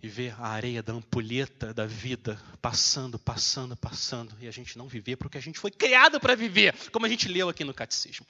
E 0.00 0.08
ver 0.08 0.32
a 0.38 0.48
areia 0.48 0.82
da 0.82 0.92
ampulheta 0.92 1.74
da 1.74 1.84
vida 1.84 2.40
passando, 2.62 3.18
passando, 3.18 3.76
passando. 3.76 4.36
E 4.40 4.46
a 4.46 4.50
gente 4.50 4.78
não 4.78 4.86
viver 4.86 5.16
porque 5.16 5.38
a 5.38 5.40
gente 5.40 5.58
foi 5.58 5.70
criado 5.70 6.20
para 6.20 6.36
viver, 6.36 6.72
como 6.90 7.04
a 7.04 7.08
gente 7.08 7.26
leu 7.26 7.48
aqui 7.48 7.64
no 7.64 7.74
catecismo. 7.74 8.24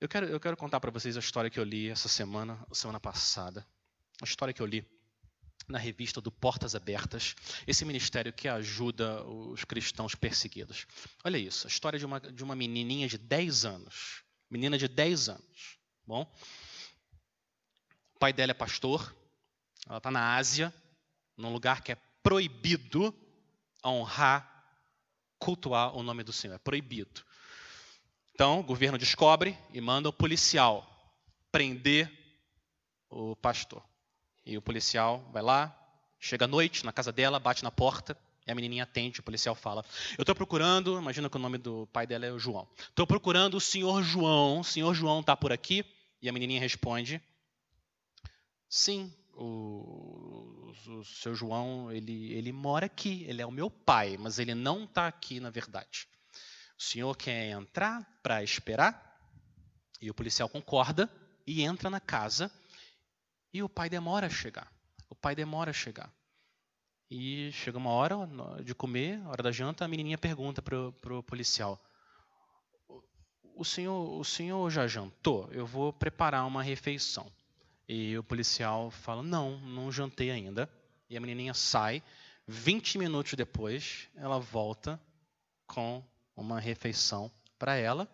Eu 0.00 0.08
quero, 0.08 0.26
eu 0.26 0.38
quero 0.38 0.56
contar 0.56 0.78
para 0.78 0.90
vocês 0.90 1.16
a 1.16 1.20
história 1.20 1.50
que 1.50 1.58
eu 1.58 1.64
li 1.64 1.88
essa 1.88 2.08
semana, 2.08 2.64
semana 2.72 3.00
passada. 3.00 3.66
A 4.20 4.24
história 4.24 4.54
que 4.54 4.62
eu 4.62 4.66
li 4.66 4.86
na 5.68 5.78
revista 5.78 6.20
do 6.20 6.30
Portas 6.30 6.74
Abertas, 6.74 7.34
esse 7.66 7.84
ministério 7.84 8.32
que 8.32 8.46
ajuda 8.46 9.24
os 9.24 9.64
cristãos 9.64 10.14
perseguidos. 10.14 10.86
Olha 11.24 11.38
isso, 11.38 11.66
a 11.66 11.70
história 11.70 11.98
de 11.98 12.06
uma, 12.06 12.20
de 12.20 12.44
uma 12.44 12.54
menininha 12.54 13.08
de 13.08 13.18
10 13.18 13.64
anos. 13.64 14.22
Menina 14.48 14.78
de 14.78 14.86
10 14.86 15.30
anos. 15.30 15.78
Bom, 16.06 16.22
o 18.14 18.18
pai 18.18 18.32
dela 18.32 18.52
é 18.52 18.54
pastor, 18.54 19.14
ela 19.86 19.98
está 19.98 20.10
na 20.10 20.36
Ásia, 20.36 20.74
num 21.36 21.52
lugar 21.52 21.82
que 21.82 21.92
é 21.92 21.96
proibido 22.22 23.14
honrar, 23.84 24.64
cultuar 25.38 25.96
o 25.96 26.02
nome 26.02 26.24
do 26.24 26.32
Senhor. 26.32 26.54
É 26.54 26.58
proibido. 26.58 27.22
Então, 28.34 28.60
o 28.60 28.64
governo 28.64 28.98
descobre 28.98 29.56
e 29.72 29.80
manda 29.80 30.08
o 30.08 30.12
policial 30.12 30.86
prender 31.50 32.12
o 33.08 33.36
pastor. 33.36 33.82
E 34.44 34.58
o 34.58 34.62
policial 34.62 35.28
vai 35.32 35.42
lá, 35.42 35.74
chega 36.18 36.44
à 36.44 36.48
noite 36.48 36.84
na 36.84 36.92
casa 36.92 37.12
dela, 37.12 37.38
bate 37.38 37.62
na 37.62 37.70
porta, 37.70 38.16
e 38.46 38.50
a 38.50 38.54
menininha 38.54 38.84
atende, 38.84 39.20
o 39.20 39.22
policial 39.22 39.54
fala: 39.54 39.84
Eu 40.16 40.22
estou 40.22 40.34
procurando, 40.34 40.98
imagina 40.98 41.28
que 41.28 41.36
o 41.36 41.40
nome 41.40 41.58
do 41.58 41.86
pai 41.88 42.06
dela 42.06 42.26
é 42.26 42.32
o 42.32 42.38
João. 42.38 42.68
Estou 42.78 43.06
procurando 43.06 43.56
o 43.56 43.60
senhor 43.60 44.02
João, 44.02 44.60
o 44.60 44.64
senhor 44.64 44.94
João 44.94 45.20
está 45.20 45.36
por 45.36 45.52
aqui? 45.52 45.84
E 46.22 46.28
a 46.28 46.32
menininha 46.32 46.60
responde: 46.60 47.20
Sim, 48.68 49.12
o, 49.36 50.72
o, 50.88 51.04
seu 51.04 51.34
João, 51.34 51.92
ele, 51.92 52.32
ele 52.32 52.52
mora 52.52 52.86
aqui, 52.86 53.24
ele 53.28 53.42
é 53.42 53.46
o 53.46 53.50
meu 53.50 53.70
pai, 53.70 54.16
mas 54.16 54.38
ele 54.38 54.54
não 54.54 54.84
está 54.84 55.06
aqui 55.06 55.38
na 55.38 55.50
verdade. 55.50 56.08
O 56.78 56.82
senhor 56.82 57.16
quer 57.16 57.50
entrar 57.50 58.04
para 58.22 58.42
esperar? 58.42 59.02
E 60.00 60.10
o 60.10 60.14
policial 60.14 60.48
concorda 60.48 61.10
e 61.46 61.62
entra 61.62 61.88
na 61.88 62.00
casa. 62.00 62.50
E 63.52 63.62
o 63.62 63.68
pai 63.68 63.88
demora 63.88 64.26
a 64.26 64.30
chegar. 64.30 64.70
O 65.08 65.14
pai 65.14 65.34
demora 65.34 65.70
a 65.70 65.74
chegar. 65.74 66.12
E 67.10 67.50
chega 67.52 67.78
uma 67.78 67.90
hora 67.90 68.16
de 68.62 68.74
comer, 68.74 69.24
hora 69.26 69.42
da 69.42 69.52
janta, 69.52 69.84
a 69.84 69.88
menininha 69.88 70.18
pergunta 70.18 70.60
para 70.60 71.16
o 71.16 71.22
policial: 71.22 71.80
o 73.54 73.64
senhor, 73.64 74.18
o 74.18 74.24
senhor 74.24 74.68
já 74.70 74.86
jantou? 74.86 75.48
Eu 75.52 75.64
vou 75.64 75.92
preparar 75.92 76.46
uma 76.46 76.62
refeição. 76.62 77.30
E 77.88 78.16
o 78.18 78.24
policial 78.24 78.90
fala: 78.90 79.22
Não, 79.22 79.58
não 79.60 79.92
jantei 79.92 80.30
ainda. 80.30 80.70
E 81.08 81.16
a 81.16 81.20
menininha 81.20 81.54
sai. 81.54 82.02
20 82.48 82.98
minutos 82.98 83.34
depois, 83.34 84.08
ela 84.14 84.38
volta 84.38 85.00
com 85.66 86.04
uma 86.36 86.60
refeição 86.60 87.30
para 87.58 87.76
ela 87.76 88.08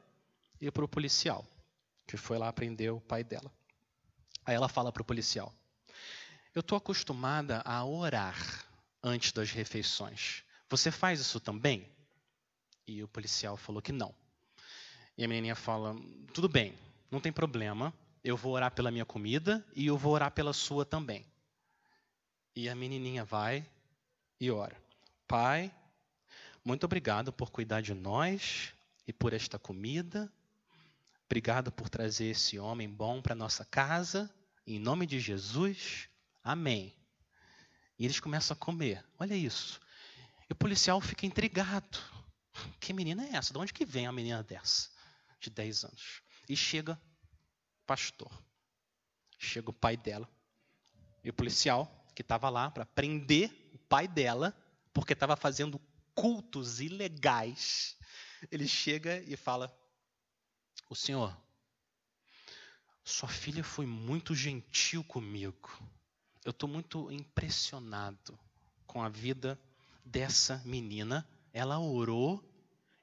e 0.61 0.71
para 0.71 0.85
o 0.85 0.89
policial, 0.89 1.47
que 2.07 2.17
foi 2.17 2.39
lá 2.39 2.51
prender 2.53 2.93
o 2.93 3.01
pai 3.01 3.23
dela. 3.23 3.53
Aí 4.45 4.55
ela 4.55 4.69
fala 4.69 4.93
para 4.93 5.03
o 5.03 5.05
policial: 5.05 5.53
Eu 6.55 6.61
estou 6.61 6.77
acostumada 6.77 7.61
a 7.65 7.85
orar 7.85 8.67
antes 9.03 9.33
das 9.33 9.51
refeições. 9.51 10.45
Você 10.69 10.91
faz 10.91 11.21
isso 11.21 11.41
também? 11.41 11.87
E 12.87 13.03
o 13.03 13.09
policial 13.09 13.57
falou 13.57 13.83
que 13.83 13.93
não. 13.93 14.15
E 15.17 15.25
a 15.25 15.29
menininha 15.29 15.55
fala: 15.55 15.95
Tudo 16.33 16.49
bem, 16.49 16.75
não 17.11 17.21
tem 17.21 17.33
problema. 17.33 17.93
Eu 18.25 18.37
vou 18.37 18.53
orar 18.53 18.73
pela 18.73 18.91
minha 18.91 19.05
comida 19.05 19.65
e 19.75 19.87
eu 19.87 19.99
vou 19.99 20.13
orar 20.13 20.31
pela 20.31 20.53
sua 20.53 20.85
também. 20.85 21.27
E 22.55 22.69
a 22.69 22.75
menininha 22.75 23.25
vai 23.25 23.67
e 24.41 24.51
ora: 24.51 24.77
Pai, 25.27 25.75
muito 26.65 26.85
obrigado 26.85 27.33
por 27.33 27.51
cuidar 27.51 27.81
de 27.81 27.95
nós 27.95 28.73
e 29.07 29.13
por 29.13 29.33
esta 29.33 29.59
comida. 29.59 30.33
Obrigado 31.27 31.73
por 31.73 31.89
trazer 31.89 32.27
esse 32.27 32.59
homem 32.59 32.89
bom 32.89 33.21
para 33.21 33.35
nossa 33.35 33.65
casa. 33.65 34.31
Em 34.67 34.79
nome 34.79 35.07
de 35.07 35.19
Jesus, 35.19 36.09
amém. 36.45 36.95
E 37.99 38.05
eles 38.05 38.21
começam 38.21 38.55
a 38.55 38.57
comer. 38.57 39.05
Olha 39.19 39.35
isso. 39.35 39.81
E 40.49 40.53
o 40.53 40.57
policial 40.57 41.01
fica 41.01 41.27
intrigado. 41.27 41.99
Que 42.79 42.93
menina 42.93 43.25
é 43.25 43.37
essa? 43.37 43.53
De 43.53 43.59
onde 43.59 43.73
que 43.73 43.85
vem 43.85 44.07
a 44.07 44.13
menina 44.13 44.43
dessa? 44.43 44.91
De 45.41 45.49
10 45.51 45.85
anos. 45.85 46.23
E 46.49 46.57
chega 46.57 47.01
pastor. 47.87 48.31
Chega 49.39 49.71
o 49.71 49.75
pai 49.75 49.97
dela. 49.97 50.29
E 51.25 51.31
o 51.31 51.35
policial, 51.35 52.07
que 52.15 52.23
estava 52.23 52.49
lá 52.49 52.71
para 52.71 52.87
prender 52.87 53.71
o 53.73 53.79
pai 53.79 54.09
dela, 54.09 54.57
porque 54.93 55.13
estava 55.13 55.37
fazendo 55.37 55.81
cultos 56.15 56.81
ilegais, 56.81 57.97
ele 58.51 58.67
chega 58.67 59.23
e 59.27 59.37
fala: 59.37 59.75
O 60.89 60.95
senhor, 60.95 61.37
sua 63.05 63.29
filha 63.29 63.65
foi 63.65 63.87
muito 63.87 64.35
gentil 64.35 65.03
comigo. 65.05 65.71
Eu 66.45 66.51
estou 66.51 66.69
muito 66.69 67.11
impressionado 67.11 68.39
com 68.87 69.03
a 69.03 69.09
vida 69.09 69.61
dessa 70.05 70.63
menina. 70.65 71.29
Ela 71.53 71.79
orou 71.79 72.43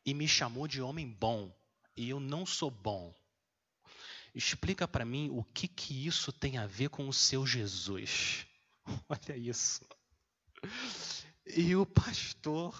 e 0.05 0.13
me 0.13 0.27
chamou 0.27 0.67
de 0.67 0.81
homem 0.81 1.07
bom. 1.07 1.53
E 1.95 2.09
eu 2.09 2.19
não 2.19 2.45
sou 2.45 2.71
bom. 2.71 3.13
Explica 4.33 4.87
para 4.87 5.05
mim 5.05 5.29
o 5.31 5.43
que, 5.43 5.67
que 5.67 6.05
isso 6.05 6.31
tem 6.31 6.57
a 6.57 6.67
ver 6.67 6.89
com 6.89 7.07
o 7.07 7.13
seu 7.13 7.45
Jesus. 7.45 8.45
Olha 9.09 9.37
isso. 9.37 9.81
E 11.45 11.75
o 11.75 11.85
pastor 11.85 12.75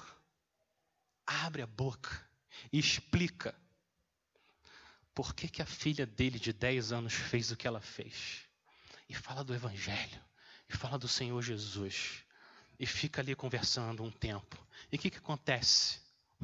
abre 1.25 1.61
a 1.61 1.67
boca 1.67 2.27
e 2.71 2.79
explica 2.79 3.55
por 5.13 5.33
que, 5.33 5.47
que 5.47 5.61
a 5.61 5.65
filha 5.65 6.05
dele 6.05 6.39
de 6.39 6.53
10 6.53 6.91
anos 6.91 7.13
fez 7.13 7.51
o 7.51 7.57
que 7.57 7.67
ela 7.67 7.81
fez. 7.81 8.47
E 9.07 9.13
fala 9.13 9.43
do 9.43 9.53
Evangelho, 9.53 10.21
e 10.69 10.77
fala 10.77 10.97
do 10.97 11.07
Senhor 11.07 11.41
Jesus. 11.41 12.23
E 12.79 12.85
fica 12.85 13.21
ali 13.21 13.35
conversando 13.35 14.03
um 14.03 14.11
tempo. 14.11 14.57
E 14.91 14.95
o 14.95 14.99
que, 14.99 15.09
que 15.09 15.17
acontece? 15.17 15.99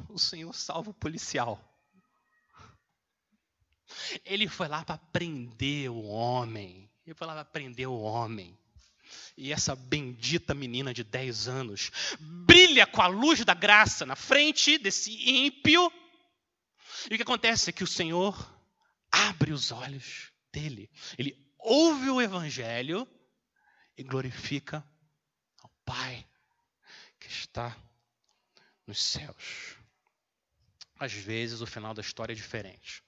O 0.08 0.18
Senhor 0.18 0.52
salva 0.54 0.90
o 0.90 0.94
policial. 0.94 1.62
Ele 4.24 4.48
foi 4.48 4.68
lá 4.68 4.84
para 4.84 4.98
prender 4.98 5.90
o 5.90 6.02
homem. 6.04 6.90
Ele 7.06 7.14
foi 7.14 7.26
lá 7.26 7.34
para 7.34 7.44
prender 7.44 7.88
o 7.88 8.00
homem. 8.00 8.56
E 9.36 9.52
essa 9.52 9.76
bendita 9.76 10.54
menina 10.54 10.92
de 10.92 11.04
10 11.04 11.48
anos 11.48 11.90
brilha 12.18 12.86
com 12.86 13.02
a 13.02 13.06
luz 13.06 13.44
da 13.44 13.54
graça 13.54 14.04
na 14.06 14.16
frente 14.16 14.78
desse 14.78 15.12
ímpio. 15.28 15.92
E 17.10 17.14
o 17.14 17.16
que 17.16 17.22
acontece 17.22 17.70
é 17.70 17.72
que 17.72 17.84
o 17.84 17.86
Senhor 17.86 18.34
abre 19.10 19.52
os 19.52 19.70
olhos 19.70 20.32
dele. 20.52 20.90
Ele 21.18 21.36
ouve 21.58 22.10
o 22.10 22.20
evangelho 22.20 23.06
e 23.96 24.02
glorifica 24.02 24.84
ao 25.62 25.70
Pai 25.84 26.26
que 27.20 27.28
está 27.28 27.76
nos 28.86 29.02
céus. 29.02 29.76
Às 30.98 31.12
vezes 31.12 31.60
o 31.60 31.66
final 31.66 31.92
da 31.92 32.00
história 32.00 32.32
é 32.32 32.36
diferente. 32.36 33.05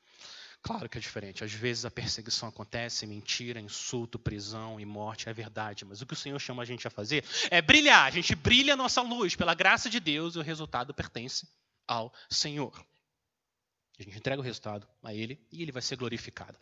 Claro 0.62 0.88
que 0.88 0.98
é 0.98 1.00
diferente. 1.00 1.44
Às 1.44 1.52
vezes 1.52 1.84
a 1.84 1.90
perseguição 1.90 2.48
acontece, 2.48 3.06
mentira, 3.06 3.61
insulto, 3.61 4.18
prisão 4.18 4.78
e 4.78 4.84
morte, 4.84 5.28
é 5.28 5.32
verdade. 5.32 5.84
Mas 5.84 6.02
o 6.02 6.06
que 6.06 6.14
o 6.14 6.16
Senhor 6.16 6.38
chama 6.38 6.62
a 6.62 6.66
gente 6.66 6.86
a 6.86 6.90
fazer 6.90 7.24
é 7.50 7.62
brilhar. 7.62 8.06
A 8.06 8.11
gente 8.11 8.34
brilha 8.34 8.74
a 8.74 8.76
nossa 8.76 9.00
luz 9.00 9.34
pela 9.34 9.54
graça 9.54 9.88
de 9.88 10.00
Deus 10.00 10.34
e 10.34 10.38
o 10.38 10.42
resultado 10.42 10.92
pertence 10.92 11.48
ao 11.86 12.12
Senhor. 12.28 12.84
A 13.98 14.02
gente 14.02 14.18
entrega 14.18 14.40
o 14.40 14.44
resultado 14.44 14.86
a 15.02 15.12
Ele 15.12 15.40
e 15.50 15.62
Ele 15.62 15.72
vai 15.72 15.82
ser 15.82 15.96
glorificado. 15.96 16.56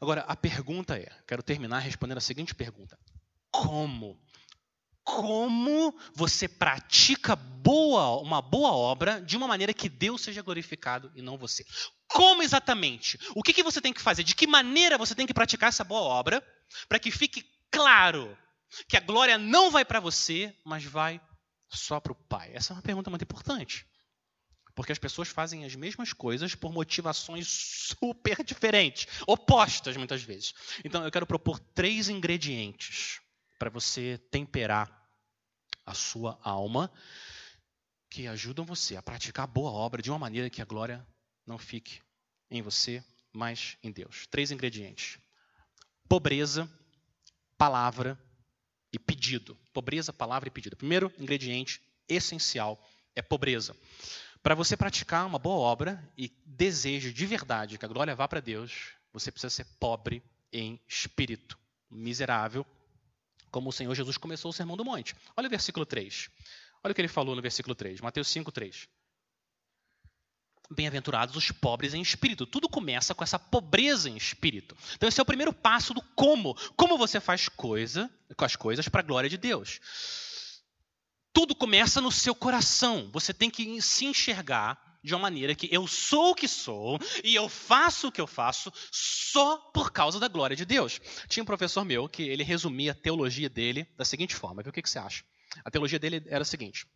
Agora, 0.00 0.22
a 0.22 0.34
pergunta 0.34 0.96
é: 0.96 1.08
quero 1.26 1.42
terminar 1.42 1.78
respondendo 1.80 2.18
a 2.18 2.22
seguinte 2.22 2.54
pergunta: 2.54 2.98
Como? 3.50 4.20
Como 5.04 5.96
você 6.14 6.48
pratica 6.48 7.34
boa, 7.34 8.20
uma 8.20 8.40
boa 8.40 8.72
obra 8.72 9.20
de 9.20 9.36
uma 9.36 9.48
maneira 9.48 9.74
que 9.74 9.88
Deus 9.88 10.22
seja 10.22 10.42
glorificado 10.42 11.10
e 11.14 11.22
não 11.22 11.38
você. 11.38 11.64
Como 12.08 12.42
exatamente? 12.42 13.18
O 13.34 13.42
que, 13.42 13.52
que 13.52 13.62
você 13.62 13.80
tem 13.80 13.92
que 13.92 14.00
fazer? 14.00 14.22
De 14.22 14.34
que 14.34 14.46
maneira 14.46 14.98
você 14.98 15.14
tem 15.14 15.26
que 15.26 15.34
praticar 15.34 15.68
essa 15.68 15.84
boa 15.84 16.00
obra 16.00 16.44
para 16.88 16.98
que 16.98 17.10
fique 17.10 17.44
claro 17.70 18.36
que 18.88 18.96
a 18.96 19.00
glória 19.00 19.38
não 19.38 19.70
vai 19.70 19.84
para 19.84 20.00
você, 20.00 20.54
mas 20.64 20.84
vai 20.84 21.20
só 21.68 22.00
para 22.00 22.12
o 22.12 22.16
Pai? 22.28 22.50
Essa 22.54 22.72
é 22.72 22.76
uma 22.76 22.82
pergunta 22.82 23.10
muito 23.10 23.22
importante. 23.22 23.86
Porque 24.74 24.92
as 24.92 24.98
pessoas 24.98 25.28
fazem 25.28 25.64
as 25.64 25.74
mesmas 25.74 26.12
coisas 26.12 26.54
por 26.54 26.72
motivações 26.72 27.48
super 27.48 28.42
diferentes, 28.42 29.06
opostas 29.26 29.96
muitas 29.96 30.22
vezes. 30.22 30.54
Então 30.82 31.04
eu 31.04 31.10
quero 31.10 31.26
propor 31.26 31.58
três 31.58 32.08
ingredientes 32.08 33.20
para 33.62 33.70
você 33.70 34.18
temperar 34.28 34.90
a 35.86 35.94
sua 35.94 36.36
alma 36.42 36.90
que 38.10 38.26
ajudam 38.26 38.64
você 38.64 38.96
a 38.96 39.02
praticar 39.02 39.44
a 39.44 39.46
boa 39.46 39.70
obra 39.70 40.02
de 40.02 40.10
uma 40.10 40.18
maneira 40.18 40.50
que 40.50 40.60
a 40.60 40.64
glória 40.64 41.06
não 41.46 41.56
fique 41.56 42.00
em 42.50 42.60
você, 42.60 43.04
mas 43.32 43.78
em 43.80 43.92
Deus. 43.92 44.26
Três 44.26 44.50
ingredientes: 44.50 45.16
pobreza, 46.08 46.68
palavra 47.56 48.20
e 48.92 48.98
pedido. 48.98 49.56
Pobreza, 49.72 50.12
palavra 50.12 50.48
e 50.48 50.50
pedido. 50.50 50.76
Primeiro 50.76 51.12
ingrediente 51.16 51.80
essencial 52.08 52.84
é 53.14 53.22
pobreza. 53.22 53.76
Para 54.42 54.56
você 54.56 54.76
praticar 54.76 55.24
uma 55.24 55.38
boa 55.38 55.58
obra 55.58 56.12
e 56.18 56.28
desejo 56.44 57.12
de 57.12 57.26
verdade 57.26 57.78
que 57.78 57.84
a 57.84 57.88
glória 57.88 58.16
vá 58.16 58.26
para 58.26 58.40
Deus, 58.40 58.88
você 59.12 59.30
precisa 59.30 59.50
ser 59.50 59.66
pobre 59.78 60.20
em 60.52 60.80
espírito, 60.88 61.56
miserável, 61.88 62.66
como 63.52 63.68
o 63.68 63.72
Senhor 63.72 63.94
Jesus 63.94 64.16
começou 64.16 64.50
o 64.50 64.52
Sermão 64.52 64.76
do 64.76 64.84
Monte. 64.84 65.14
Olha 65.36 65.46
o 65.46 65.50
versículo 65.50 65.86
3. 65.86 66.28
Olha 66.82 66.90
o 66.90 66.94
que 66.94 67.00
ele 67.00 67.06
falou 67.06 67.36
no 67.36 67.42
versículo 67.42 67.74
3, 67.74 68.00
Mateus 68.00 68.26
5, 68.28 68.50
3. 68.50 68.88
Bem-aventurados 70.70 71.36
os 71.36 71.52
pobres 71.52 71.92
em 71.92 72.00
espírito. 72.00 72.46
Tudo 72.46 72.68
começa 72.68 73.14
com 73.14 73.22
essa 73.22 73.38
pobreza 73.38 74.08
em 74.08 74.16
espírito. 74.16 74.74
Então, 74.94 75.06
esse 75.06 75.20
é 75.20 75.22
o 75.22 75.26
primeiro 75.26 75.52
passo 75.52 75.92
do 75.92 76.00
como. 76.16 76.54
Como 76.76 76.96
você 76.96 77.20
faz 77.20 77.46
coisa 77.48 78.10
com 78.36 78.44
as 78.44 78.56
coisas 78.56 78.88
para 78.88 79.00
a 79.00 79.04
glória 79.04 79.28
de 79.28 79.36
Deus. 79.36 79.80
Tudo 81.30 81.54
começa 81.54 82.00
no 82.00 82.10
seu 82.10 82.34
coração. 82.34 83.10
Você 83.12 83.34
tem 83.34 83.50
que 83.50 83.82
se 83.82 84.06
enxergar 84.06 84.91
de 85.02 85.14
uma 85.14 85.22
maneira 85.22 85.54
que 85.54 85.68
eu 85.72 85.86
sou 85.86 86.30
o 86.30 86.34
que 86.34 86.46
sou 86.46 86.98
e 87.24 87.34
eu 87.34 87.48
faço 87.48 88.08
o 88.08 88.12
que 88.12 88.20
eu 88.20 88.26
faço 88.26 88.72
só 88.90 89.56
por 89.56 89.90
causa 89.90 90.20
da 90.20 90.28
glória 90.28 90.56
de 90.56 90.64
Deus. 90.64 91.00
Tinha 91.28 91.42
um 91.42 91.46
professor 91.46 91.84
meu 91.84 92.08
que 92.08 92.22
ele 92.22 92.44
resumia 92.44 92.92
a 92.92 92.94
teologia 92.94 93.48
dele 93.48 93.86
da 93.96 94.04
seguinte 94.04 94.34
forma: 94.34 94.62
o 94.62 94.72
que, 94.72 94.82
que 94.82 94.88
você 94.88 94.98
acha? 94.98 95.24
A 95.64 95.70
teologia 95.70 95.98
dele 95.98 96.22
era 96.26 96.42
a 96.42 96.44
seguinte: 96.44 96.86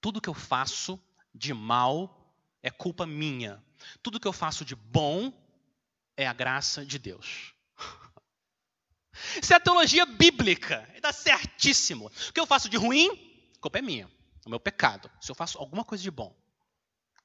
tudo 0.00 0.20
que 0.20 0.28
eu 0.28 0.34
faço 0.34 1.00
de 1.34 1.52
mal 1.52 2.32
é 2.62 2.70
culpa 2.70 3.04
minha, 3.04 3.62
tudo 4.02 4.20
que 4.20 4.28
eu 4.28 4.32
faço 4.32 4.64
de 4.64 4.76
bom 4.76 5.32
é 6.16 6.26
a 6.26 6.32
graça 6.32 6.86
de 6.86 6.98
Deus. 6.98 7.52
Isso 9.42 9.52
é 9.52 9.56
a 9.56 9.60
teologia 9.60 10.06
bíblica. 10.06 10.88
Está 10.94 11.12
certíssimo. 11.12 12.06
O 12.06 12.32
que 12.32 12.40
eu 12.40 12.46
faço 12.46 12.68
de 12.68 12.76
ruim, 12.76 13.10
culpa 13.60 13.78
é 13.78 13.82
minha. 13.82 14.04
É 14.44 14.46
o 14.46 14.50
meu 14.50 14.60
pecado. 14.60 15.10
Se 15.20 15.30
eu 15.30 15.34
faço 15.34 15.58
alguma 15.58 15.84
coisa 15.84 16.02
de 16.02 16.10
bom, 16.10 16.34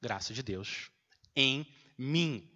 graça 0.00 0.32
de 0.32 0.42
Deus 0.42 0.90
em 1.34 1.66
mim. 1.96 2.48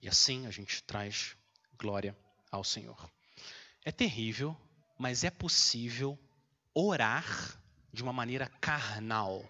E 0.00 0.08
assim 0.08 0.46
a 0.46 0.50
gente 0.50 0.82
traz 0.82 1.36
glória 1.78 2.16
ao 2.50 2.64
Senhor. 2.64 3.10
É 3.84 3.90
terrível, 3.90 4.56
mas 4.98 5.24
é 5.24 5.30
possível 5.30 6.18
orar 6.74 7.60
de 7.92 8.02
uma 8.02 8.12
maneira 8.12 8.46
carnal. 8.60 9.48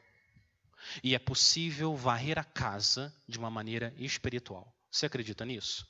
E 1.03 1.15
é 1.15 1.19
possível 1.19 1.95
varrer 1.95 2.39
a 2.39 2.45
casa 2.45 3.15
de 3.29 3.39
uma 3.39 3.51
maneira 3.51 3.95
espiritual. 3.97 4.75
Você 4.91 5.07
acredita 5.07 5.45
nisso? 5.47 5.87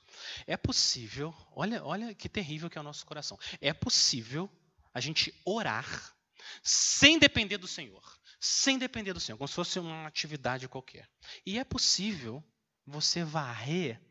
É 0.46 0.56
possível, 0.56 1.34
olha, 1.56 1.82
olha 1.84 2.14
que 2.14 2.28
terrível 2.28 2.70
que 2.70 2.78
é 2.78 2.80
o 2.80 2.84
nosso 2.84 3.04
coração. 3.04 3.38
É 3.60 3.72
possível 3.72 4.50
a 4.94 5.00
gente 5.00 5.34
orar 5.44 6.14
sem 6.62 7.18
depender 7.18 7.58
do 7.58 7.66
Senhor, 7.66 8.02
sem 8.44 8.76
depender 8.76 9.12
do 9.12 9.20
Senhor, 9.20 9.38
como 9.38 9.46
se 9.46 9.54
fosse 9.54 9.78
uma 9.78 10.04
atividade 10.04 10.68
qualquer. 10.68 11.08
E 11.46 11.60
é 11.60 11.64
possível 11.64 12.42
você 12.84 13.22
varrer 13.22 14.02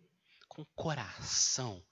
com 0.47 0.63
coração 0.73 1.83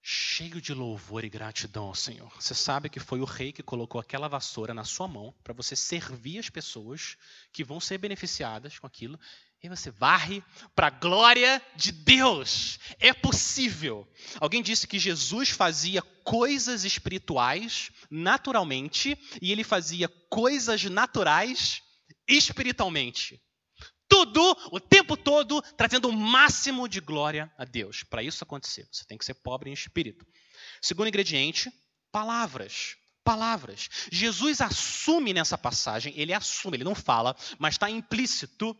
cheio 0.00 0.60
de 0.60 0.72
louvor 0.72 1.24
e 1.24 1.28
gratidão 1.28 1.86
ao 1.86 1.94
Senhor. 1.94 2.30
Você 2.40 2.54
sabe 2.54 2.88
que 2.88 3.00
foi 3.00 3.20
o 3.20 3.24
rei 3.24 3.52
que 3.52 3.62
colocou 3.62 4.00
aquela 4.00 4.28
vassoura 4.28 4.72
na 4.72 4.84
sua 4.84 5.08
mão 5.08 5.34
para 5.42 5.52
você 5.52 5.74
servir 5.74 6.38
as 6.38 6.48
pessoas 6.48 7.16
que 7.52 7.64
vão 7.64 7.80
ser 7.80 7.98
beneficiadas 7.98 8.78
com 8.78 8.86
aquilo. 8.86 9.18
E 9.64 9.68
você 9.70 9.90
varre 9.90 10.44
para 10.76 10.88
a 10.88 10.90
glória 10.90 11.62
de 11.74 11.90
Deus. 11.90 12.78
É 13.00 13.14
possível. 13.14 14.06
Alguém 14.38 14.62
disse 14.62 14.86
que 14.86 14.98
Jesus 14.98 15.48
fazia 15.48 16.02
coisas 16.22 16.84
espirituais 16.84 17.90
naturalmente 18.10 19.18
e 19.40 19.50
ele 19.50 19.64
fazia 19.64 20.06
coisas 20.28 20.84
naturais 20.84 21.80
espiritualmente 22.28 23.40
tudo, 24.06 24.56
o 24.70 24.78
tempo 24.78 25.16
todo, 25.16 25.60
trazendo 25.76 26.08
o 26.08 26.12
máximo 26.12 26.86
de 26.86 27.00
glória 27.00 27.52
a 27.58 27.64
Deus. 27.64 28.04
Para 28.04 28.22
isso 28.22 28.44
acontecer, 28.44 28.86
você 28.92 29.04
tem 29.06 29.18
que 29.18 29.24
ser 29.24 29.34
pobre 29.34 29.70
em 29.70 29.72
espírito. 29.72 30.24
Segundo 30.80 31.08
ingrediente, 31.08 31.72
palavras. 32.12 32.96
Palavras. 33.24 33.88
Jesus 34.12 34.60
assume 34.60 35.32
nessa 35.32 35.56
passagem, 35.56 36.12
ele 36.16 36.32
assume, 36.34 36.76
ele 36.76 36.84
não 36.84 36.94
fala, 36.94 37.34
mas 37.58 37.74
está 37.74 37.90
implícito 37.90 38.76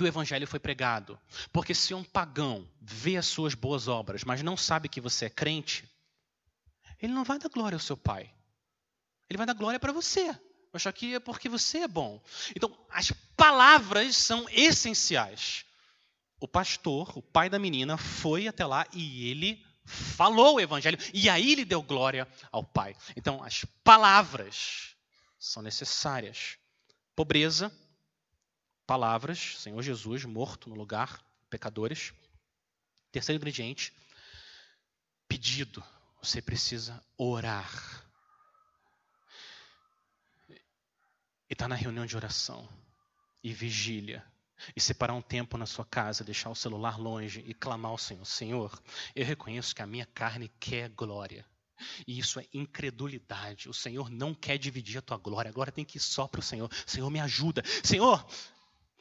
que 0.00 0.04
o 0.04 0.06
evangelho 0.06 0.46
foi 0.46 0.58
pregado. 0.58 1.20
Porque 1.52 1.74
se 1.74 1.92
um 1.92 2.02
pagão 2.02 2.66
vê 2.80 3.18
as 3.18 3.26
suas 3.26 3.52
boas 3.52 3.86
obras, 3.86 4.24
mas 4.24 4.42
não 4.42 4.56
sabe 4.56 4.88
que 4.88 4.98
você 4.98 5.26
é 5.26 5.30
crente, 5.30 5.86
ele 6.98 7.12
não 7.12 7.22
vai 7.22 7.38
dar 7.38 7.50
glória 7.50 7.76
ao 7.76 7.80
seu 7.80 7.98
pai. 7.98 8.32
Ele 9.28 9.36
vai 9.36 9.46
dar 9.46 9.52
glória 9.52 9.78
para 9.78 9.92
você 9.92 10.34
achar 10.72 10.92
que 10.92 11.16
é 11.16 11.20
porque 11.20 11.50
você 11.50 11.80
é 11.80 11.88
bom. 11.88 12.22
Então, 12.56 12.74
as 12.88 13.10
palavras 13.36 14.16
são 14.16 14.46
essenciais. 14.50 15.66
O 16.40 16.48
pastor, 16.48 17.18
o 17.18 17.20
pai 17.20 17.50
da 17.50 17.58
menina, 17.58 17.98
foi 17.98 18.48
até 18.48 18.64
lá 18.64 18.86
e 18.94 19.28
ele 19.28 19.62
falou 19.84 20.54
o 20.54 20.60
evangelho 20.60 20.98
e 21.12 21.28
aí 21.28 21.52
ele 21.52 21.64
deu 21.66 21.82
glória 21.82 22.26
ao 22.50 22.64
pai. 22.64 22.96
Então, 23.16 23.42
as 23.42 23.66
palavras 23.84 24.96
são 25.38 25.62
necessárias. 25.62 26.56
Pobreza, 27.14 27.70
palavras, 28.90 29.56
Senhor 29.58 29.80
Jesus 29.82 30.24
morto 30.24 30.68
no 30.68 30.74
lugar, 30.74 31.24
pecadores. 31.48 32.12
Terceiro 33.12 33.36
ingrediente, 33.36 33.92
pedido. 35.28 35.80
Você 36.20 36.42
precisa 36.42 37.00
orar. 37.16 37.70
e 40.48 41.52
estar 41.52 41.66
tá 41.66 41.68
na 41.68 41.76
reunião 41.76 42.04
de 42.04 42.16
oração 42.16 42.68
e 43.44 43.52
vigília 43.52 44.26
e 44.74 44.80
separar 44.80 45.14
um 45.14 45.22
tempo 45.22 45.56
na 45.56 45.66
sua 45.66 45.84
casa, 45.84 46.24
deixar 46.24 46.50
o 46.50 46.56
celular 46.56 46.98
longe 46.98 47.44
e 47.46 47.54
clamar 47.54 47.92
ao 47.92 47.98
Senhor: 47.98 48.26
Senhor, 48.26 48.82
eu 49.14 49.24
reconheço 49.24 49.72
que 49.72 49.82
a 49.82 49.86
minha 49.86 50.06
carne 50.06 50.50
quer 50.58 50.88
glória. 50.88 51.46
E 52.08 52.18
isso 52.18 52.40
é 52.40 52.46
incredulidade. 52.52 53.68
O 53.68 53.72
Senhor 53.72 54.10
não 54.10 54.34
quer 54.34 54.58
dividir 54.58 54.98
a 54.98 55.02
tua 55.02 55.16
glória. 55.16 55.48
Agora 55.48 55.70
tem 55.70 55.84
que 55.84 55.98
ir 55.98 56.00
só 56.00 56.26
para 56.26 56.40
o 56.40 56.42
Senhor. 56.42 56.68
Senhor, 56.84 57.08
me 57.08 57.20
ajuda. 57.20 57.62
Senhor, 57.84 58.26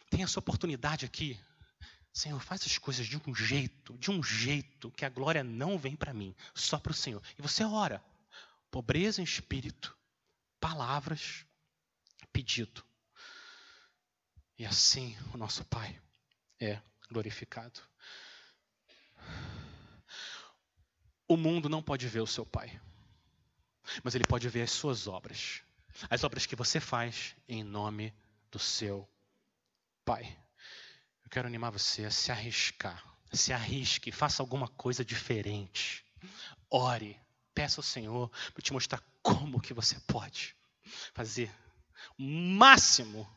tem 0.09 0.23
essa 0.23 0.39
oportunidade 0.39 1.05
aqui. 1.05 1.39
Senhor, 2.11 2.39
faz 2.41 2.63
as 2.65 2.77
coisas 2.77 3.07
de 3.07 3.17
um 3.17 3.35
jeito, 3.35 3.97
de 3.97 4.11
um 4.11 4.21
jeito 4.23 4.91
que 4.91 5.05
a 5.05 5.09
glória 5.09 5.43
não 5.43 5.77
vem 5.77 5.95
para 5.95 6.13
mim, 6.13 6.35
só 6.53 6.79
para 6.79 6.91
o 6.91 6.95
Senhor. 6.95 7.21
E 7.37 7.41
você 7.41 7.63
ora. 7.63 8.03
Pobreza 8.71 9.21
em 9.21 9.23
espírito, 9.23 9.97
palavras, 10.59 11.45
pedido. 12.31 12.83
E 14.57 14.65
assim 14.65 15.17
o 15.33 15.37
nosso 15.37 15.65
Pai 15.65 15.99
é 16.59 16.79
glorificado. 17.09 17.79
O 21.27 21.37
mundo 21.37 21.69
não 21.69 21.81
pode 21.81 22.07
ver 22.07 22.21
o 22.21 22.27
seu 22.27 22.45
Pai, 22.45 22.79
mas 24.03 24.13
ele 24.13 24.23
pode 24.23 24.47
ver 24.49 24.63
as 24.63 24.71
suas 24.71 25.07
obras, 25.07 25.61
as 26.09 26.23
obras 26.23 26.45
que 26.45 26.55
você 26.55 26.79
faz 26.79 27.35
em 27.47 27.63
nome 27.63 28.13
do 28.51 28.59
seu 28.59 29.07
Pai. 30.09 30.25
Eu 31.23 31.29
quero 31.29 31.47
animar 31.47 31.69
você 31.69 32.03
a 32.03 32.09
se 32.09 32.31
arriscar, 32.31 33.15
se 33.31 33.53
arrisque, 33.53 34.11
faça 34.11 34.41
alguma 34.41 34.67
coisa 34.67 35.05
diferente. 35.05 36.03
Ore, 36.67 37.15
peça 37.53 37.79
ao 37.79 37.83
Senhor 37.83 38.27
para 38.51 38.63
te 38.63 38.73
mostrar 38.73 39.03
como 39.21 39.61
que 39.61 39.71
você 39.71 39.99
pode 40.07 40.55
fazer 41.13 41.55
o 42.17 42.23
máximo 42.23 43.29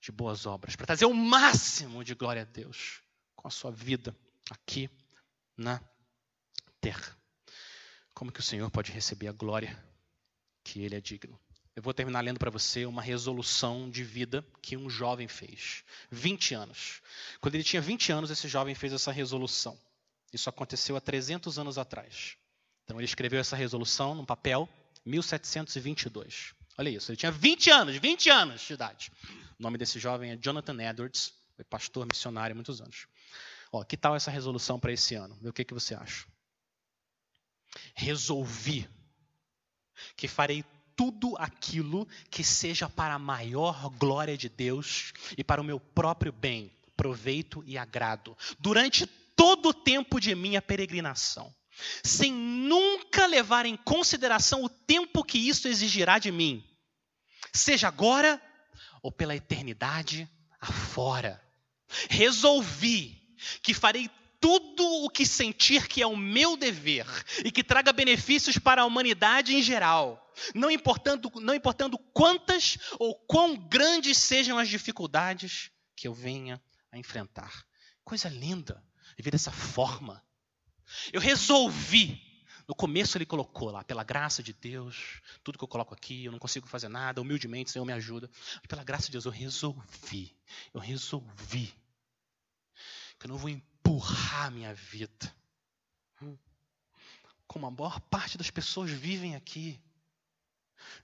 de 0.00 0.12
boas 0.12 0.46
obras, 0.46 0.76
para 0.76 0.86
trazer 0.86 1.06
o 1.06 1.12
máximo 1.12 2.04
de 2.04 2.14
glória 2.14 2.42
a 2.42 2.44
Deus 2.44 3.02
com 3.34 3.48
a 3.48 3.50
sua 3.50 3.72
vida 3.72 4.16
aqui 4.48 4.88
na 5.56 5.82
terra. 6.80 7.18
Como 8.14 8.30
que 8.30 8.38
o 8.38 8.44
Senhor 8.44 8.70
pode 8.70 8.92
receber 8.92 9.26
a 9.26 9.32
glória 9.32 9.76
que 10.62 10.80
ele 10.84 10.94
é 10.94 11.00
digno. 11.00 11.36
Eu 11.76 11.82
vou 11.82 11.92
terminar 11.92 12.22
lendo 12.22 12.38
para 12.38 12.50
você 12.50 12.86
uma 12.86 13.02
resolução 13.02 13.90
de 13.90 14.02
vida 14.02 14.42
que 14.62 14.78
um 14.78 14.88
jovem 14.88 15.28
fez. 15.28 15.84
20 16.10 16.54
anos. 16.54 17.02
Quando 17.38 17.54
ele 17.54 17.62
tinha 17.62 17.82
20 17.82 18.10
anos, 18.12 18.30
esse 18.30 18.48
jovem 18.48 18.74
fez 18.74 18.94
essa 18.94 19.12
resolução. 19.12 19.78
Isso 20.32 20.48
aconteceu 20.48 20.96
há 20.96 21.00
300 21.02 21.58
anos 21.58 21.76
atrás. 21.76 22.38
Então 22.82 22.96
ele 22.96 23.04
escreveu 23.04 23.38
essa 23.38 23.54
resolução 23.54 24.14
num 24.14 24.24
papel, 24.24 24.66
1722. 25.04 26.54
Olha 26.78 26.88
isso, 26.88 27.10
ele 27.10 27.16
tinha 27.16 27.30
20 27.30 27.70
anos, 27.70 27.96
20 27.96 28.30
anos 28.30 28.62
de 28.62 28.72
idade. 28.72 29.12
O 29.58 29.62
nome 29.62 29.76
desse 29.76 29.98
jovem 29.98 30.30
é 30.30 30.36
Jonathan 30.36 30.82
Edwards, 30.82 31.34
foi 31.54 31.64
pastor 31.64 32.06
missionário 32.06 32.52
há 32.52 32.54
muitos 32.54 32.80
anos. 32.80 33.06
Ó, 33.70 33.84
que 33.84 33.98
tal 33.98 34.16
essa 34.16 34.30
resolução 34.30 34.80
para 34.80 34.92
esse 34.92 35.14
ano? 35.14 35.38
O 35.42 35.52
que, 35.52 35.64
que 35.64 35.74
você 35.74 35.94
acha? 35.94 36.26
Resolvi 37.94 38.88
que 40.16 40.26
farei 40.26 40.64
tudo 40.96 41.36
aquilo 41.38 42.08
que 42.30 42.42
seja 42.42 42.88
para 42.88 43.14
a 43.14 43.18
maior 43.18 43.90
glória 43.90 44.36
de 44.36 44.48
Deus 44.48 45.12
e 45.36 45.44
para 45.44 45.60
o 45.60 45.64
meu 45.64 45.78
próprio 45.78 46.32
bem, 46.32 46.72
proveito 46.96 47.62
e 47.66 47.76
agrado, 47.76 48.36
durante 48.58 49.06
todo 49.36 49.68
o 49.68 49.74
tempo 49.74 50.18
de 50.18 50.34
minha 50.34 50.62
peregrinação, 50.62 51.54
sem 52.02 52.32
nunca 52.32 53.26
levar 53.26 53.66
em 53.66 53.76
consideração 53.76 54.64
o 54.64 54.68
tempo 54.68 55.22
que 55.22 55.38
isso 55.38 55.68
exigirá 55.68 56.18
de 56.18 56.32
mim, 56.32 56.64
seja 57.52 57.88
agora 57.88 58.40
ou 59.02 59.12
pela 59.12 59.36
eternidade 59.36 60.28
afora. 60.60 61.40
Resolvi 62.08 63.22
que 63.62 63.74
farei 63.74 64.10
tudo 64.46 65.04
o 65.04 65.10
que 65.10 65.26
sentir 65.26 65.88
que 65.88 66.00
é 66.00 66.06
o 66.06 66.16
meu 66.16 66.56
dever 66.56 67.04
e 67.44 67.50
que 67.50 67.64
traga 67.64 67.92
benefícios 67.92 68.56
para 68.56 68.82
a 68.82 68.84
humanidade 68.84 69.52
em 69.52 69.60
geral, 69.60 70.32
não 70.54 70.70
importando, 70.70 71.32
não 71.40 71.52
importando 71.52 71.98
quantas 71.98 72.78
ou 73.00 73.16
quão 73.26 73.56
grandes 73.56 74.16
sejam 74.18 74.56
as 74.56 74.68
dificuldades 74.68 75.72
que 75.96 76.06
eu 76.06 76.14
venha 76.14 76.62
a 76.92 76.96
enfrentar. 76.96 77.66
Coisa 78.04 78.28
linda 78.28 78.80
viver 79.16 79.32
dessa 79.32 79.50
forma. 79.50 80.22
Eu 81.12 81.20
resolvi. 81.20 82.22
No 82.68 82.74
começo 82.74 83.18
ele 83.18 83.26
colocou 83.26 83.72
lá, 83.72 83.82
pela 83.82 84.04
graça 84.04 84.44
de 84.44 84.52
Deus, 84.52 85.20
tudo 85.42 85.58
que 85.58 85.64
eu 85.64 85.68
coloco 85.68 85.92
aqui, 85.92 86.24
eu 86.24 86.30
não 86.30 86.38
consigo 86.38 86.68
fazer 86.68 86.88
nada, 86.88 87.20
humildemente, 87.20 87.72
Senhor 87.72 87.84
me 87.84 87.92
ajuda. 87.92 88.30
Mas 88.58 88.66
pela 88.68 88.84
graça 88.84 89.06
de 89.06 89.12
Deus, 89.12 89.24
eu 89.24 89.32
resolvi. 89.32 90.36
Eu 90.72 90.80
resolvi 90.80 91.74
que 93.18 93.26
eu 93.26 93.28
não 93.28 93.36
vou 93.36 93.50
empurrar 93.86 94.50
minha 94.50 94.74
vida. 94.74 95.34
Como 97.46 97.66
a 97.66 97.70
maior 97.70 98.00
parte 98.00 98.36
das 98.36 98.50
pessoas 98.50 98.90
vivem 98.90 99.36
aqui. 99.36 99.80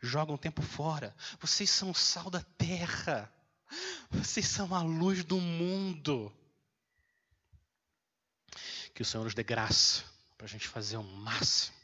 Jogam 0.00 0.36
tempo 0.36 0.60
fora. 0.60 1.14
Vocês 1.40 1.70
são 1.70 1.90
o 1.90 1.94
sal 1.94 2.28
da 2.28 2.42
terra. 2.42 3.32
Vocês 4.10 4.46
são 4.46 4.74
a 4.74 4.82
luz 4.82 5.24
do 5.24 5.40
mundo. 5.40 6.32
Que 8.92 9.02
o 9.02 9.04
Senhor 9.04 9.22
nos 9.24 9.34
dê 9.34 9.44
graça 9.44 10.04
para 10.36 10.46
a 10.46 10.48
gente 10.48 10.66
fazer 10.66 10.96
o 10.96 11.04
máximo 11.04 11.76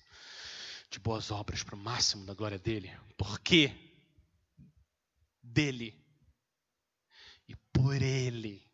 de 0.91 0.99
boas 0.99 1.31
obras, 1.31 1.63
para 1.63 1.77
o 1.77 1.79
máximo 1.79 2.27
da 2.27 2.35
glória 2.35 2.59
dele. 2.59 2.95
Porque 3.17 3.73
dele 5.43 5.97
e 7.47 7.55
por 7.73 8.03
ele 8.03 8.68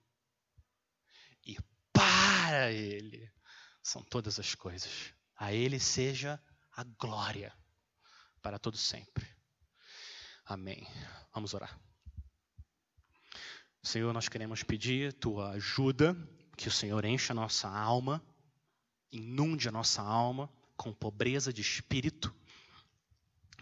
para 2.46 2.70
ele 2.70 3.32
são 3.82 4.02
todas 4.02 4.38
as 4.38 4.54
coisas. 4.54 5.14
A 5.34 5.54
ele 5.54 5.80
seja 5.80 6.38
a 6.76 6.84
glória 6.84 7.50
para 8.42 8.58
todo 8.58 8.76
sempre. 8.76 9.26
Amém. 10.44 10.86
Vamos 11.32 11.54
orar. 11.54 11.80
Senhor, 13.82 14.12
nós 14.12 14.28
queremos 14.28 14.62
pedir 14.62 15.14
tua 15.14 15.52
ajuda 15.52 16.14
que 16.54 16.68
o 16.68 16.70
Senhor 16.70 17.02
encha 17.06 17.32
a 17.32 17.34
nossa 17.34 17.66
alma, 17.66 18.22
inunde 19.10 19.66
a 19.66 19.72
nossa 19.72 20.02
alma 20.02 20.52
com 20.76 20.92
pobreza 20.92 21.50
de 21.50 21.62
espírito, 21.62 22.34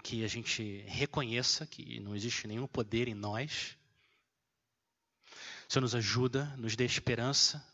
que 0.02 0.24
a 0.24 0.28
gente 0.28 0.84
reconheça 0.88 1.66
que 1.66 2.00
não 2.00 2.16
existe 2.16 2.48
nenhum 2.48 2.66
poder 2.66 3.06
em 3.06 3.14
nós. 3.14 3.76
Senhor 5.68 5.82
nos 5.82 5.94
ajuda, 5.94 6.46
nos 6.56 6.74
dê 6.74 6.84
esperança, 6.84 7.64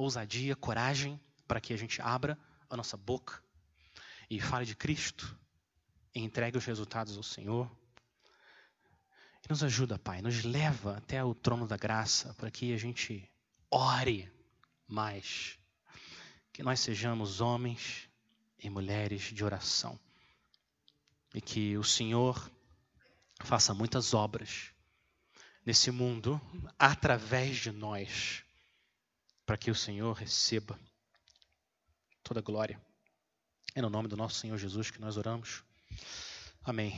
ousadia, 0.00 0.56
coragem, 0.56 1.20
para 1.46 1.60
que 1.60 1.72
a 1.72 1.76
gente 1.76 2.00
abra 2.00 2.38
a 2.68 2.76
nossa 2.76 2.96
boca 2.96 3.42
e 4.28 4.40
fale 4.40 4.64
de 4.64 4.76
Cristo 4.76 5.36
e 6.14 6.20
entregue 6.20 6.56
os 6.56 6.64
resultados 6.64 7.16
ao 7.16 7.22
Senhor. 7.22 7.70
E 9.44 9.48
nos 9.48 9.62
ajuda, 9.62 9.98
Pai, 9.98 10.22
nos 10.22 10.44
leva 10.44 10.96
até 10.96 11.22
o 11.24 11.34
trono 11.34 11.66
da 11.66 11.76
graça 11.76 12.34
para 12.34 12.50
que 12.50 12.72
a 12.72 12.76
gente 12.76 13.28
ore 13.70 14.30
mais. 14.86 15.58
Que 16.52 16.62
nós 16.62 16.80
sejamos 16.80 17.40
homens 17.40 18.08
e 18.58 18.68
mulheres 18.70 19.22
de 19.22 19.44
oração. 19.44 19.98
E 21.34 21.40
que 21.40 21.76
o 21.76 21.84
Senhor 21.84 22.50
faça 23.40 23.72
muitas 23.72 24.14
obras 24.14 24.72
nesse 25.64 25.90
mundo 25.90 26.40
através 26.78 27.56
de 27.56 27.70
nós, 27.70 28.44
para 29.50 29.58
que 29.58 29.68
o 29.68 29.74
Senhor 29.74 30.12
receba 30.12 30.78
toda 32.22 32.38
a 32.38 32.42
glória. 32.42 32.80
É 33.74 33.82
no 33.82 33.90
nome 33.90 34.06
do 34.06 34.16
nosso 34.16 34.36
Senhor 34.36 34.56
Jesus 34.56 34.92
que 34.92 35.00
nós 35.00 35.16
oramos. 35.16 35.64
Amém. 36.62 36.92